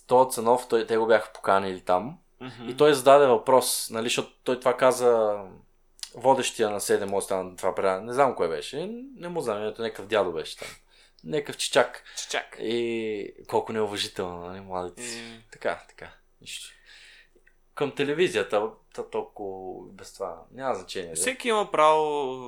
То 0.07 0.25
Цанов, 0.25 0.67
той, 0.67 0.87
те 0.87 0.97
го 0.97 1.07
бяха 1.07 1.33
поканили 1.33 1.81
там. 1.81 2.17
Мгм. 2.41 2.69
И 2.69 2.77
той 2.77 2.93
зададе 2.93 3.27
въпрос, 3.27 3.89
нали, 3.89 4.03
защото 4.05 4.31
той 4.43 4.59
това 4.59 4.77
каза 4.77 5.41
водещия 6.15 6.69
на 6.69 6.79
7 6.79 7.05
моста 7.05 7.43
на 7.43 7.55
това 7.55 7.75
предаване. 7.75 8.05
Не 8.05 8.13
знам 8.13 8.35
кой 8.35 8.49
беше. 8.49 8.89
Не 9.17 9.27
му 9.27 9.41
знам, 9.41 9.61
името 9.61 9.81
някакъв 9.81 10.07
дядо 10.07 10.31
беше 10.31 10.57
там. 10.57 10.67
Някакъв 11.23 11.57
чичак. 11.57 12.03
Чак. 12.29 12.57
И 12.59 13.33
колко 13.47 13.73
неуважително, 13.73 14.47
нали, 14.47 14.59
младите 14.59 15.03
си. 15.03 15.19
Е, 15.19 15.41
Така, 15.51 15.83
така. 15.89 16.11
Нищо. 16.41 16.69
Към 17.75 17.91
телевизията, 17.91 18.69
та 18.93 19.09
толкова 19.09 19.85
без 19.91 20.13
това. 20.13 20.41
Няма 20.51 20.75
значение. 20.75 21.15
Всеки 21.15 21.47
има 21.47 21.71
право 21.71 22.05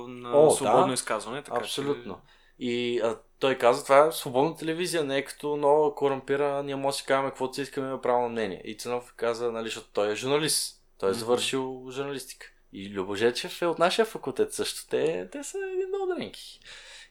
на 0.08 0.38
О, 0.38 0.50
свободно 0.50 0.86
да. 0.86 0.92
изказване, 0.92 1.42
така 1.42 1.58
Абсолютно. 1.58 2.20
И 2.58 3.00
а, 3.00 3.16
той 3.38 3.58
каза, 3.58 3.82
това 3.84 4.06
е 4.06 4.12
свободна 4.12 4.56
телевизия, 4.56 5.04
не 5.04 5.16
е 5.16 5.24
като 5.24 5.56
много 5.56 5.94
корумпира, 5.94 6.62
ние 6.62 6.76
може 6.76 6.94
да 6.94 6.98
си 6.98 7.04
кажем 7.06 7.30
каквото 7.30 7.54
си 7.54 7.62
искаме, 7.62 7.88
има 7.88 8.00
право 8.00 8.22
на 8.22 8.28
мнение. 8.28 8.62
И 8.64 8.76
Ценов 8.76 9.12
каза, 9.16 9.52
нали, 9.52 9.64
защото 9.64 9.88
той 9.92 10.12
е 10.12 10.16
журналист. 10.16 10.82
Той 10.98 11.10
е 11.10 11.14
завършил 11.14 11.86
журналистика. 11.90 12.46
И 12.72 12.90
Любожечев 12.90 13.62
е 13.62 13.66
от 13.66 13.78
нашия 13.78 14.04
факултет 14.04 14.54
също. 14.54 14.86
Те, 14.90 15.28
те 15.32 15.44
са 15.44 15.58
един 15.58 15.88
много 15.88 16.14
дренки. 16.14 16.60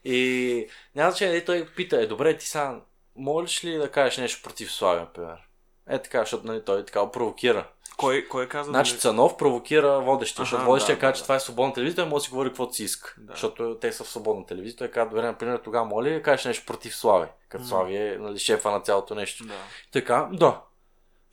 И 0.04 0.68
няма 0.94 1.10
значение, 1.10 1.36
и 1.36 1.44
той 1.44 1.66
пита, 1.76 2.02
е, 2.02 2.06
добре, 2.06 2.38
ти 2.38 2.46
сега, 2.46 2.80
можеш 3.16 3.64
ли 3.64 3.74
да 3.74 3.90
кажеш 3.90 4.18
нещо 4.18 4.42
против 4.42 4.72
Славя, 4.72 5.00
например? 5.00 5.48
Е 5.88 6.02
така, 6.02 6.18
защото 6.18 6.46
нали, 6.46 6.64
той 6.64 6.84
така 6.84 7.10
провокира. 7.10 7.68
Кой, 7.98 8.26
кой 8.28 8.48
каза 8.48 8.70
Значи 8.70 8.92
да 8.92 8.98
Цанов 8.98 9.36
провокира 9.36 10.00
водещия, 10.00 10.42
защото 10.42 10.64
водещия 10.64 10.96
да, 10.96 11.00
казва, 11.00 11.12
да, 11.12 11.16
че 11.16 11.20
да. 11.20 11.24
това 11.24 11.34
е 11.34 11.40
свободна 11.40 11.74
телевизия, 11.74 11.96
той 11.96 12.06
може 12.06 12.22
да 12.22 12.24
си 12.24 12.30
говори 12.30 12.48
каквото 12.48 12.74
си 12.74 12.84
иска. 12.84 13.14
Да. 13.18 13.32
Защото 13.32 13.76
те 13.80 13.92
са 13.92 14.04
в 14.04 14.08
свободна 14.08 14.46
телевизия. 14.46 14.78
Той 14.78 14.88
казва, 14.88 15.10
добре, 15.10 15.26
например, 15.26 15.58
тогава 15.64 15.84
моля 15.86 16.22
кажеш 16.22 16.44
нещо 16.44 16.66
против 16.66 16.96
Слави, 16.96 17.28
като 17.48 17.62
М. 17.62 17.68
Слави 17.68 17.96
е 17.96 18.16
нали, 18.20 18.38
шефа 18.38 18.70
на 18.70 18.80
цялото 18.80 19.14
нещо. 19.14 19.44
Да. 19.92 20.02
Казва, 20.02 20.28
да. 20.32 20.60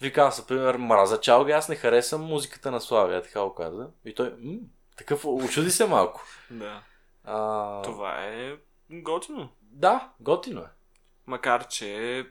Вика, 0.01 0.21
аз, 0.21 0.39
например, 0.39 0.75
мраза 0.75 1.21
чалга, 1.21 1.53
аз 1.53 1.69
не 1.69 1.75
харесвам 1.75 2.21
музиката 2.21 2.71
на 2.71 2.81
Слави, 2.81 3.15
е 3.15 3.21
така 3.21 3.41
го 3.41 3.53
каза. 3.53 3.87
И 4.05 4.15
той, 4.15 4.33
м- 4.39 4.57
такъв, 4.97 5.25
очуди 5.25 5.71
се 5.71 5.85
малко. 5.87 6.21
да. 6.51 6.81
А, 7.23 7.81
Това 7.81 8.23
е 8.25 8.55
готино. 8.91 9.49
Да, 9.61 10.09
готино 10.19 10.61
е. 10.61 10.67
Макар, 11.27 11.67
че 11.67 12.25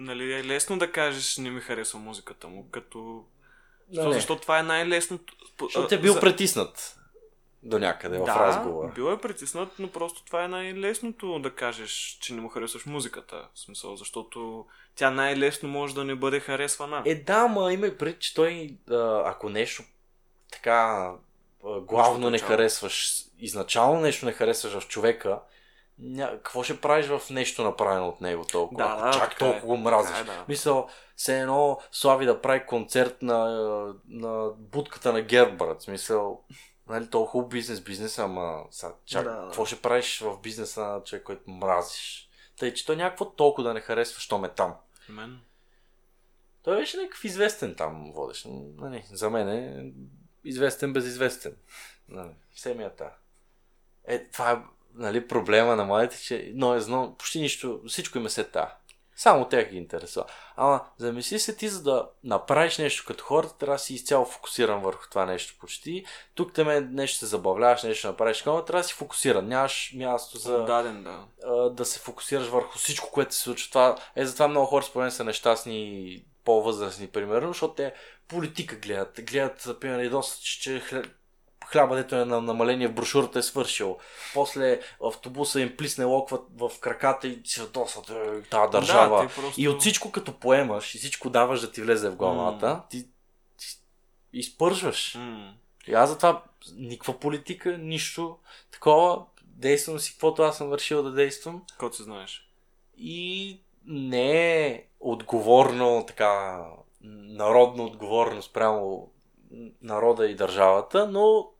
нали, 0.00 0.32
е 0.32 0.44
лесно 0.44 0.78
да 0.78 0.92
кажеш 0.92 1.36
не 1.36 1.50
ми 1.50 1.60
харесва 1.60 1.98
музиката 1.98 2.48
му, 2.48 2.68
като... 2.70 3.24
Да, 3.88 4.08
не. 4.08 4.14
защото 4.14 4.42
това 4.42 4.58
е 4.58 4.62
най-лесното... 4.62 5.34
Защото 5.62 5.94
е 5.94 5.98
бил 5.98 6.12
за- 6.12 6.20
притиснат 6.20 6.96
до 7.62 7.78
някъде 7.78 8.18
в 8.18 8.24
да, 8.24 8.34
разговора. 8.34 8.92
бил 8.94 9.12
е 9.12 9.20
притиснат, 9.20 9.68
но 9.78 9.90
просто 9.90 10.24
това 10.24 10.44
е 10.44 10.48
най-лесното 10.48 11.38
да 11.38 11.54
кажеш, 11.54 12.18
че 12.20 12.34
не 12.34 12.40
му 12.40 12.48
харесваш 12.48 12.86
музиката. 12.86 13.48
В 13.54 13.60
смисъл, 13.60 13.96
защото 13.96 14.66
тя 14.94 15.10
най-лесно 15.10 15.68
може 15.68 15.94
да 15.94 16.04
не 16.04 16.14
бъде 16.14 16.40
харесвана. 16.40 17.02
Е, 17.06 17.14
да, 17.14 17.48
ма 17.48 17.72
има 17.72 17.86
и 17.86 17.98
пред, 17.98 18.20
че 18.20 18.34
той, 18.34 18.76
ако 19.24 19.48
нещо 19.48 19.82
така 20.52 21.10
главно 21.82 22.30
не 22.30 22.38
харесваш, 22.38 23.24
изначално 23.38 24.00
нещо 24.00 24.26
не 24.26 24.32
харесваш 24.32 24.72
в 24.84 24.88
човека, 24.88 25.40
ня... 26.02 26.30
какво 26.30 26.62
ще 26.62 26.80
правиш 26.80 27.06
в 27.06 27.30
нещо 27.30 27.64
направено 27.64 28.08
от 28.08 28.20
него 28.20 28.44
толкова? 28.44 28.84
Да, 28.84 29.04
да, 29.04 29.12
чак 29.12 29.32
е. 29.32 29.36
толкова 29.36 29.66
го 29.66 29.76
мразиш. 29.76 30.20
Е, 30.20 30.24
да. 30.24 30.44
Мисъл, 30.48 30.88
все 31.16 31.40
едно 31.40 31.80
Слави 31.92 32.26
да 32.26 32.40
прави 32.40 32.66
концерт 32.66 33.22
на, 33.22 33.44
на 34.08 34.50
будката 34.58 35.12
на 35.12 35.22
ГЕРБ, 35.22 35.56
брат. 35.56 35.82
Смисъл, 35.82 36.44
нали, 36.88 37.10
толкова 37.10 37.30
хубав 37.30 37.48
бизнес, 37.48 37.80
бизнес, 37.80 38.18
ама 38.18 38.64
са, 38.70 38.92
чак, 39.04 39.24
Да, 39.24 39.30
да. 39.30 39.42
какво 39.42 39.64
ще 39.64 39.82
правиш 39.82 40.20
в 40.20 40.38
бизнеса 40.42 40.80
на 40.80 41.02
човек, 41.02 41.22
който 41.22 41.50
мразиш? 41.50 42.28
Тъй, 42.58 42.74
че 42.74 42.86
той 42.86 42.96
някакво 42.96 43.24
толкова 43.24 43.68
да 43.68 43.74
не 43.74 43.80
харесва, 43.80 44.20
що 44.20 44.38
ме 44.38 44.48
там. 44.48 44.74
Именно. 45.08 45.38
Той 46.62 46.76
беше 46.76 46.96
някакъв 46.96 47.24
известен 47.24 47.74
там 47.74 48.12
водещ. 48.14 48.46
Нали, 48.76 49.04
за 49.12 49.30
мен 49.30 49.48
е 49.48 49.92
известен 50.44 50.92
безизвестен. 50.92 51.56
Нали, 52.08 52.34
все 52.54 52.74
ми 52.74 52.84
е 52.84 52.90
та. 52.90 53.12
Е, 54.04 54.28
това 54.28 54.50
е 54.50 54.56
нали, 54.94 55.28
проблема 55.28 55.76
на 55.76 55.84
младите, 55.84 56.22
че 56.22 56.52
но 56.54 56.74
е 56.74 56.80
знал, 56.80 57.14
почти 57.18 57.40
нищо, 57.40 57.80
всичко 57.86 58.18
им 58.18 58.26
е 58.26 58.30
се 58.30 58.44
та. 58.44 58.76
Само 59.20 59.48
тях 59.48 59.70
ги 59.70 59.76
интересува. 59.76 60.26
Ама, 60.56 60.80
замисли 60.98 61.38
се 61.38 61.56
ти, 61.56 61.68
за 61.68 61.82
да 61.82 62.08
направиш 62.24 62.78
нещо 62.78 63.04
като 63.06 63.24
хората, 63.24 63.58
трябва 63.58 63.74
да 63.74 63.78
си 63.78 63.94
изцяло 63.94 64.24
фокусиран 64.24 64.80
върху 64.80 65.08
това 65.10 65.26
нещо 65.26 65.54
почти. 65.60 66.04
Тук 66.34 66.52
те 66.52 66.80
нещо 66.80 67.18
се 67.18 67.26
забавляваш, 67.26 67.82
нещо 67.82 68.06
направиш, 68.06 68.38
такова, 68.38 68.64
трябва 68.64 68.82
да 68.82 68.88
си 68.88 68.94
фокусиран. 68.94 69.48
Нямаш 69.48 69.92
място 69.96 70.38
за 70.38 70.64
Даден, 70.64 71.02
да. 71.02 71.24
а, 71.46 71.70
да 71.70 71.84
се 71.84 71.98
фокусираш 71.98 72.46
върху 72.46 72.78
всичко, 72.78 73.10
което 73.10 73.34
се 73.34 73.40
случва. 73.40 73.68
Това, 73.68 73.96
е, 74.16 74.26
затова 74.26 74.48
много 74.48 74.66
хора 74.66 74.84
според 74.84 75.02
мен 75.02 75.12
са 75.12 75.24
нещастни 75.24 76.24
по-възрастни, 76.44 77.06
примерно, 77.06 77.48
защото 77.48 77.74
те 77.74 77.92
политика 78.28 78.76
гледат. 78.76 79.20
Гледат, 79.22 79.80
примерно, 79.80 80.04
и 80.04 80.08
доста, 80.08 80.42
че, 80.42 80.60
че 80.60 81.02
хляба, 81.72 81.96
дето 81.96 82.16
е 82.16 82.24
на 82.24 82.40
намаление 82.40 82.88
в 82.88 82.94
брошурата 82.94 83.38
е 83.38 83.42
свършил. 83.42 83.98
После 84.34 84.80
автобуса 85.04 85.60
им 85.60 85.76
плисне 85.76 86.04
локва 86.04 86.40
в 86.56 86.70
краката 86.80 87.28
и 87.28 87.40
се 87.44 87.66
досват 87.66 88.10
е, 88.10 88.42
тази 88.42 88.70
държава. 88.70 89.22
Да, 89.22 89.28
просто... 89.28 89.60
И 89.60 89.68
от 89.68 89.80
всичко 89.80 90.12
като 90.12 90.32
поемаш 90.32 90.94
и 90.94 90.98
всичко 90.98 91.30
даваш 91.30 91.60
да 91.60 91.72
ти 91.72 91.82
влезе 91.82 92.10
в 92.10 92.16
главата, 92.16 92.82
ти, 92.90 93.08
ти 93.58 93.66
изпържваш. 94.32 95.14
М. 95.14 95.54
И 95.86 95.94
аз 95.94 96.10
затова 96.10 96.42
никаква 96.76 97.18
политика, 97.20 97.78
нищо 97.78 98.38
такова. 98.72 99.24
Действам 99.44 99.98
си 99.98 100.12
каквото 100.12 100.42
аз 100.42 100.56
съм 100.56 100.72
решил 100.72 101.02
да 101.02 101.12
действам. 101.12 101.62
Кой 101.78 101.92
се 101.92 102.02
знаеш? 102.02 102.48
И 102.98 103.60
не 103.86 104.66
е 104.66 104.84
отговорно, 105.00 106.04
така, 106.06 106.64
народно 107.02 107.84
отговорно 107.84 108.42
спрямо 108.42 109.10
народа 109.82 110.26
и 110.26 110.34
държавата, 110.34 111.08
но 111.08 111.50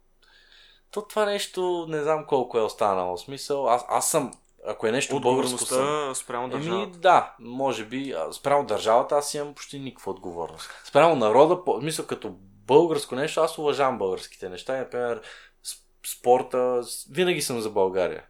то 0.90 1.02
това 1.02 1.24
нещо 1.24 1.86
не 1.88 2.02
знам 2.02 2.24
колко 2.26 2.58
е 2.58 2.62
останало. 2.62 3.16
Смисъл, 3.16 3.68
аз, 3.68 3.84
аз 3.88 4.10
съм, 4.10 4.32
ако 4.66 4.86
е 4.86 4.92
нещо 4.92 5.20
българско 5.20 5.58
съм. 5.58 6.14
Спрямо 6.14 6.44
Еми, 6.44 6.52
държавата. 6.52 6.98
да, 6.98 7.34
може 7.40 7.84
би. 7.84 8.14
Спрямо 8.32 8.66
държавата 8.66 9.16
аз 9.16 9.34
имам 9.34 9.54
почти 9.54 9.78
никаква 9.78 10.12
отговорност. 10.12 10.70
Спрямо 10.84 11.16
народа, 11.16 11.64
по, 11.64 11.80
мисля, 11.80 12.06
като 12.06 12.30
българско 12.66 13.14
нещо, 13.14 13.40
аз 13.40 13.58
уважавам 13.58 13.98
българските 13.98 14.48
неща. 14.48 14.76
И, 14.76 14.78
Например, 14.78 15.20
спорта, 16.06 16.82
винаги 17.10 17.42
съм 17.42 17.60
за 17.60 17.70
България. 17.70 18.24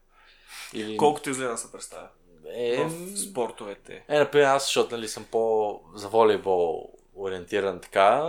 Или... 0.74 0.96
Колкото 0.96 1.30
излезе 1.30 1.50
да 1.50 1.58
се 1.58 1.72
представя. 1.72 2.08
Е, 2.54 2.84
В 2.84 3.18
спортовете. 3.18 4.04
е, 4.08 4.18
например, 4.18 4.46
аз, 4.46 4.64
защото 4.64 4.96
нали, 4.96 5.08
съм 5.08 5.24
по 5.30 5.80
за 5.94 6.08
волейбол 6.08 6.90
ориентиран 7.16 7.80
така, 7.80 8.20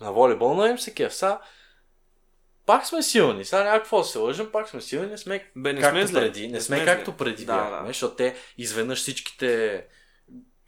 на 0.00 0.12
волейбол, 0.12 0.54
но 0.54 0.66
им 0.66 0.78
се 0.78 0.94
кеф. 0.94 1.14
Пак 2.68 2.86
сме 2.86 3.02
силни. 3.02 3.44
Сега 3.44 3.64
няма 3.64 3.78
какво 3.78 3.98
да 3.98 4.04
се 4.04 4.18
лъжим, 4.18 4.52
пак 4.52 4.68
сме 4.68 4.80
силни. 4.80 5.06
Не 5.06 5.18
сме 5.18 5.50
Бе, 5.56 5.72
не 5.72 5.80
както 5.80 6.08
сме 6.08 6.20
преди. 6.20 6.46
Не, 6.46 6.52
Не 6.52 6.60
сме, 6.60 6.76
сме 6.76 6.84
както 6.86 7.16
преди 7.16 7.44
Да, 7.44 7.54
бяхме, 7.56 7.78
да. 7.78 7.86
защото 7.86 8.14
те 8.16 8.36
изведнъж 8.58 8.98
всичките 8.98 9.84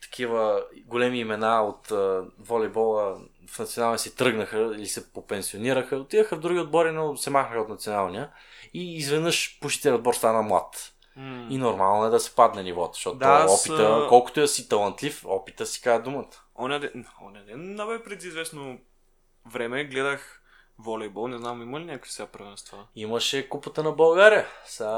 такива 0.03 0.65
големи 0.87 1.19
имена 1.21 1.63
от 1.63 1.91
а, 1.91 2.25
волейбола 2.39 3.21
в 3.49 3.59
националния 3.59 3.99
си 3.99 4.17
тръгнаха 4.17 4.59
или 4.59 4.87
се 4.87 5.13
попенсионираха, 5.13 5.97
отидаха 5.97 6.37
в 6.37 6.41
други 6.41 6.61
отбори, 6.61 6.93
но 6.93 7.17
се 7.17 7.31
махнаха 7.31 7.61
от 7.61 7.69
националния 7.69 8.31
и 8.75 8.97
изведнъж 8.97 9.59
почти 9.61 9.91
отбор 9.91 10.15
стана 10.15 10.43
млад. 10.43 10.93
М. 11.17 11.47
И 11.51 11.59
нормално 11.59 12.05
е 12.05 12.11
да 12.11 12.21
се 12.21 12.35
падне 12.35 12.63
нивото, 12.63 12.95
защото 12.95 13.19
Да, 13.19 13.47
опита, 13.49 14.03
а- 14.05 14.09
колкото 14.09 14.41
е 14.41 14.47
си 14.47 14.69
талантлив, 14.69 15.23
опита 15.27 15.67
си 15.67 15.81
казва 15.83 16.03
думата. 16.03 16.31
Оня 16.59 16.81
ден, 16.81 17.07
оня 17.23 17.45
ден, 17.47 17.77
бе, 17.77 18.03
преди 18.05 18.29
известно 18.29 18.79
време 19.53 19.85
гледах 19.85 20.40
волейбол, 20.81 21.29
не 21.29 21.39
знам 21.39 21.63
има 21.63 21.81
ли 21.81 21.85
някакви 21.85 22.11
сега 22.11 22.27
правенства. 22.27 22.87
Имаше 22.97 23.49
купата 23.49 23.83
на 23.83 23.93
България. 23.93 24.47
Сега, 24.65 24.91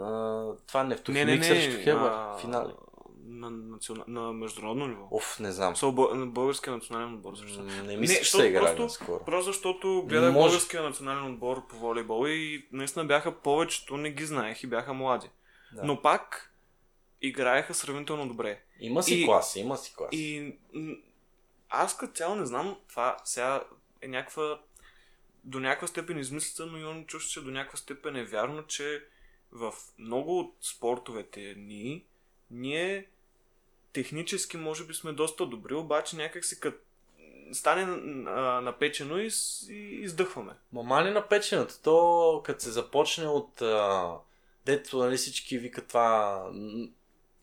а, 0.00 0.46
това 0.66 0.84
нефтохимик 0.84 1.44
срещу 1.44 1.82
Хебър. 1.82 2.10
а, 2.10 2.38
Финали. 2.38 2.72
На, 3.30 3.50
национа... 3.50 4.04
на 4.08 4.32
международно 4.32 4.86
ниво. 4.86 5.08
Оф, 5.10 5.40
не 5.40 5.52
знам. 5.52 5.76
Со, 5.76 5.92
бъ... 5.92 6.26
българския 6.26 6.72
национален 6.72 7.14
отбор 7.14 7.34
също. 7.34 7.62
Не 7.62 7.82
Не, 7.82 7.96
мисля, 7.96 8.22
че 8.24 8.30
са 8.30 8.46
играли 8.46 8.64
просто- 8.66 8.82
наскоро. 8.82 9.24
Просто 9.24 9.52
защото 9.52 10.04
гледах 10.06 10.32
Може. 10.32 10.44
българския 10.44 10.82
национален 10.82 11.26
отбор 11.26 11.66
по 11.66 11.76
волейбол 11.76 12.26
и 12.28 12.66
наистина 12.72 13.04
бяха 13.04 13.32
повечето, 13.32 13.96
не 13.96 14.10
ги 14.10 14.26
знаех 14.26 14.62
и 14.62 14.66
бяха 14.66 14.94
млади. 14.94 15.30
Да. 15.72 15.82
Но 15.84 16.02
пак 16.02 16.52
играеха 17.22 17.74
сравнително 17.74 18.28
добре. 18.28 18.60
Има 18.80 19.02
си 19.02 19.14
И- 19.14 19.26
клас, 19.26 19.56
има 19.56 19.76
си 19.76 19.94
клас. 19.96 20.08
И 20.12 20.54
аз 21.70 21.96
като 21.96 22.12
цяло 22.12 22.34
не 22.34 22.46
знам, 22.46 22.76
това 22.88 23.16
сега 23.24 23.62
е 24.02 24.08
някаква 24.08 24.58
до 25.48 25.60
някаква 25.60 25.88
степен 25.88 26.18
измислица, 26.18 26.66
но 26.66 26.78
имам 26.78 27.04
чувство, 27.04 27.32
че 27.32 27.44
до 27.44 27.50
някаква 27.50 27.78
степен 27.78 28.16
е 28.16 28.24
вярно, 28.24 28.66
че 28.66 29.04
в 29.52 29.72
много 29.98 30.38
от 30.38 30.54
спортовете 30.60 31.54
ни, 31.56 32.04
ние 32.50 33.06
технически 33.92 34.56
може 34.56 34.84
би 34.84 34.94
сме 34.94 35.12
доста 35.12 35.46
добри, 35.46 35.74
обаче 35.74 36.16
някак 36.16 36.44
си 36.44 36.60
като 36.60 36.78
стане 37.52 37.82
а, 38.26 38.60
напечено 38.60 39.18
и, 39.18 39.30
и 39.68 40.00
издъхваме. 40.02 40.52
Ма 40.72 40.82
мани 40.82 41.10
на 41.10 41.28
печената, 41.28 41.82
то 41.82 42.42
като 42.44 42.62
се 42.62 42.70
започне 42.70 43.26
от 43.26 43.62
а, 43.62 44.12
дето 44.66 44.98
нали, 44.98 45.16
всички 45.16 45.58
викат 45.58 45.88
това 45.88 46.42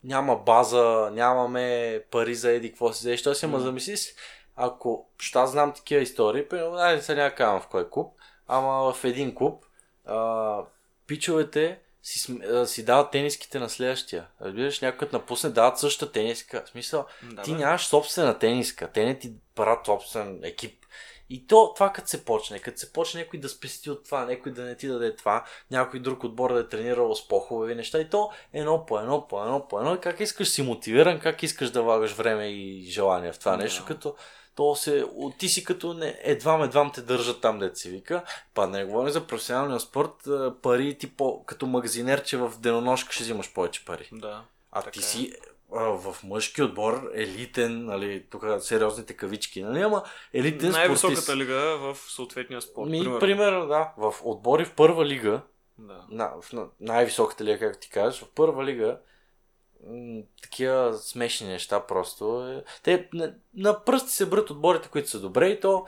няма 0.04 0.36
база, 0.36 1.10
нямаме 1.12 2.02
пари 2.10 2.34
за 2.34 2.50
еди, 2.50 2.68
какво 2.68 2.92
си 2.92 3.00
взеш, 3.00 3.22
то 3.22 3.34
си, 3.34 3.44
ама 3.44 3.60
замисли 3.60 3.96
си, 3.96 4.14
ако, 4.56 5.08
защото 5.18 5.38
аз 5.38 5.50
знам 5.50 5.72
такива 5.72 6.02
истории, 6.02 6.48
примерно, 6.48 6.74
айде 6.76 7.02
сега 7.02 7.22
няма 7.22 7.34
казвам 7.34 7.60
в 7.60 7.66
кой 7.66 7.90
клуб, 7.90 8.14
ама 8.48 8.92
в 8.92 9.04
един 9.04 9.34
клуб, 9.34 9.64
а, 10.06 10.58
пичовете 11.06 11.78
си, 12.02 12.38
а, 12.42 12.66
си 12.66 12.84
дават 12.84 13.10
тениските 13.10 13.58
на 13.58 13.68
следващия. 13.70 14.26
Разбираш, 14.42 14.80
някой 14.80 15.08
напусне, 15.12 15.50
дават 15.50 15.78
същата 15.78 16.12
тениска. 16.12 16.62
В 16.66 16.68
смисъл, 16.68 17.06
Да, 17.22 17.42
ти 17.42 17.52
бе. 17.52 17.58
нямаш 17.58 17.86
собствена 17.86 18.38
тениска, 18.38 18.90
те 18.92 19.04
не 19.04 19.18
ти 19.18 19.32
правят 19.54 19.86
собствен 19.86 20.40
екип. 20.44 20.82
И 21.30 21.46
то, 21.46 21.72
това 21.74 21.92
като 21.92 22.08
се 22.08 22.24
почне, 22.24 22.58
като 22.58 22.78
се 22.78 22.92
почне 22.92 23.20
някой 23.20 23.40
да 23.40 23.48
спести 23.48 23.90
от 23.90 24.04
това, 24.04 24.24
някой 24.24 24.52
да 24.52 24.62
не 24.62 24.76
ти 24.76 24.88
даде 24.88 25.16
това, 25.16 25.44
някой 25.70 26.00
друг 26.00 26.24
отбор 26.24 26.52
да 26.52 26.60
е 26.60 26.68
тренирал 26.68 27.14
с 27.14 27.28
по-хубави 27.28 27.74
неща 27.74 27.98
и 28.00 28.08
то 28.10 28.30
едно 28.52 28.86
по 28.86 28.98
едно, 28.98 29.28
по 29.28 29.42
едно, 29.42 29.68
по 29.68 29.78
едно. 29.78 29.94
И 29.94 30.00
как 30.00 30.20
искаш 30.20 30.48
си 30.48 30.62
мотивиран, 30.62 31.20
как 31.20 31.42
искаш 31.42 31.70
да 31.70 31.82
влагаш 31.82 32.12
време 32.12 32.46
и 32.46 32.82
желание 32.82 33.32
в 33.32 33.38
това 33.38 33.52
Да. 33.52 33.62
нещо, 33.62 33.84
като 33.86 34.14
то 34.56 34.76
се, 34.76 35.04
ти 35.38 35.48
си 35.48 35.64
като 35.64 35.94
не, 35.94 36.18
едвам, 36.22 36.62
едвам 36.62 36.92
те 36.92 37.00
държат 37.00 37.40
там, 37.40 37.58
дете 37.58 37.76
си 37.76 37.90
вика. 37.90 38.22
Па 38.54 38.66
не 38.66 38.84
говорим 38.84 39.10
за 39.10 39.26
професионалния 39.26 39.80
спорт, 39.80 40.28
пари 40.62 40.98
ти 40.98 41.10
по, 41.10 41.44
като 41.44 41.66
магазинер, 41.66 42.22
че 42.22 42.36
в 42.36 42.52
денонощка 42.58 43.12
ще 43.12 43.22
взимаш 43.24 43.52
повече 43.54 43.84
пари. 43.84 44.08
Да. 44.12 44.42
А 44.72 44.80
Така 44.80 44.90
ти 44.90 44.98
е. 44.98 45.02
си 45.02 45.32
а, 45.74 45.82
в 45.82 46.16
мъжки 46.24 46.62
отбор 46.62 47.10
елитен, 47.14 47.84
нали, 47.84 48.24
тук 48.30 48.44
сериозните 48.60 49.14
кавички, 49.14 49.62
нали, 49.62 49.80
ама 49.82 50.02
елитен 50.32 50.70
Най-високата 50.70 51.20
спортист. 51.22 51.36
лига 51.36 51.54
в 51.78 51.96
съответния 52.08 52.62
спорт. 52.62 52.90
Ми, 52.90 52.98
примерно. 53.00 53.20
примерно, 53.20 53.66
да, 53.66 53.92
в 53.96 54.14
отбори 54.24 54.64
в 54.64 54.74
първа 54.74 55.06
лига, 55.06 55.40
Да. 55.78 56.04
на, 56.10 56.32
в 56.42 56.52
на, 56.52 56.66
най-високата 56.80 57.44
лига, 57.44 57.58
както 57.58 57.78
ти 57.80 57.90
кажеш, 57.90 58.20
в 58.20 58.28
първа 58.34 58.64
лига, 58.64 58.98
такива 60.42 60.94
смешни 60.94 61.48
неща 61.48 61.86
просто. 61.86 62.48
Е. 62.48 62.64
Те 62.82 63.08
на, 63.12 63.34
на 63.54 63.84
пръсти 63.84 64.10
се 64.10 64.26
брат 64.26 64.50
отборите, 64.50 64.88
които 64.88 65.08
са 65.08 65.20
добре 65.20 65.48
и 65.48 65.60
то 65.60 65.86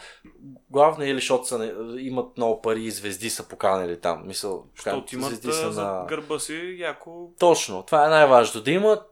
главно 0.70 1.05
или 1.05 1.14
защото 1.14 1.46
са, 1.46 1.74
имат 1.99 2.36
много 2.36 2.62
пари 2.62 2.82
и 2.82 2.90
звезди 2.90 3.30
са 3.30 3.49
поканали 3.49 4.01
там. 4.01 4.26
Мисъл, 4.26 4.66
Защото 4.76 5.14
имат 5.14 5.28
звезди 5.28 5.53
са 5.53 5.70
на... 5.70 6.05
гърба 6.09 6.38
си 6.38 6.76
яко 6.78 7.30
Точно, 7.38 7.82
това 7.82 8.07
е 8.07 8.09
най-важното. 8.09 8.62
Да 8.62 8.70
има 8.70 9.03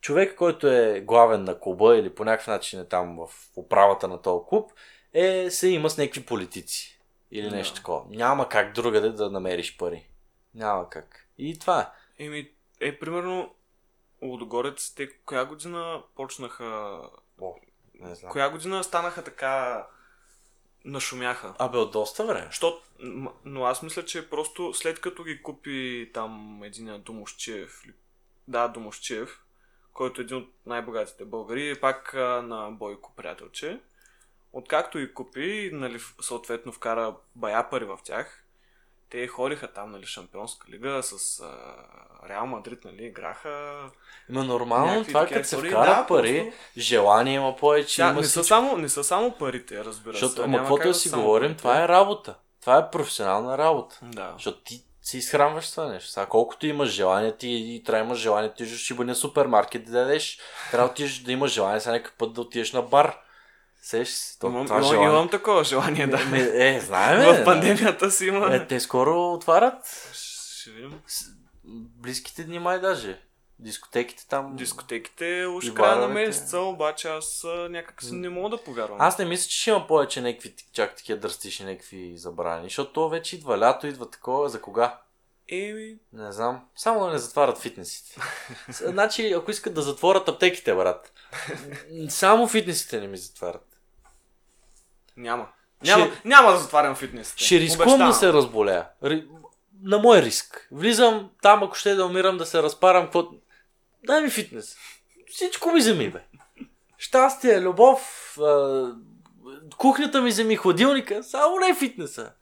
човек, 0.00 0.34
който 0.34 0.68
е 0.68 1.00
главен 1.00 1.44
на 1.44 1.60
клуба 1.60 1.96
или 1.96 2.14
по 2.14 2.24
някакъв 2.24 2.46
начин 2.46 2.80
е 2.80 2.88
там 2.88 3.16
в 3.16 3.28
управата 3.56 4.08
на 4.08 4.22
този 4.22 4.44
клуб, 4.48 4.72
е, 5.14 5.50
се 5.50 5.68
има 5.68 5.90
с 5.90 5.98
някакви 5.98 6.24
политици. 6.24 7.00
Или 7.30 7.50
Да. 7.50 7.56
нещо 7.56 7.74
такова. 7.74 8.02
Няма 8.10 8.48
как 8.48 8.74
другаде 8.74 9.08
да 9.08 9.30
намериш 9.30 9.76
пари. 9.76 10.06
Няма 10.54 10.90
как. 10.90 11.26
И 11.38 11.58
това 11.58 11.80
е. 11.80 12.24
Еми, 12.24 12.50
е, 12.80 12.98
примерно, 12.98 13.54
Лудогорец, 14.22 14.94
те 14.94 15.10
коя 15.16 15.44
година 15.44 16.02
почнаха... 16.16 17.00
О, 17.40 17.54
не 17.94 18.14
знам. 18.14 18.32
Коя 18.32 18.50
година 18.50 18.84
станаха 18.84 19.24
така... 19.24 19.86
Нашумяха? 20.84 21.54
Абе, 21.58 21.78
от 21.78 21.92
доста 21.92 22.26
време. 22.26 22.48
Що, 22.50 22.80
но 23.44 23.64
аз 23.64 23.82
мисля, 23.82 24.04
че 24.04 24.30
просто 24.30 24.74
след 24.74 25.00
като 25.00 25.24
ги 25.24 25.42
купи 25.42 26.10
там 26.14 26.62
един 26.62 27.02
Домощиев, 27.02 27.82
да, 28.48 28.68
Домощиев, 28.68 29.40
който 29.92 30.20
е 30.20 30.24
един 30.24 30.36
от 30.36 30.48
най-богатите 30.66 31.24
българи, 31.24 31.70
и 31.70 31.80
пак 31.80 32.14
а, 32.14 32.42
на 32.42 32.70
Бойко 32.70 33.12
приятелче. 33.16 33.80
Откакто 34.52 34.98
и 34.98 35.14
купи, 35.14 35.70
нали, 35.72 36.00
съответно 36.20 36.72
вкара 36.72 37.16
бая 37.34 37.70
пари 37.70 37.84
в 37.84 37.98
тях, 38.04 38.44
те 39.10 39.26
ходиха 39.26 39.72
там, 39.72 39.90
нали, 39.90 40.06
Шампионска 40.06 40.68
лига 40.70 41.02
с 41.02 41.40
а, 41.40 42.28
Реал 42.28 42.46
Мадрид, 42.46 42.84
нали, 42.84 43.04
играха. 43.04 43.76
Ма 44.28 44.44
нормално, 44.44 45.04
това 45.04 45.26
като 45.26 45.48
се 45.48 45.56
вкарат 45.56 45.96
да, 45.96 46.06
пари, 46.08 46.42
просто- 46.44 46.80
желание 46.80 47.34
има 47.34 47.56
повече, 47.56 47.96
Тя, 47.96 48.10
има 48.10 48.20
не, 48.20 48.26
са 48.26 48.44
само, 48.44 48.76
не 48.76 48.88
са 48.88 49.04
само 49.04 49.32
парите, 49.32 49.84
разбира 49.84 50.14
се. 50.14 50.24
Защото, 50.24 50.42
ама 50.42 50.50
Няма 50.50 50.62
каквото 50.62 50.82
как 50.82 50.90
да 50.90 50.94
си 50.94 51.10
говорим, 51.10 51.48
парите. 51.48 51.58
това 51.58 51.84
е 51.84 51.88
работа. 51.88 52.34
Това 52.60 52.78
е 52.78 52.90
професионална 52.90 53.58
работа. 53.58 53.98
Да. 54.02 54.32
Защото 54.32 54.60
ти 54.60 54.84
си 55.02 55.18
изхранваш 55.18 55.70
това 55.70 55.86
нещо. 55.86 56.10
Сега, 56.10 56.26
колкото 56.26 56.66
имаш 56.66 56.88
желание, 56.88 57.36
ти 57.36 57.48
и 57.48 57.82
трябва 57.84 58.04
да 58.04 58.06
имаш 58.06 58.18
желание, 58.18 58.54
ти 58.54 58.76
ще 58.76 58.94
бъде 58.94 59.14
супермаркет 59.14 59.84
да 59.84 59.92
дадеш. 59.92 60.38
Трябва 60.70 60.94
да 60.98 61.04
да 61.24 61.32
имаш 61.32 61.52
желание, 61.52 61.80
сега 61.80 61.92
някакъв 61.92 62.14
път 62.18 62.32
да 62.32 62.40
отидеш 62.40 62.72
на 62.72 62.82
бар. 62.82 63.18
Сеш, 63.82 64.36
то, 64.40 64.46
Имам, 64.46 64.66
това 64.66 64.82
желание. 64.82 65.08
имам 65.08 65.28
такова 65.28 65.64
желание, 65.64 66.06
да. 66.06 66.24
Ме, 66.24 66.50
е, 66.54 66.80
знаем. 66.80 67.42
в 67.42 67.44
пандемията 67.44 68.10
си 68.10 68.26
има. 68.26 68.54
Е, 68.54 68.66
те 68.66 68.80
скоро 68.80 69.32
отварят. 69.32 70.10
Ще 70.12 70.70
видим. 70.70 71.00
Близките 71.96 72.44
дни 72.44 72.58
май 72.58 72.80
даже. 72.80 73.20
Дискотеките 73.58 74.26
там. 74.28 74.56
Дискотеките 74.56 75.46
уж 75.46 75.72
края 75.72 75.96
на 75.96 76.08
месеца, 76.08 76.58
обаче 76.58 77.08
аз 77.08 77.46
някак 77.70 78.02
си 78.02 78.14
не 78.14 78.28
мога 78.28 78.48
да 78.50 78.64
повярвам. 78.64 78.96
Аз 79.00 79.18
не 79.18 79.24
мисля, 79.24 79.48
че 79.48 79.60
ще 79.60 79.70
има 79.70 79.86
повече 79.86 80.20
някакви 80.20 80.54
чак 80.72 80.96
такива 80.96 81.18
драстични 81.18 81.66
някакви 81.66 82.12
забрани, 82.16 82.64
защото 82.64 82.92
то 82.92 83.08
вече 83.08 83.36
идва 83.36 83.58
лято, 83.58 83.86
идва 83.86 84.10
такова, 84.10 84.48
за 84.48 84.60
кога? 84.60 84.98
Еми, 85.48 85.96
Не 86.12 86.32
знам. 86.32 86.64
Само 86.76 87.00
да 87.00 87.12
не 87.12 87.18
затварят 87.18 87.58
фитнесите. 87.58 88.20
Значи, 88.68 89.32
ако 89.32 89.50
искат 89.50 89.74
да 89.74 89.82
затворят 89.82 90.28
аптеките, 90.28 90.74
брат. 90.74 91.12
Само 92.08 92.48
фитнесите 92.48 93.00
не 93.00 93.06
ми 93.06 93.16
затварят. 93.16 93.67
Няма. 95.18 95.48
Ще- 95.82 95.90
Няма, 95.90 96.10
няма 96.24 96.52
да 96.52 96.58
затварям 96.58 96.94
фитнесите. 96.94 97.44
Ще 97.44 97.60
рискувам 97.60 97.88
Обещавам. 97.88 98.10
да 98.10 98.14
се 98.14 98.32
разболея. 98.32 98.86
Ри... 99.04 99.24
На 99.82 99.98
мой 99.98 100.22
риск. 100.22 100.68
Влизам 100.72 101.30
там, 101.42 101.62
ако 101.62 101.74
ще 101.74 101.94
да 101.94 102.06
умирам, 102.06 102.38
да 102.38 102.46
се 102.46 102.62
разпарам, 102.62 103.04
какво... 103.04 103.24
Дай 104.04 104.20
ми 104.20 104.30
фитнес. 104.30 104.76
Всичко 105.28 105.70
ми 105.70 105.80
вземи, 105.80 106.10
бе. 106.10 106.20
Щастие, 106.98 107.60
любов, 107.60 108.36
кухнята 109.76 110.22
ми 110.22 110.30
вземи, 110.30 110.56
хладилника, 110.56 111.22
само 111.22 111.58
не 111.58 111.74
фитнеса. 111.74 112.32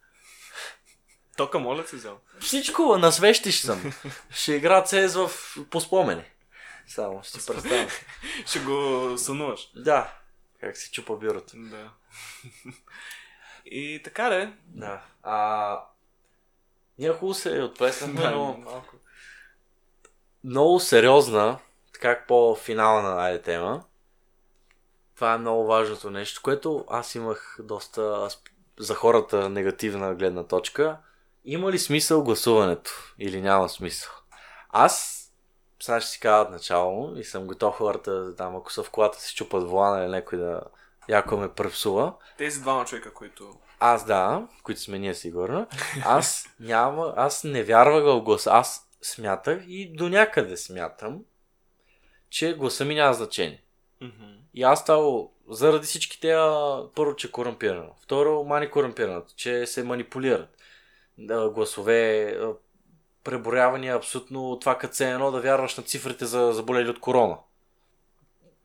Тока, 1.37 1.59
моля 1.59 1.87
си 1.87 1.95
взел. 1.95 2.17
Всичко 2.39 2.97
на 2.97 3.11
свещи 3.11 3.51
ще 3.51 3.65
съм. 3.65 3.93
Ще 4.29 4.53
игра 4.53 4.81
CS 4.81 5.27
в... 5.27 5.31
по 5.69 5.81
спомени. 5.81 6.23
Само, 6.87 7.21
ще 7.23 7.45
представя. 7.45 7.87
Ще 8.45 8.59
го 8.59 9.13
сънуваш. 9.17 9.67
Да. 9.75 10.13
Как 10.59 10.77
си 10.77 10.91
чупа 10.91 11.15
бюрото. 11.15 11.51
Да. 11.55 11.91
И 13.65 14.01
така 14.03 14.29
де. 14.29 14.53
Да. 14.65 15.01
А... 15.23 15.79
Ние 16.99 17.13
хубаво 17.13 17.33
се 17.33 17.61
отплеснахме, 17.61 18.21
Да, 18.21 18.31
но 18.31 18.57
малко. 18.57 18.95
много 20.43 20.79
сериозна, 20.79 21.59
така 21.93 22.23
по-финална 22.27 23.21
айде 23.23 23.41
тема. 23.41 23.83
Това 25.15 25.33
е 25.33 25.37
много 25.37 25.65
важното 25.65 26.09
нещо, 26.09 26.41
което 26.43 26.85
аз 26.89 27.15
имах 27.15 27.57
доста 27.63 28.29
за 28.79 28.95
хората 28.95 29.49
негативна 29.49 30.15
гледна 30.15 30.43
точка. 30.43 30.97
Има 31.45 31.71
ли 31.71 31.79
смисъл 31.79 32.23
гласуването 32.23 32.91
или 33.19 33.41
няма 33.41 33.69
смисъл? 33.69 34.11
Аз 34.69 35.16
сега 35.87 36.01
ще 36.01 36.09
си 36.11 36.19
кажа 36.19 36.41
от 36.41 36.49
начало 36.49 37.15
и 37.17 37.23
съм 37.23 37.47
готов 37.47 37.75
хората, 37.75 38.35
там 38.35 38.55
ако 38.55 38.71
са 38.71 38.83
в 38.83 38.89
колата 38.89 39.21
си 39.21 39.35
чупат 39.35 39.69
волана 39.69 40.03
или 40.03 40.11
някой 40.11 40.37
да 40.37 40.61
яко 41.09 41.37
ме 41.37 41.53
препсува. 41.53 42.13
Тези 42.37 42.61
двама 42.61 42.85
човека, 42.85 43.13
които... 43.13 43.55
Аз 43.79 44.05
да, 44.05 44.47
които 44.63 44.81
сме 44.81 44.99
ние 44.99 45.13
сигурно. 45.13 45.67
Аз 46.05 46.45
няма, 46.59 47.13
аз 47.17 47.43
не 47.43 47.63
вярвах 47.63 48.03
в 48.03 48.21
гласа. 48.21 48.49
Аз 48.53 48.89
смятах 49.01 49.63
и 49.67 49.93
до 49.93 50.09
някъде 50.09 50.57
смятам, 50.57 51.19
че 52.29 52.53
гласа 52.53 52.85
ми 52.85 52.95
няма 52.95 53.13
значение. 53.13 53.63
И 54.53 54.63
аз 54.63 54.79
става 54.79 55.27
заради 55.49 55.85
всички 55.85 56.21
тези, 56.21 56.41
първо, 56.95 57.15
че 57.15 57.31
корумпирано. 57.31 57.95
Второ, 58.01 58.43
мани 58.43 58.71
корумпирането, 58.71 59.33
че 59.35 59.65
се 59.65 59.83
манипулират. 59.83 60.49
Гласове, 61.53 62.37
преброявания, 63.27 63.95
абсолютно 63.95 64.59
това 64.59 64.77
като 64.77 64.95
се 64.95 65.11
едно 65.11 65.31
да 65.31 65.41
вярваш 65.41 65.77
на 65.77 65.83
цифрите 65.83 66.25
за 66.25 66.51
заболели 66.53 66.89
от 66.89 66.99
корона. 66.99 67.37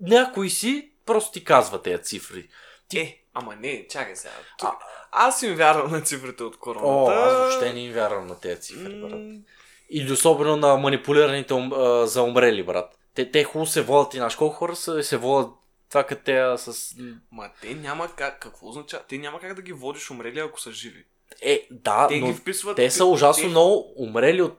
Някой 0.01 0.51
си 0.51 0.91
просто 1.07 1.33
ти 1.33 1.45
казва 1.45 1.83
тези 1.83 2.03
цифри. 2.03 2.49
Ти- 2.89 2.99
Е, 2.99 3.23
ама 3.35 3.57
не, 3.57 3.87
чакай 3.89 4.17
сега. 4.17 4.35
А- 4.63 4.67
А... 4.69 4.73
Аз 5.13 5.43
им 5.43 5.55
вярвам 5.55 5.91
на 5.93 6.01
цифрите 6.01 6.43
от 6.43 6.55
О, 6.55 6.59
короната. 6.59 7.13
аз 7.15 7.33
въобще 7.33 7.73
не 7.73 7.81
им 7.81 7.93
вярвам 7.93 8.27
на 8.27 8.41
тези 8.41 8.61
цифри, 8.61 9.01
брат. 9.01 9.21
Или 9.91 10.13
особено 10.13 10.57
на 10.57 10.77
манипулираните 10.77 11.55
а, 11.55 12.07
за 12.07 12.23
умрели, 12.23 12.63
брат. 12.63 12.99
Те, 13.15 13.31
те 13.31 13.45
хубаво 13.45 13.67
се 13.67 13.83
водят 13.83 14.15
и 14.15 14.19
наш 14.19 14.37
колко 14.37 14.55
хора 14.57 14.77
са, 14.77 15.03
се 15.03 15.17
водят 15.17 15.51
това 15.89 16.05
като 16.05 16.23
те 16.25 16.55
с... 16.57 16.95
Ма 17.33 17.51
те 17.61 17.75
няма 17.75 18.09
как, 18.09 18.39
какво 18.39 18.69
означава? 18.69 19.05
Те 19.09 19.19
няма 19.19 19.41
как 19.41 19.55
да 19.55 19.63
ги 19.63 19.73
водиш 19.73 20.11
умрели, 20.11 20.41
ако 20.41 20.61
са 20.61 20.73
живи. 20.73 21.05
Е, 21.43 21.67
да, 21.71 22.07
Те 22.09 22.17
но 22.17 22.35
вписват... 22.35 22.77
те 22.77 22.91
са 22.91 23.05
ужасно 23.05 23.43
те- 23.43 23.49
много 23.49 23.93
умрели 23.97 24.43
от 24.43 24.59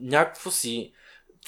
някакво 0.00 0.50
си... 0.50 0.92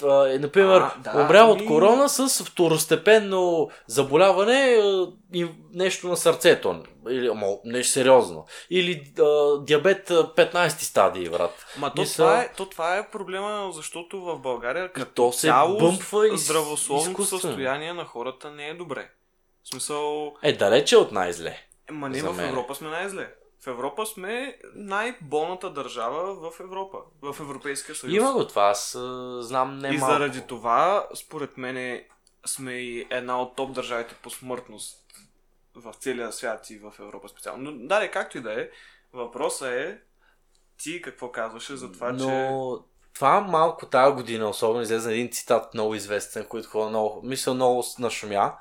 Е, 0.02 0.38
например, 0.38 0.80
А, 0.80 0.94
да, 0.98 1.20
умрял 1.20 1.50
от 1.50 1.58
ами- 1.58 1.66
корона 1.68 2.08
с 2.08 2.44
второстепенно 2.44 3.70
заболяване 3.86 4.52
а, 4.74 5.06
и 5.32 5.46
нещо 5.72 6.08
на 6.08 6.16
сърцето. 6.16 6.82
Или, 7.10 7.26
ама, 7.26 7.46
нещо 7.64 7.92
сериозно. 7.92 8.46
Или 8.70 9.12
а, 9.18 9.24
диабет 9.60 10.10
а, 10.10 10.14
15 10.26 10.68
стадии, 10.68 11.28
брат. 11.28 11.66
Ма 11.78 11.92
то, 11.94 12.02
Мисля- 12.02 12.16
това 12.16 12.40
е, 12.40 12.52
то 12.52 12.66
това 12.66 12.96
е 12.96 13.10
проблема, 13.10 13.70
защото 13.72 14.20
в 14.20 14.38
България 14.38 14.92
като 14.92 15.12
то 15.12 15.32
се 15.32 15.40
цяло 15.40 15.78
бъмпва 15.78 16.28
и 16.28 16.38
здравословното 16.38 17.24
състояние 17.24 17.92
на 17.92 18.04
хората 18.04 18.50
не 18.50 18.68
е 18.68 18.74
добре. 18.74 19.10
В 19.64 19.68
смисъл, 19.68 20.34
Е, 20.42 20.52
далече 20.52 20.96
от 20.96 21.12
най-зле. 21.12 21.58
ма 21.90 22.08
не 22.08 22.22
в. 22.22 22.38
Европа 22.40 22.74
сме 22.74 22.88
най-зле. 22.88 23.28
В 23.64 23.66
Европа 23.66 24.06
сме 24.06 24.58
най-болната 24.74 25.70
държава 25.70 26.50
в 26.50 26.60
Европа, 26.60 26.98
в 27.22 27.36
Европейския 27.40 27.94
съюз. 27.94 28.14
Има 28.14 28.32
го 28.32 28.46
това, 28.46 28.62
аз 28.62 28.94
а, 28.94 29.42
знам 29.42 29.78
не 29.78 29.88
и 29.88 29.98
малко. 29.98 30.12
заради 30.12 30.40
това, 30.46 31.08
според 31.14 31.56
мен, 31.56 32.04
сме 32.46 32.72
и 32.72 33.06
една 33.10 33.42
от 33.42 33.56
топ 33.56 33.72
държавите 33.72 34.14
по 34.22 34.30
смъртност 34.30 35.04
в 35.74 35.94
целия 35.98 36.32
свят 36.32 36.70
и 36.70 36.78
в 36.78 36.92
Европа 37.00 37.28
специално. 37.28 37.70
Но 37.70 37.86
да, 37.86 38.10
както 38.10 38.38
и 38.38 38.40
да 38.40 38.60
е, 38.60 38.68
въпросът 39.12 39.68
е 39.68 39.98
ти 40.82 41.02
какво 41.02 41.32
казваше 41.32 41.76
за 41.76 41.92
това, 41.92 42.12
Но 42.12 42.18
че... 42.18 42.84
това 43.14 43.40
малко 43.40 43.86
тази 43.86 44.14
година, 44.14 44.48
особено 44.48 44.82
излезе 44.82 45.12
един 45.12 45.32
цитат 45.32 45.74
много 45.74 45.94
известен, 45.94 46.46
който 46.48 46.68
хора 46.68 46.88
много, 46.88 47.20
мисля 47.24 47.54
много 47.54 47.84
нашумя, 47.98 48.52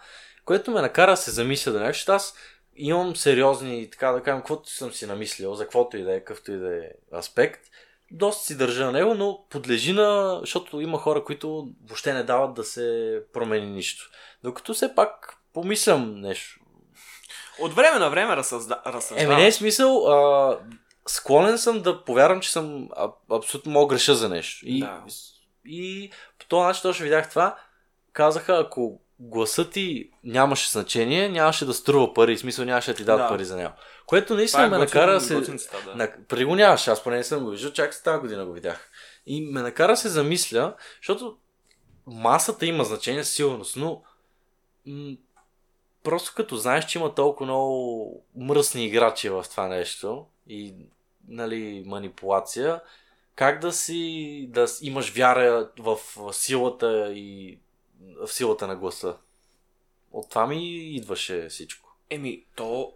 което 0.46 0.72
ме 0.72 0.82
накара 0.82 1.12
да 1.12 1.18
се 1.18 1.32
замисля 1.32 1.72
да 1.72 1.80
нещо. 1.80 2.12
Аз 2.12 2.36
имам 2.76 3.16
сериозни, 3.16 3.90
така 3.92 4.12
да 4.12 4.24
кажем, 4.24 4.40
каквото 4.40 4.70
съм 4.70 4.92
си 4.92 5.06
намислил, 5.06 5.56
за 5.56 5.64
каквото 5.64 5.98
и 5.98 6.04
да 6.04 6.16
е, 6.16 6.20
какъвто 6.20 6.52
и 6.52 6.58
да 6.58 6.76
е 6.78 6.90
аспект. 7.18 7.62
Доста 8.12 8.46
си 8.46 8.58
държа 8.58 8.86
на 8.86 8.92
него, 8.92 9.14
но 9.14 9.46
подлежи 9.50 9.94
на, 9.94 10.38
защото 10.42 10.82
има 10.82 10.98
хора, 10.98 11.24
които 11.24 11.70
въобще 11.86 12.14
не 12.14 12.24
дават 12.24 12.54
да 12.54 12.64
се 12.64 13.20
промени 13.34 13.72
нищо. 13.72 14.10
Докато 14.44 14.74
все 14.74 14.96
пак 14.96 15.38
помислям 15.54 16.22
нещо. 16.22 16.60
От 17.60 17.74
време 17.74 18.00
на 18.00 18.10
време 18.10 18.36
разсъжда... 18.36 18.82
разсъждавам. 18.86 19.32
Еми 19.32 19.42
не 19.42 19.48
е 19.48 19.52
смисъл, 19.52 20.08
а, 20.08 20.60
склонен 21.08 21.58
съм 21.58 21.82
да 21.82 22.04
повярвам, 22.04 22.42
че 22.42 22.52
съм 22.52 22.90
а, 22.96 23.10
абсолютно 23.32 23.72
мога 23.72 23.96
греша 23.96 24.16
за 24.16 24.30
нещо. 24.30 24.66
И, 24.66 24.80
Да. 24.80 25.04
и 25.66 26.12
по 26.40 26.46
този 26.46 26.68
начин 26.68 26.82
точно 26.82 27.04
видях 27.04 27.30
това. 27.30 27.56
Казаха, 28.14 28.60
ако 28.60 29.02
гласът 29.20 29.72
ти 29.72 30.10
нямаше 30.24 30.72
значение, 30.72 31.30
нямаше 31.30 31.66
да 31.66 31.74
струва 31.74 32.14
пари. 32.14 32.36
В 32.36 32.40
смисъл 32.40 32.66
нямаше 32.66 32.92
да 32.92 32.98
ти 32.98 33.04
дадат 33.04 33.26
Да. 33.26 33.30
пари 33.30 33.46
за 33.46 33.58
него. 33.58 33.72
Което 34.06 34.28
Това 34.28 34.38
наистина 34.38 34.64
е 34.64 34.70
ме 34.70 34.78
накара 34.78 35.22
се... 35.22 35.40
да. 35.40 35.96
На... 35.96 36.12
Преди 36.28 36.46
го 36.46 36.56
нямаше, 36.56 36.92
аз 36.92 37.04
поне 37.04 37.18
не 37.18 37.24
съм 37.24 37.44
го 37.44 37.50
виждал, 37.50 37.72
чак 37.72 38.04
тази 38.04 38.20
година 38.20 38.46
го 38.46 38.54
видях. 38.54 38.92
И 39.26 39.42
ме 39.42 39.62
накара 39.62 39.98
се 39.98 40.10
замисля, 40.10 40.76
защото 41.02 41.38
масата 42.08 42.66
има 42.66 42.84
значение 42.84 43.24
сигурност, 43.24 43.76
но 43.76 44.02
м- 44.86 45.16
просто 46.04 46.34
като 46.36 46.56
знаеш, 46.56 46.86
че 46.86 46.98
има 46.98 47.16
толкова 47.16 47.46
много 47.46 48.24
мръсни 48.36 48.86
играчи 48.86 49.30
в 49.30 49.46
това 49.52 49.68
нещо 49.68 50.26
и 50.48 50.76
нали, 51.28 51.84
манипулация, 51.86 52.82
как 53.36 53.60
да 53.62 53.72
си 53.72 54.48
да 54.50 54.68
имаш 54.82 55.12
вяра 55.12 55.70
в 55.80 55.98
силата 56.32 57.14
и 57.14 57.60
в 58.22 58.28
силата 58.28 58.68
на 58.68 58.76
гласа? 58.76 59.18
От 60.12 60.30
това 60.30 60.48
ми 60.48 60.76
идваше 60.96 61.48
всичко. 61.50 61.96
Еми, 62.10 62.46
то... 62.56 62.94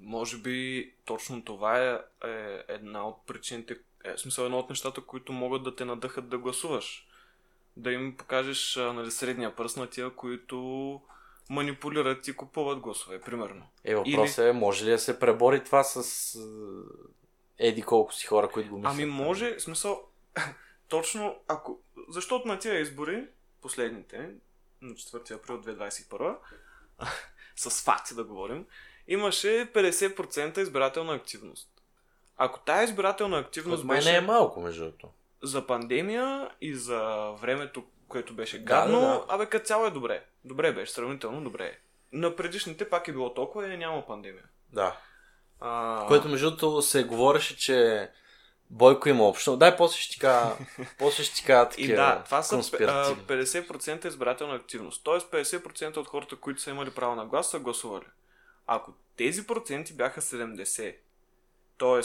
Може 0.00 0.38
би 0.38 0.92
точно 1.04 1.44
това 1.44 1.78
е, 1.78 1.98
е 2.28 2.64
една 2.68 3.08
от 3.08 3.26
причините, 3.26 3.76
е, 4.04 4.14
в 4.14 4.20
смисъл 4.20 4.44
едно 4.44 4.58
от 4.58 4.70
нещата, 4.70 5.00
които 5.00 5.32
могат 5.32 5.62
да 5.62 5.76
те 5.76 5.84
надъхат 5.84 6.28
да 6.28 6.38
гласуваш. 6.38 7.06
Да 7.76 7.92
им 7.92 8.16
покажеш 8.16 8.76
нали, 8.76 9.10
средния 9.10 9.56
пръст 9.56 9.76
на 9.76 9.86
тия, 9.86 10.10
които 10.10 11.00
манипулират 11.50 12.28
и 12.28 12.36
купуват 12.36 12.80
гласове, 12.80 13.20
примерно. 13.20 13.66
Е, 13.84 13.94
въпросът 13.94 14.46
е, 14.46 14.52
може 14.52 14.84
ли 14.84 14.90
да 14.90 14.98
се 14.98 15.18
пребори 15.18 15.64
това 15.64 15.84
с 15.84 16.34
е, 17.58 17.68
еди 17.68 17.82
колко 17.82 18.14
си 18.14 18.26
хора, 18.26 18.48
които 18.48 18.70
го 18.70 18.76
мислят? 18.76 18.94
Ами 18.94 19.04
може, 19.04 19.56
в 19.56 19.62
смисъл, 19.62 20.02
точно 20.88 21.36
ако... 21.48 21.80
Защото 22.08 22.48
на 22.48 22.58
тия 22.58 22.80
избори, 22.80 23.26
последните, 23.62 24.30
на 24.82 24.94
4 24.94 25.30
април 25.30 25.62
2021, 25.62 26.36
с 27.56 27.84
факти 27.84 28.14
да 28.14 28.24
говорим, 28.24 28.66
имаше 29.08 29.70
50% 29.74 30.58
избирателна 30.58 31.14
активност. 31.14 31.68
Ако 32.36 32.58
тая 32.60 32.84
избирателна 32.84 33.38
активност 33.38 33.82
От 33.82 33.88
беше 33.88 34.10
не 34.10 34.16
е 34.16 34.20
малко, 34.20 34.60
между 34.60 34.80
другото. 34.84 35.08
за 35.42 35.66
пандемия 35.66 36.50
и 36.60 36.74
за 36.74 37.30
времето, 37.40 37.84
което 38.08 38.34
беше 38.34 38.58
Да, 38.58 38.64
гадно, 38.64 39.00
да, 39.00 39.06
да. 39.06 39.24
абе 39.28 39.46
като 39.46 39.66
цяло 39.66 39.86
е 39.86 39.90
добре. 39.90 40.24
Добре 40.44 40.72
беше, 40.72 40.92
сравнително 40.92 41.44
добре 41.44 41.64
е. 41.64 41.78
На 42.12 42.36
предишните 42.36 42.90
пак 42.90 43.08
е 43.08 43.12
било 43.12 43.34
толкова 43.34 43.72
и 43.74 43.76
няма 43.76 44.06
пандемия. 44.06 44.44
Да. 44.68 44.96
А... 45.60 46.04
Което 46.08 46.28
между 46.28 46.50
другото 46.50 46.82
се 46.82 47.04
говореше, 47.04 47.56
че 47.56 48.10
Бойко 48.72 49.08
има 49.08 49.24
общо. 49.24 49.56
Дай 49.56 49.76
после 49.76 49.96
ще 49.96 50.12
ти 50.12 50.18
кажа, 50.18 50.56
после 50.98 51.24
ще 51.24 51.34
ти 51.34 51.44
кажа 51.44 51.68
такива 51.68 51.92
И 51.92 51.96
да, 51.96 52.22
това 52.24 52.42
са 52.42 52.54
а, 52.54 52.58
конспиративни. 52.58 53.24
50% 53.24 54.06
избирателна 54.06 54.54
активност. 54.54 55.04
Тоест 55.04 55.30
50% 55.30 55.96
от 55.96 56.08
хората, 56.08 56.36
които 56.36 56.60
са 56.60 56.70
имали 56.70 56.90
право 56.90 57.14
на 57.14 57.26
глас, 57.26 57.50
са 57.50 57.58
гласували. 57.58 58.06
Ако 58.66 58.92
тези 59.16 59.46
проценти 59.46 59.94
бяха 59.94 60.20
70, 60.20 60.96
т.е. 61.78 62.00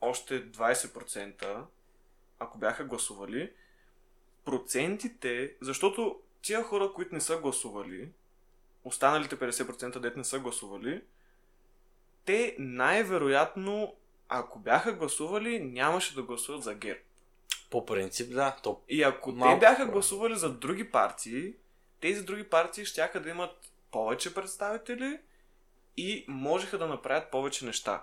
още 0.00 0.46
20%, 0.46 1.64
ако 2.38 2.58
бяха 2.58 2.84
гласували, 2.84 3.52
процентите, 4.44 5.54
защото 5.60 6.20
тия 6.42 6.62
хора, 6.62 6.92
които 6.94 7.14
не 7.14 7.20
са 7.20 7.36
гласували, 7.36 8.08
останалите 8.84 9.36
50% 9.36 9.98
дет 9.98 10.16
не 10.16 10.24
са 10.24 10.38
гласували, 10.38 11.02
те 12.24 12.56
най-вероятно, 12.58 13.96
ако 14.32 14.58
бяха 14.58 14.92
гласували, 14.92 15.58
нямаше 15.58 16.14
да 16.14 16.22
гласуват 16.22 16.62
за 16.62 16.74
ГЕРБ. 16.74 17.00
По 17.70 17.86
принцип, 17.86 18.34
да. 18.34 18.56
То... 18.62 18.80
И 18.88 19.02
ако 19.02 19.32
Малко 19.32 19.54
те 19.54 19.60
бяха 19.60 19.82
хора. 19.82 19.92
гласували 19.92 20.36
за 20.36 20.50
други 20.50 20.90
партии, 20.90 21.54
тези 22.00 22.24
други 22.24 22.44
партии 22.44 22.84
щяха 22.84 23.20
да 23.20 23.30
имат 23.30 23.50
повече 23.90 24.34
представители 24.34 25.18
и 25.96 26.24
можеха 26.28 26.78
да 26.78 26.86
направят 26.86 27.30
повече 27.30 27.64
неща. 27.64 28.02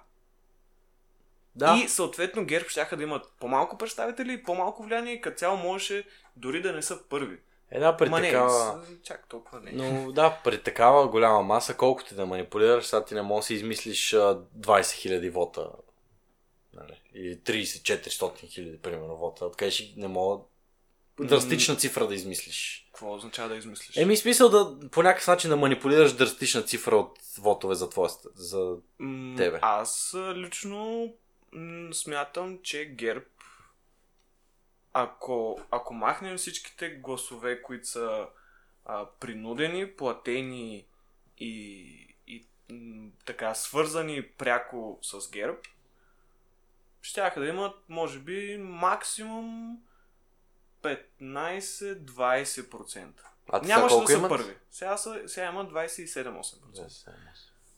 Да. 1.56 1.82
И 1.84 1.90
съответно 1.90 2.46
ГЕРБ 2.46 2.70
щяха 2.70 2.98
да 2.98 3.04
имат 3.04 3.34
по-малко 3.40 3.78
представители 3.78 4.34
и 4.34 4.44
по-малко 4.44 4.84
влияние 4.84 5.14
и 5.14 5.22
като 5.22 5.38
цяло 5.38 5.58
можеше 5.58 6.08
дори 6.36 6.62
да 6.62 6.74
не 6.74 6.82
са 6.82 7.00
първи. 7.10 7.38
Една 7.72 7.98
при 7.98 8.10
Ма 8.10 8.22
такава... 8.22 8.84
чак 9.04 9.28
толкова 9.28 9.60
не. 9.60 9.72
Но 9.72 10.12
да, 10.12 10.42
при 10.44 10.64
такава 10.64 11.08
голяма 11.08 11.42
маса, 11.42 11.78
колкото 11.78 12.10
ти 12.10 12.16
да 12.16 12.26
манипулираш, 12.26 12.86
сега 12.86 13.06
ти 13.06 13.14
не 13.14 13.22
можеш 13.22 13.44
да 13.44 13.48
си 13.48 13.54
измислиш 13.54 14.14
а, 14.14 14.18
20 14.18 14.82
000 14.82 15.32
вота. 15.32 15.70
Нали? 16.80 17.02
Или 17.14 17.38
30-400 17.38 18.10
000, 18.10 18.78
примерно, 18.78 19.18
вота. 19.18 19.46
Откъде 19.46 19.72
ще 19.72 19.94
не 19.98 20.08
мога 20.08 20.44
драстична 21.20 21.76
цифра 21.76 22.08
да 22.08 22.16
измислиш. 22.16 22.86
Какво 22.86 23.14
означава 23.14 23.50
да 23.50 23.56
измислиш? 23.56 23.98
Еми, 23.98 24.18
смисъл 24.18 24.50
да 24.50 24.90
по 24.90 25.04
някакъв 25.04 25.28
начин 25.28 25.50
да 25.50 25.58
манипулираш 25.58 26.14
драстична 26.14 26.62
цифра 26.62 26.96
от 26.96 27.20
вотове 27.38 27.76
за 27.76 27.90
твоя, 27.90 28.10
ст- 28.10 28.32
за... 28.36 28.78
Тебе. 29.38 29.60
Аз 29.62 30.16
лично 30.36 31.14
смятам, 31.94 32.60
че 32.64 32.86
ГЕРБ 32.86 33.26
ако, 34.94 35.62
ако 35.72 35.94
махнем 35.94 36.38
всичките 36.38 36.90
гласове, 36.90 37.62
които 37.62 37.88
са 37.88 38.28
а, 38.86 39.06
принудени, 39.20 39.92
платени 39.92 40.86
и, 41.38 42.16
и 42.28 42.46
така 43.26 43.56
свързани 43.56 44.28
пряко 44.28 45.00
с 45.02 45.32
ГЕРБ, 45.32 45.58
щяха 47.02 47.40
да 47.40 47.48
имат, 47.48 47.76
може 47.90 48.20
би, 48.20 48.58
максимум 48.60 49.78
15-20%. 50.84 53.06
А 53.52 53.62
Нямаше 53.62 53.96
да 53.96 54.08
са 54.08 54.14
имат? 54.14 54.30
първи. 54.30 54.56
Сега, 54.72 54.98
са, 54.98 55.22
сега 55.28 55.48
имат 55.48 55.72
27-8%. 55.72 57.18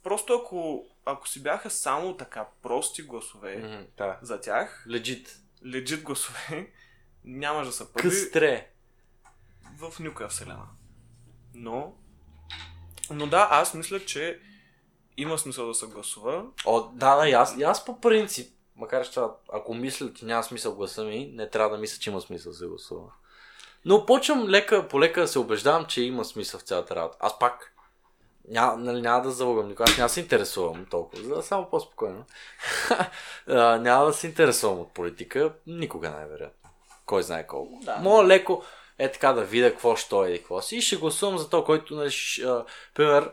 Просто 0.04 0.34
ако, 0.34 0.86
ако 1.06 1.28
си 1.28 1.44
бяха 1.44 1.70
само 1.70 2.18
така 2.18 2.48
прости 2.62 3.04
гласове 3.04 3.58
Мгм, 3.58 3.84
Да. 3.98 4.20
за 4.22 4.42
тях, 4.42 4.86
Легит. 4.90 5.38
легит 5.66 6.04
гласове, 6.04 6.72
нямаше 7.24 7.68
да 7.68 7.74
са 7.74 7.94
първи 7.94 8.10
Къстре. 8.10 8.70
в 9.78 9.94
никоя 10.00 10.30
вселена. 10.30 10.68
Но, 11.54 11.96
но 13.10 13.28
да, 13.28 13.48
аз 13.52 13.74
мисля, 13.74 14.06
че 14.06 14.40
има 15.18 15.38
смисъл 15.38 15.68
да 15.68 15.74
се 15.74 15.86
гласува. 15.86 16.46
О, 16.66 16.82
да, 16.82 17.16
да, 17.16 17.30
аз, 17.30 17.62
аз 17.62 17.86
по 17.86 18.02
принцип, 18.02 18.54
макар 18.82 19.10
че 19.10 19.20
ако 19.54 19.74
мисля, 19.74 20.14
че 20.14 20.26
няма 20.26 20.44
смисъл 20.44 20.76
гласа 20.76 21.04
ми, 21.04 21.32
не 21.34 21.50
трябва 21.50 21.76
да 21.76 21.82
мисля, 21.82 22.00
че 22.00 22.10
има 22.10 22.22
смисъл 22.22 22.52
да 22.52 22.58
се 22.58 22.68
гласува. 22.68 23.08
Но 23.86 24.06
почвам 24.06 24.48
лека 24.48 24.88
по 24.88 25.02
лека 25.02 25.22
да 25.22 25.28
се 25.28 25.40
убеждавам, 25.40 25.86
че 25.86 26.02
има 26.02 26.26
смисъл 26.26 26.60
в 26.60 26.64
цялата 26.64 26.96
работа. 26.96 27.18
Аз 27.20 27.40
пак 27.40 27.74
няма, 28.48 28.78
нали, 28.78 29.02
няма 29.02 29.22
да 29.22 29.32
залъгам 29.32 29.68
никога, 29.68 29.84
аз 29.84 29.98
няма 29.98 30.06
да 30.06 30.14
се 30.14 30.20
интересувам 30.20 30.86
толкова, 30.86 31.24
за 31.24 31.36
да 31.36 31.44
само 31.44 31.70
по-спокойно. 31.70 32.26
Няма 33.80 34.06
да 34.06 34.14
се 34.14 34.28
интересувам 34.28 34.80
от 34.80 34.94
политика, 34.94 35.54
никога 35.68 36.10
най-вероятно. 36.10 36.70
Кой 37.06 37.24
знае 37.24 37.48
колко. 37.48 37.80
Да. 37.84 37.98
Мога 37.98 38.24
леко 38.24 38.64
е 38.98 39.12
така 39.12 39.34
да 39.34 39.44
видя 39.44 39.72
какво 39.72 39.96
ще 39.96 40.16
е 40.16 40.30
и 40.30 40.38
какво 40.38 40.62
си 40.62 40.76
и 40.76 40.82
ще 40.82 40.96
гласувам 40.96 41.38
за 41.38 41.50
то, 41.50 41.64
който, 41.64 41.96
нали, 41.96 42.12
пример, 42.94 43.32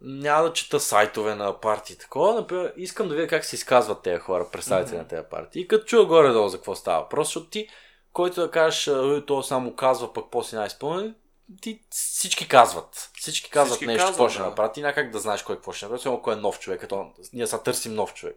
няма 0.00 0.42
да 0.48 0.52
чета 0.52 0.80
сайтове 0.80 1.34
на 1.34 1.60
партии. 1.60 1.96
Такова, 1.96 2.34
например, 2.34 2.72
искам 2.76 3.08
да 3.08 3.14
видя 3.14 3.28
как 3.28 3.44
се 3.44 3.56
изказват 3.56 4.02
тези 4.02 4.20
хора, 4.20 4.46
представители 4.52 4.94
Мгм. 4.96 5.02
на 5.02 5.08
тези 5.08 5.28
партии. 5.30 5.62
И 5.62 5.68
като 5.68 5.84
чуя 5.84 6.04
горе-долу 6.06 6.48
за 6.48 6.56
какво 6.56 6.74
става 6.74 7.02
въпрос, 7.02 7.28
защото 7.28 7.50
ти, 7.50 7.68
който 8.12 8.40
да 8.40 8.50
кажеш, 8.50 8.88
«А, 8.88 9.24
то 9.26 9.42
само 9.42 9.74
казва, 9.76 10.12
пък 10.12 10.24
после 10.30 10.56
няма 10.56 10.66
изпълнен, 10.66 11.14
ти 11.60 11.80
всички 11.90 12.48
казват. 12.48 13.10
Всички 13.18 13.50
казват 13.50 13.76
Всички 13.76 13.86
нещо, 13.86 13.98
казват, 14.00 14.14
какво 14.16 14.28
ще 14.28 14.38
да. 14.42 14.48
направят. 14.48 14.72
Ти 14.74 14.80
няма 14.82 14.94
как 14.94 15.10
да 15.10 15.18
знаеш 15.18 15.42
кой 15.42 15.56
какво 15.56 15.72
ще 15.72 15.84
направи, 15.84 16.02
само 16.02 16.22
кой 16.22 16.32
е 16.34 16.36
нов 16.36 16.58
човек. 16.58 16.80
Като 16.80 17.06
ние 17.32 17.46
сега 17.46 17.62
търсим 17.62 17.94
нов 17.94 18.14
човек. 18.14 18.36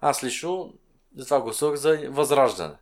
Аз 0.00 0.24
лично 0.24 0.74
затова 1.16 1.40
гласувах 1.40 1.76
за 1.76 1.98
възраждане. 2.08 2.74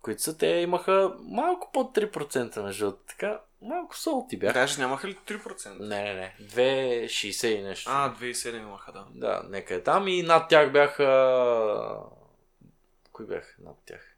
Които 0.00 0.22
са, 0.22 0.38
те 0.38 0.46
имаха 0.46 1.14
малко 1.20 1.70
под 1.72 1.96
3% 1.96 2.62
между. 2.62 2.92
Така, 2.92 3.40
малко 3.62 3.98
солти 3.98 4.36
бяха. 4.36 4.52
Кажеш, 4.52 4.76
нямаха 4.76 5.08
ли 5.08 5.14
3%? 5.26 5.80
Не, 5.80 6.02
не, 6.02 6.14
не. 6.14 6.34
2,60 6.40 7.46
и 7.46 7.62
нещо. 7.62 7.90
А, 7.92 8.14
2007 8.14 8.56
имаха, 8.56 8.92
да. 8.92 9.06
Да, 9.14 9.42
нека 9.48 9.74
е 9.74 9.82
там. 9.82 10.08
И 10.08 10.22
над 10.22 10.48
тях 10.48 10.72
бяха... 10.72 11.98
Кои 13.12 13.26
бяха 13.26 13.54
над 13.64 13.76
тях? 13.86 14.11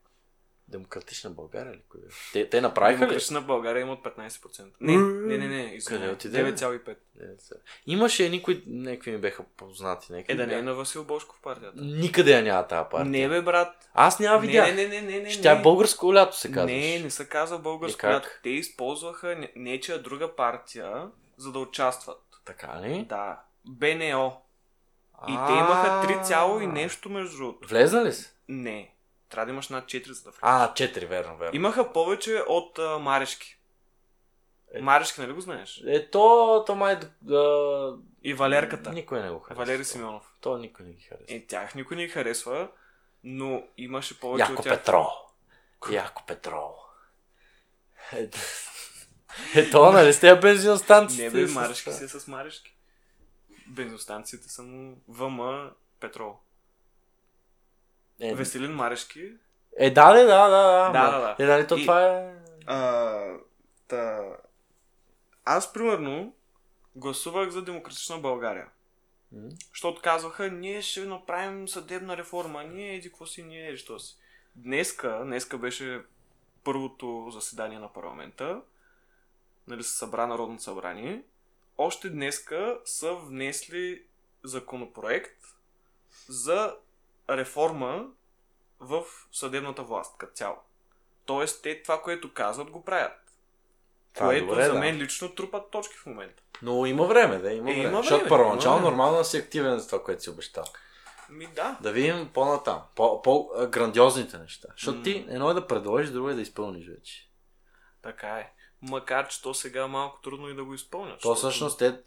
Демократична 0.69 1.31
България 1.31 1.73
ли? 1.73 1.83
Бяха? 1.95 2.17
Те, 2.33 2.51
те 2.51 2.61
направиха 2.61 2.95
ли? 2.95 2.99
Демократична 3.01 3.41
България 3.41 3.81
имат 3.81 4.01
15%. 4.01 4.65
Не, 4.81 4.97
не, 4.97 5.39
не, 5.39 5.49
не. 5.49 5.79
Къде 5.79 6.09
отиде, 6.11 6.43
бе? 6.43 6.53
9,5. 6.53 6.97
Не, 7.21 7.27
са. 7.39 7.55
Имаше 7.87 8.25
едни, 8.27 8.43
които 8.43 8.63
някакви 8.67 9.11
ми 9.11 9.19
бяха 9.19 9.43
познати. 9.57 10.13
Някакви 10.13 10.33
Е, 10.33 10.37
да 10.37 10.47
не 10.47 10.55
е 10.55 10.63
на 10.63 10.75
Васил 10.75 11.05
Бошков 11.05 11.41
партията. 11.43 11.81
Никъде 11.81 12.33
я 12.33 12.43
няма 12.43 12.67
тази 12.67 12.89
партия. 12.91 13.11
Не, 13.11 13.29
бе, 13.29 13.43
брат. 13.43 13.89
Аз 13.95 14.19
няма 14.21 14.39
видях. 14.39 14.67
не, 14.67 14.75
не, 14.75 14.89
не, 14.89 15.01
не, 15.03 15.21
не. 15.21 15.31
Ще 15.31 15.43
тя 15.43 15.53
е 15.53 15.63
българско 15.63 16.15
лято 16.15 16.37
се 16.37 16.53
казваш. 16.53 16.73
Не, 16.73 16.99
не 16.99 17.11
се 17.11 17.29
казва 17.29 17.59
българско. 17.59 18.01
Как? 18.01 18.13
лято. 18.15 18.29
Те 18.43 18.51
използваха 18.51 19.37
не- 19.37 19.53
нечия 19.57 20.03
друга 20.03 20.37
партия, 20.37 21.09
за 21.37 21.53
да 21.53 21.59
участват. 21.59 22.21
Така 22.45 22.81
ли? 22.83 23.07
Да. 23.09 23.41
БНО. 23.67 24.41
И 25.29 25.33
те 25.33 25.53
имаха 25.53 26.07
3 26.09 26.25
цяло 26.25 26.61
и 26.61 26.67
нещо 26.67 27.11
между 27.11 27.37
другото. 27.37 27.69
Влезна 27.69 28.05
ли 28.05 28.13
си? 28.13 28.31
Не. 28.49 28.94
Трябва 29.35 29.47
да 29.47 29.53
имаш 29.53 29.69
над 29.69 29.85
4 29.85 30.11
за 30.11 30.23
да 30.23 30.31
влезеш. 30.31 30.41
А, 30.43 30.75
4, 30.75 31.07
верно, 31.07 31.37
верно. 31.37 31.57
Имаха 31.57 31.93
повече 31.93 32.43
от 32.49 32.79
а, 32.79 32.99
Марешки. 32.99 33.59
Е. 34.75 34.81
Марешки, 34.83 35.21
нали 35.21 35.33
го 35.33 35.41
знаеш? 35.41 35.83
Е, 35.87 36.11
то, 36.11 36.65
то 36.67 36.75
май... 36.75 36.99
Да... 37.23 37.97
И 38.23 38.35
Валерката. 38.35 38.93
Никой 38.93 39.23
не 39.23 39.31
го 39.31 39.39
харесва. 39.39 39.65
Валери 39.65 39.85
Симеонов. 39.85 40.35
То 40.41 40.59
никой 40.59 40.87
не 40.87 40.93
ги 40.93 41.03
харесва. 41.03 41.27
Е, 41.29 41.47
тях 41.47 41.75
никой 41.75 41.97
не 41.97 42.07
ги 42.07 42.13
харесва, 42.13 42.69
но 43.25 43.63
имаше 43.77 44.21
повече 44.21 44.43
Яко 44.43 44.61
от 44.61 44.63
тях. 44.63 44.79
Петрол. 44.79 45.09
Яко 45.91 46.23
Петрол. 46.27 46.75
Е, 48.13 48.31
е 49.55 49.71
то, 49.71 49.93
нали 49.93 50.13
сте 50.13 50.29
я 50.29 50.41
бензиностанцията? 50.41 51.37
Не 51.37 51.47
бе, 51.47 51.53
Марешки 51.53 51.93
си 51.93 52.05
е 52.05 52.09
с 52.09 52.27
Марешки. 52.27 52.77
Бензостанциите 53.67 54.49
са 54.49 54.63
му 54.63 54.97
ВМ 55.09 55.71
Петрол. 56.01 56.37
Е, 58.21 58.35
Веселин 58.35 58.73
Марешки. 58.73 59.33
е, 59.79 59.91
да, 59.91 60.13
да, 60.13 60.25
да, 60.25 60.49
да. 60.49 60.91
Да, 60.93 61.11
да, 61.11 61.21
да. 61.21 61.45
Е, 61.45 61.47
нали 61.47 61.67
то 61.67 61.77
И- 61.77 61.83
това 61.83 62.03
е... 62.03 62.35
А, 62.67 63.37
та... 63.89 64.23
Аз, 65.45 65.73
примерно, 65.73 66.35
гласувах 66.97 67.51
за 67.51 67.63
Демократична 67.63 68.19
България. 68.19 68.69
Защото 69.71 70.03
казваха, 70.03 70.51
ние 70.51 70.83
ще 70.83 71.05
направим 71.05 71.69
съдебна 71.69 72.17
реформа, 72.17 72.65
ние 72.65 72.95
еди 72.95 73.09
какво 73.09 73.27
си, 73.27 73.43
ние 73.43 73.69
еди 73.69 73.79
що 73.79 73.99
си. 73.99 74.17
Днеска, 74.55 75.21
днеска 75.25 75.59
беше 75.59 76.03
първото 76.65 77.31
заседание 77.31 77.79
на 77.79 77.93
парламента, 77.93 78.61
нали, 79.69 79.83
се 79.83 79.99
събра 79.99 80.27
Народно 80.27 80.61
събрание, 80.61 81.23
още 81.79 82.11
днеска 82.11 82.79
са 82.85 83.15
внесли 83.15 84.03
законопроект 84.45 85.45
за 86.29 86.77
реформа 87.31 88.07
в 88.81 89.03
съдебната 89.33 89.83
власт 89.83 90.19
като 90.19 90.33
цяло. 90.35 90.57
Тоест, 91.25 91.63
те 91.63 91.83
това, 91.83 92.03
което 92.03 92.33
казват, 92.35 92.71
го 92.71 92.85
правят. 92.85 93.13
Това 94.15 94.27
е 94.27 94.31
което 94.31 94.47
добре, 94.47 94.65
за 94.65 94.73
да. 94.73 94.79
мен 94.79 94.97
лично 94.97 95.35
трупат 95.35 95.71
точки 95.71 95.95
в 95.95 96.07
момента. 96.07 96.43
Но 96.63 96.87
има 96.87 97.07
време, 97.07 97.39
да, 97.39 97.53
има 97.53 97.71
Е, 97.71 97.75
време. 97.75 97.89
има 97.89 98.03
Защото 98.03 98.29
първоначално 98.29 98.81
нормално 98.81 99.17
да 99.19 99.25
си 99.25 99.37
активен 99.37 99.79
за 99.79 99.87
това, 99.87 100.03
което 100.03 100.23
си 100.23 100.31
обещал. 100.31 100.65
Ми 101.31 101.47
да. 101.47 101.79
Да 101.81 101.93
видим 101.93 102.31
по-натам. 102.35 102.83
По- 102.97 103.23
По-грандиозните 103.23 104.39
неща. 104.39 104.69
Защото 104.73 105.03
ти 105.03 105.27
едно 105.29 105.51
е 105.51 105.55
да 105.55 105.67
предложиш, 105.67 106.11
друго 106.11 106.31
е 106.31 106.35
да 106.35 106.41
изпълниш 106.43 106.89
вече. 106.89 107.31
Така 108.03 108.29
е. 108.29 108.53
Макар, 108.83 109.29
че 109.29 109.43
то 109.43 109.55
сега 109.55 109.83
е 109.83 109.87
малко 109.87 110.21
трудно 110.21 110.49
и 110.49 110.55
да 110.55 110.65
го 110.65 110.75
изпълнят. 110.75 111.21
То 111.21 111.29
защото- 111.29 111.49
всъщност 111.51 111.79
те, 111.79 112.01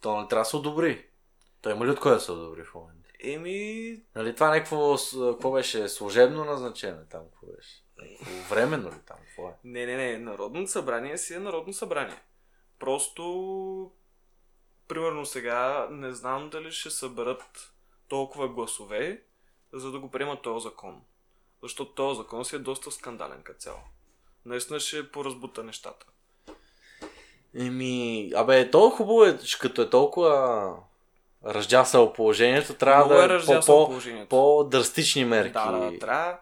то 0.00 0.20
не 0.20 0.28
трябва 0.28 0.40
да 0.40 0.50
се 0.50 0.56
одобри. 0.56 1.06
Той 1.62 1.72
има 1.72 1.86
ли 1.86 1.90
от 1.90 2.00
кой 2.00 2.12
да 2.12 2.20
се 2.20 2.32
одобри 2.32 2.62
в 2.64 2.74
момента? 2.74 3.03
Еми, 3.26 4.00
Нали 4.16 4.34
това 4.34 4.50
някакво, 4.50 4.96
какво 5.32 5.52
беше, 5.52 5.88
служебно 5.88 6.44
назначение 6.44 7.04
там, 7.10 7.22
какво 7.32 7.46
беше? 7.46 7.82
Някакво 7.98 8.54
временно 8.54 8.88
ли 8.88 9.00
там, 9.06 9.16
какво 9.26 9.48
е? 9.48 9.52
не, 9.64 9.86
не, 9.86 9.96
не. 9.96 10.18
Народното 10.18 10.70
събрание 10.70 11.18
си 11.18 11.34
е 11.34 11.38
Народно 11.38 11.72
събрание. 11.72 12.22
Просто, 12.78 13.92
примерно 14.88 15.26
сега, 15.26 15.88
не 15.90 16.12
знам 16.12 16.50
дали 16.50 16.72
ще 16.72 16.90
съберат 16.90 17.72
толкова 18.08 18.48
гласове, 18.48 19.22
за 19.72 19.90
да 19.90 19.98
го 19.98 20.10
приемат 20.10 20.42
този 20.42 20.64
закон. 20.64 21.02
Защото 21.62 21.94
този 21.94 22.16
закон 22.16 22.44
си 22.44 22.56
е 22.56 22.58
доста 22.58 22.90
скандален 22.90 23.42
като 23.42 23.60
цяло. 23.60 23.80
Наистина 24.44 24.80
ще 24.80 25.10
поразбута 25.10 25.64
нещата. 25.64 26.06
Еми, 27.54 28.32
абе, 28.34 28.70
толкова 28.70 28.96
хубаво 28.96 29.24
е, 29.24 29.38
като 29.60 29.82
е 29.82 29.90
толкова 29.90 30.76
ръждясало 31.46 32.12
положението, 32.12 32.74
трябва 32.74 33.04
Много 33.04 33.28
да 33.28 33.34
е 33.34 33.56
е 33.56 33.60
по, 33.60 33.88
по, 33.88 34.28
по-драстични 34.28 35.24
мерки. 35.24 35.52
Да, 35.52 35.72
да, 35.72 35.98
трябва, 35.98 36.38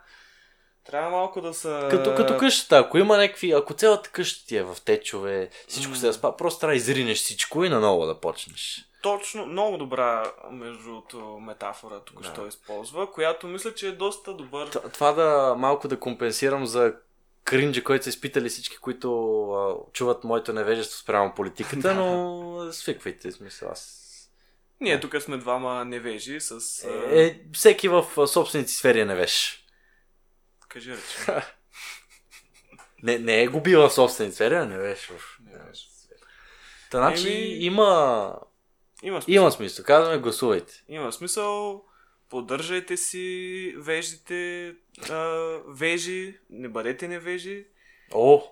трябва 0.85 1.11
малко 1.11 1.41
да 1.41 1.55
са... 1.55 1.89
Като, 1.91 2.15
като 2.15 2.37
къщата, 2.37 2.79
ако 2.79 2.99
има 2.99 3.17
някакви, 3.17 3.53
ако 3.53 3.75
цялата 3.75 4.11
къща 4.11 4.47
ти 4.47 4.57
е 4.57 4.63
в 4.63 4.77
течове, 4.85 5.49
всичко 5.69 5.95
се 5.95 6.09
разпа, 6.09 6.37
просто 6.37 6.61
трябва 6.61 6.73
да 6.73 6.77
изринеш 6.77 7.19
всичко 7.19 7.65
и 7.65 7.69
наново 7.69 8.07
да 8.07 8.21
почнеш. 8.21 8.85
Точно, 9.03 9.47
много 9.47 9.77
добра, 9.77 10.33
между 10.51 10.83
другото, 10.83 11.39
метафора 11.41 12.01
тук 12.01 12.23
Да. 12.23 12.29
що 12.29 12.47
използва, 12.47 13.13
която 13.13 13.47
мисля, 13.47 13.75
че 13.75 13.89
е 13.89 13.93
доста 13.93 14.35
добър. 14.35 14.69
Т- 14.69 14.89
Това 14.93 15.13
да 15.13 15.55
малко 15.59 15.89
да 15.89 16.01
компенсирам 16.01 16.67
за 16.67 16.95
кринджа, 17.45 17.85
който 17.85 18.05
са 18.05 18.11
изпитали 18.11 18.49
всички, 18.49 18.77
които 18.77 19.43
а, 19.53 19.75
чуват 19.93 20.25
моето 20.25 20.53
невежество 20.53 20.99
спрямо 20.99 21.35
политиката, 21.35 21.95
но 21.97 22.73
свиквайте, 22.73 23.33
смисъл 23.33 23.69
аз. 23.69 24.02
Ние 24.83 25.01
тук 25.01 25.17
сме 25.17 25.37
двама 25.37 25.85
невежи 25.85 26.41
с... 26.41 26.51
а, 26.85 27.21
Е, 27.21 27.41
всеки 27.53 27.89
в 27.89 28.27
собствените 28.27 28.71
сфери 28.73 29.01
е 29.01 29.05
невеж. 29.05 29.65
Кажи 30.69 30.93
рече. 30.93 31.03
Не, 33.03 33.19
не 33.19 33.43
е 33.43 33.47
губи 33.47 33.77
в 33.77 33.91
собствените 33.91 34.35
сфери, 34.35 34.55
а 34.55 34.65
невеж 34.65 34.99
в... 35.09 35.39
Невеж. 35.43 35.89
Та, 36.91 36.99
значи 36.99 37.29
Еми- 37.29 37.57
има, 37.57 38.39
Има 39.03 39.23
смисъл. 39.23 39.35
има 39.35 39.53
смисъл. 39.53 39.85
Казваме 39.85 40.19
гласувайте. 40.19 40.85
Има 40.89 41.13
смисъл. 41.13 41.85
Поддържайте 42.31 42.97
си 42.97 43.27
веждите, 43.77 44.69
а, 45.11 45.17
вежи, 45.69 46.39
не 46.51 46.69
бъдете 46.69 47.09
невежи. 47.09 47.67
О! 48.13 48.43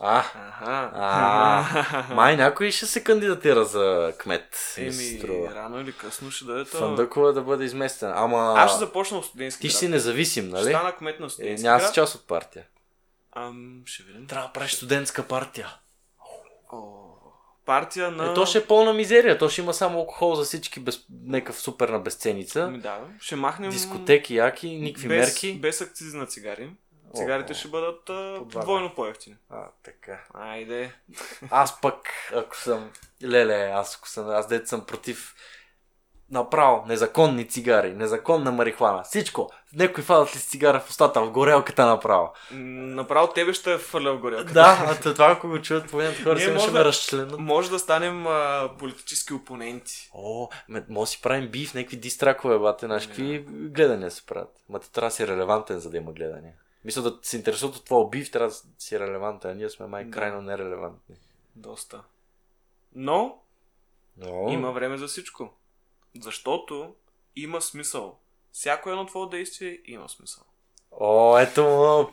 А, 0.00 0.18
Аха. 0.18 0.90
А, 0.94 2.06
май 2.14 2.36
някой 2.36 2.70
ще 2.70 2.86
се 2.86 3.04
кандидатира 3.04 3.64
за 3.64 4.12
кмет. 4.18 4.74
ми 4.78 4.84
Еми, 4.84 5.20
рано 5.54 5.80
или 5.80 5.92
късно 5.92 6.30
ще 6.30 6.44
даде 6.44 6.64
това. 6.64 6.80
Фандъкова 6.80 7.32
да 7.32 7.42
бъде 7.42 7.64
изместена. 7.64 8.12
Ама 8.16 8.54
Аз 8.56 8.70
ще 8.70 8.78
започна 8.78 9.18
от 9.18 9.24
студентски 9.26 9.60
ти 9.60 9.68
град. 9.68 9.76
си 9.76 9.88
независим, 9.88 10.44
Ще 10.44 10.52
нали? 10.52 10.68
стана 10.70 10.96
кмет 10.96 11.20
на 11.20 11.26
Е, 11.26 11.30
студентски 11.30 11.66
няма 11.66 11.80
си 11.80 11.94
част 11.94 12.14
от 12.14 12.26
партия. 12.26 12.64
Ам, 13.36 13.82
ще 13.86 14.02
видим. 14.02 14.26
Трябва 14.26 14.46
да 14.46 14.52
правиш 14.52 14.72
студентска 14.72 15.22
партия. 15.22 15.68
О, 16.72 16.78
партия 17.66 18.10
на... 18.10 18.30
Е, 18.30 18.34
то 18.34 18.46
ще 18.46 18.58
е 18.58 18.66
пълна 18.66 18.92
мизерия. 18.92 19.38
То 19.38 19.48
ще 19.48 19.60
има 19.60 19.74
само 19.74 19.98
алкохол 19.98 20.34
за 20.34 20.44
всички, 20.44 20.80
без... 20.80 21.00
някакъв 21.24 21.60
супер 21.60 21.88
на 21.88 21.98
безценица. 21.98 22.62
Ами 22.62 22.78
да, 22.78 23.00
ще 23.20 23.36
махнем... 23.36 23.70
Дискотеки, 23.70 24.34
яки, 24.34 24.68
никакви 24.68 25.08
без, 25.08 25.28
мерки. 25.28 25.58
Без 25.60 25.80
акцизи 25.80 26.16
на 26.16 26.26
цигари. 26.26 26.70
Цигарите 27.14 27.54
ще 27.54 27.68
бъдат 27.68 28.10
а, 28.10 28.40
двойно 28.44 28.94
по-ефтини. 28.94 29.36
А, 29.50 29.64
така. 29.82 30.20
Айде. 30.34 30.92
Аз 31.50 31.80
пък, 31.80 31.96
ако 32.34 32.56
съм... 32.56 32.90
Леле, 33.24 33.70
аз 33.74 33.96
ако 33.96 34.08
съм... 34.08 34.30
Аз 34.30 34.46
дете 34.46 34.66
съм 34.66 34.86
против 34.86 35.34
направо 36.30 36.84
незаконни 36.86 37.48
цигари, 37.48 37.94
незаконна 37.94 38.52
марихуана, 38.52 39.02
всичко. 39.02 39.50
Някой 39.74 40.04
фадат 40.04 40.36
ли 40.36 40.38
с 40.38 40.44
цигара 40.44 40.80
в 40.80 40.90
устата, 40.90 41.20
в 41.20 41.30
горелката 41.30 41.86
направо. 41.86 42.32
Направо 42.50 43.32
тебе 43.32 43.52
ще 43.52 43.72
е 43.72 43.78
фърля 43.78 44.12
в 44.12 44.18
горелката. 44.18 44.52
Да, 44.52 44.78
а 44.88 45.00
това 45.00 45.30
ако 45.30 45.48
го 45.48 45.62
чуят 45.62 45.90
половината 45.90 46.22
хора, 46.22 46.40
сега 46.40 46.58
ще 46.58 46.70
ме 46.70 46.84
разчленят. 46.84 47.38
Може 47.38 47.70
да 47.70 47.78
станем 47.78 48.26
а, 48.26 48.70
политически 48.78 49.34
опоненти. 49.34 50.10
О, 50.14 50.48
ме, 50.68 50.84
може 50.88 51.08
да 51.08 51.12
си 51.12 51.22
правим 51.22 51.48
биф, 51.48 51.74
някакви 51.74 51.96
дистракове, 51.96 52.58
бате, 52.58 52.86
знаеш, 52.86 53.06
какви 53.06 53.38
гледания 53.48 54.10
се 54.10 54.26
правят. 54.26 54.50
Ма 54.68 54.78
ти 54.78 54.92
трябва 54.92 55.08
да 55.08 55.14
си 55.14 55.26
релевантен, 55.26 55.78
за 55.78 55.90
да 55.90 55.96
има 55.96 56.12
гледания. 56.12 56.52
Мисля 56.84 57.02
да 57.02 57.18
се 57.22 57.36
интересуват 57.36 57.76
от 57.76 57.84
твоя 57.84 58.08
биф, 58.08 58.30
трябва 58.30 58.48
да 58.48 58.54
си 58.78 59.00
релевантен, 59.00 59.50
а 59.50 59.54
ние 59.54 59.70
сме 59.70 59.86
май 59.86 60.04
Да. 60.04 60.10
крайно 60.10 60.42
нерелевантни. 60.42 61.14
Доста. 61.56 62.02
Но 62.94 63.38
Но... 64.16 64.48
има 64.48 64.72
време 64.72 64.98
за 64.98 65.06
всичко. 65.06 65.50
Защото 66.20 66.94
има 67.36 67.60
смисъл. 67.60 68.18
Всяко 68.52 68.90
едно 68.90 69.06
твое 69.06 69.28
действие 69.28 69.80
има 69.84 70.08
смисъл. 70.08 70.44
О, 70.90 71.38
ето 71.38 71.64
му 71.64 72.12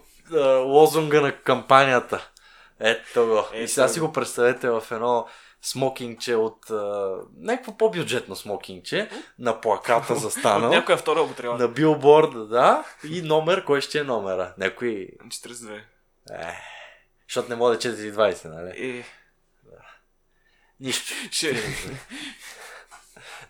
лозунга 0.65 1.21
на 1.21 1.41
кампанията. 1.41 2.31
Ето 2.79 3.25
го. 3.25 3.43
И 3.55 3.59
Ето 3.63 3.71
сега 3.71 3.87
го. 3.87 3.93
си 3.93 3.99
го 3.99 4.13
представете 4.13 4.69
в 4.69 4.83
едно 4.91 5.27
смокингче 5.61 6.35
от... 6.35 6.69
А, 6.69 7.17
някакво 7.37 7.77
по-бюджетно 7.77 8.35
смокингче, 8.35 9.09
на 9.39 9.61
плаката 9.61 10.13
От 10.13 10.19
застанал, 10.19 10.69
някоя 10.73 10.97
втора 10.97 11.21
употреба. 11.21 11.57
на 11.57 11.67
билборда, 11.67 12.45
да, 12.45 12.83
и 13.09 13.21
номер, 13.21 13.65
кой 13.65 13.81
ще 13.81 13.99
е 13.99 14.03
номера. 14.03 14.53
Някой... 14.57 15.09
42. 15.27 15.81
Е, 16.31 16.61
защото 17.27 17.49
не 17.49 17.55
може 17.55 17.79
да 17.79 17.89
е 17.89 17.91
420, 17.91 18.45
нали? 18.45 18.97
Е, 18.99 19.05
Нищо. 20.79 21.13
ще... 21.31 21.55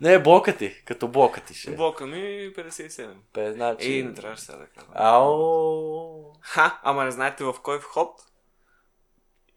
Не, 0.02 0.14
е 0.14 0.20
блока 0.22 0.58
ти, 0.58 0.84
като 0.86 1.08
блока 1.08 1.42
ти 1.42 1.54
ще. 1.54 1.72
е. 1.72 1.76
Блока 1.76 2.06
ми 2.06 2.18
57. 2.54 3.14
Пе, 3.34 3.52
значи... 3.52 3.92
Ей, 3.92 4.04
не 4.04 4.14
трябваше 4.14 4.42
сега 4.42 4.58
да 4.58 4.68
казвам. 4.68 4.94
Ау... 4.96 6.34
Ха, 6.42 6.80
ама 6.84 7.04
не 7.04 7.12
знаете 7.12 7.44
в 7.44 7.56
кой 7.64 7.80
вход 7.80 8.22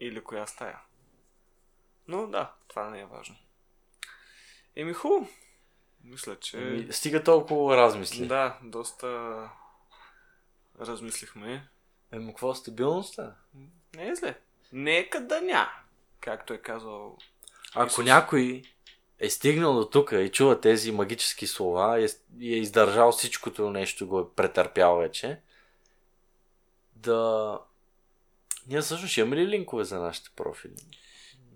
или 0.00 0.24
коя 0.24 0.46
стая. 0.46 0.78
Но 2.08 2.26
да, 2.26 2.52
това 2.68 2.90
не 2.90 3.00
е 3.00 3.06
важно. 3.06 3.36
Еми 4.76 4.92
хубаво. 4.92 5.28
Мисля, 6.04 6.36
че... 6.40 6.56
Ми, 6.56 6.92
Стига 6.92 7.24
толкова 7.24 7.76
размисли. 7.76 8.26
Да, 8.26 8.58
доста 8.62 9.48
размислихме. 10.80 11.68
Еми, 12.12 12.26
какво 12.26 12.54
стабилността? 12.54 13.34
Не 13.94 14.08
е 14.08 14.14
зле. 14.14 14.38
Нека 14.72 15.20
да 15.20 15.40
ня. 15.40 15.72
Както 16.20 16.52
е 16.52 16.58
казал. 16.58 17.18
Ако 17.74 17.86
Исус. 17.86 18.04
някой 18.04 18.62
е 19.18 19.30
стигнал 19.30 19.74
до 19.74 19.84
тук 19.84 20.12
и 20.12 20.30
чува 20.32 20.60
тези 20.60 20.92
магически 20.92 21.46
слова 21.46 22.00
и 22.00 22.04
е, 22.04 22.08
е 22.40 22.58
издържал 22.58 23.12
всичкото 23.12 23.70
нещо, 23.70 24.06
го 24.06 24.20
е 24.20 24.34
претърпял 24.36 24.96
вече, 24.96 25.40
да... 26.96 27.58
Ние 28.66 28.80
всъщност 28.80 29.16
имаме 29.16 29.36
ли 29.36 29.46
линкове 29.46 29.84
за 29.84 30.00
нашите 30.00 30.30
профили? 30.36 30.74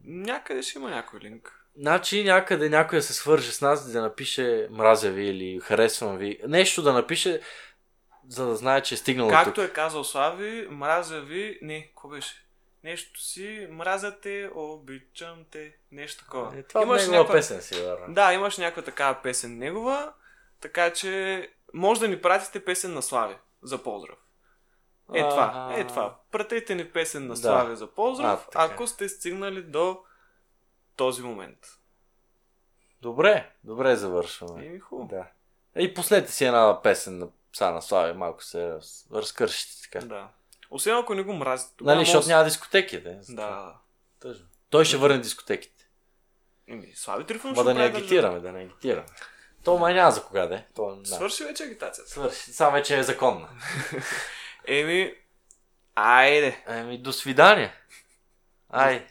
Някъде 0.06 0.62
ще 0.62 0.78
има 0.78 0.90
някой 0.90 1.20
линк. 1.20 1.66
Значи 1.76 2.24
някъде 2.24 2.68
някой 2.68 2.98
да 2.98 3.02
се 3.02 3.14
свърже 3.14 3.52
с 3.52 3.60
нас 3.60 3.92
да 3.92 4.02
напише 4.02 4.68
мразя 4.70 5.10
ви 5.10 5.24
или 5.24 5.60
харесвам 5.60 6.18
ви. 6.18 6.40
Нещо 6.46 6.82
да 6.82 6.92
напише, 6.92 7.40
за 8.28 8.46
да 8.46 8.56
знае, 8.56 8.82
че 8.82 8.94
е 8.94 8.98
стигнал 8.98 9.26
до 9.28 9.34
тук. 9.34 9.44
Както 9.44 9.62
е 9.62 9.72
казал 9.72 10.04
Слави, 10.04 10.68
мразя 10.70 11.20
ви... 11.20 11.58
Не, 11.62 11.86
какво 11.86 12.08
беше? 12.08 12.46
Нещо 12.84 13.20
си, 13.20 13.66
мразя 13.70 14.20
те, 14.20 14.50
обичам 14.54 15.44
те, 15.50 15.76
нещо 15.92 16.24
такова. 16.24 16.58
Е, 16.58 16.62
това 16.62 16.82
имаш 16.82 17.02
негова 17.02 17.18
някаква... 17.18 17.34
песен 17.34 17.62
си. 17.62 17.74
Да, 18.08 18.32
имаш 18.32 18.58
някаква 18.58 18.82
такава 18.82 19.22
песен 19.22 19.58
негова, 19.58 20.12
така 20.60 20.92
че 20.92 21.48
може 21.74 22.00
да 22.00 22.08
ни 22.08 22.22
пратите 22.22 22.64
песен 22.64 22.94
на 22.94 23.02
Слави 23.02 23.34
за 23.62 23.82
поздрав. 23.82 24.18
Е 25.14 25.20
това, 25.20 25.74
е 25.76 25.86
това. 25.86 26.16
Пратете 26.30 26.74
ни 26.74 26.84
песен 26.90 27.22
на 27.22 27.34
Да. 27.34 27.36
Слави 27.36 27.76
за 27.76 27.86
поздрав, 27.86 28.46
А, 28.48 28.50
така. 28.50 28.74
ако 28.74 28.86
сте 28.86 29.08
стигнали 29.08 29.62
до 29.62 29.98
този 30.96 31.22
момент. 31.22 31.58
Добре, 33.02 33.50
добре 33.64 33.96
завършваме. 33.96 34.66
Еми 34.66 34.78
хубаво. 34.80 35.08
Да. 35.08 35.26
И 35.82 35.94
последете 35.94 36.32
си 36.32 36.44
една 36.44 36.82
песен 36.82 37.18
на 37.18 37.28
пса 37.52 37.70
на 37.70 37.82
Слави, 37.82 38.12
малко 38.12 38.44
се 38.44 38.68
раз... 38.68 39.06
разкършите 39.12 39.82
така. 39.82 40.06
Да. 40.06 40.28
Освен 40.70 40.96
ако 40.96 41.14
не 41.14 41.22
го 41.22 41.32
мрази. 41.32 41.66
тогава 41.76 41.94
Нали, 41.94 42.00
може- 42.02 42.10
защото 42.10 42.28
няма 42.28 42.44
дискотеки, 42.44 43.00
да. 43.00 43.18
Да. 43.28 43.74
Тъжно. 44.20 44.46
Той 44.70 44.84
ще 44.84 44.96
върне 44.96 45.18
дискотеките. 45.18 45.88
Еми, 46.68 46.92
Слави 46.94 47.24
Трифонов 47.26 47.56
Ма 47.56 47.62
ще 47.62 47.72
да 47.74 47.78
не 47.78 47.84
агитираме, 47.84 48.40
да 48.40 48.52
не 48.52 48.60
агитираме. 48.60 49.06
То 49.64 49.78
май 49.78 49.94
няма 49.94 50.10
за 50.10 50.22
кога, 50.22 50.46
да. 50.46 50.62
То, 50.74 50.86
държава. 50.86 51.02
да. 51.02 51.08
Свърши 51.08 51.44
вече 51.44 51.62
агитацията. 51.64 52.10
Свърши. 52.10 52.52
Сега 52.52 52.70
вече 52.70 52.98
е 52.98 53.02
законна. 53.02 53.48
Еми, 54.66 55.14
айде. 55.94 56.56
Еми, 56.66 56.98
до 56.98 57.12
свидания. 57.12 57.72
Ай. 58.68 59.06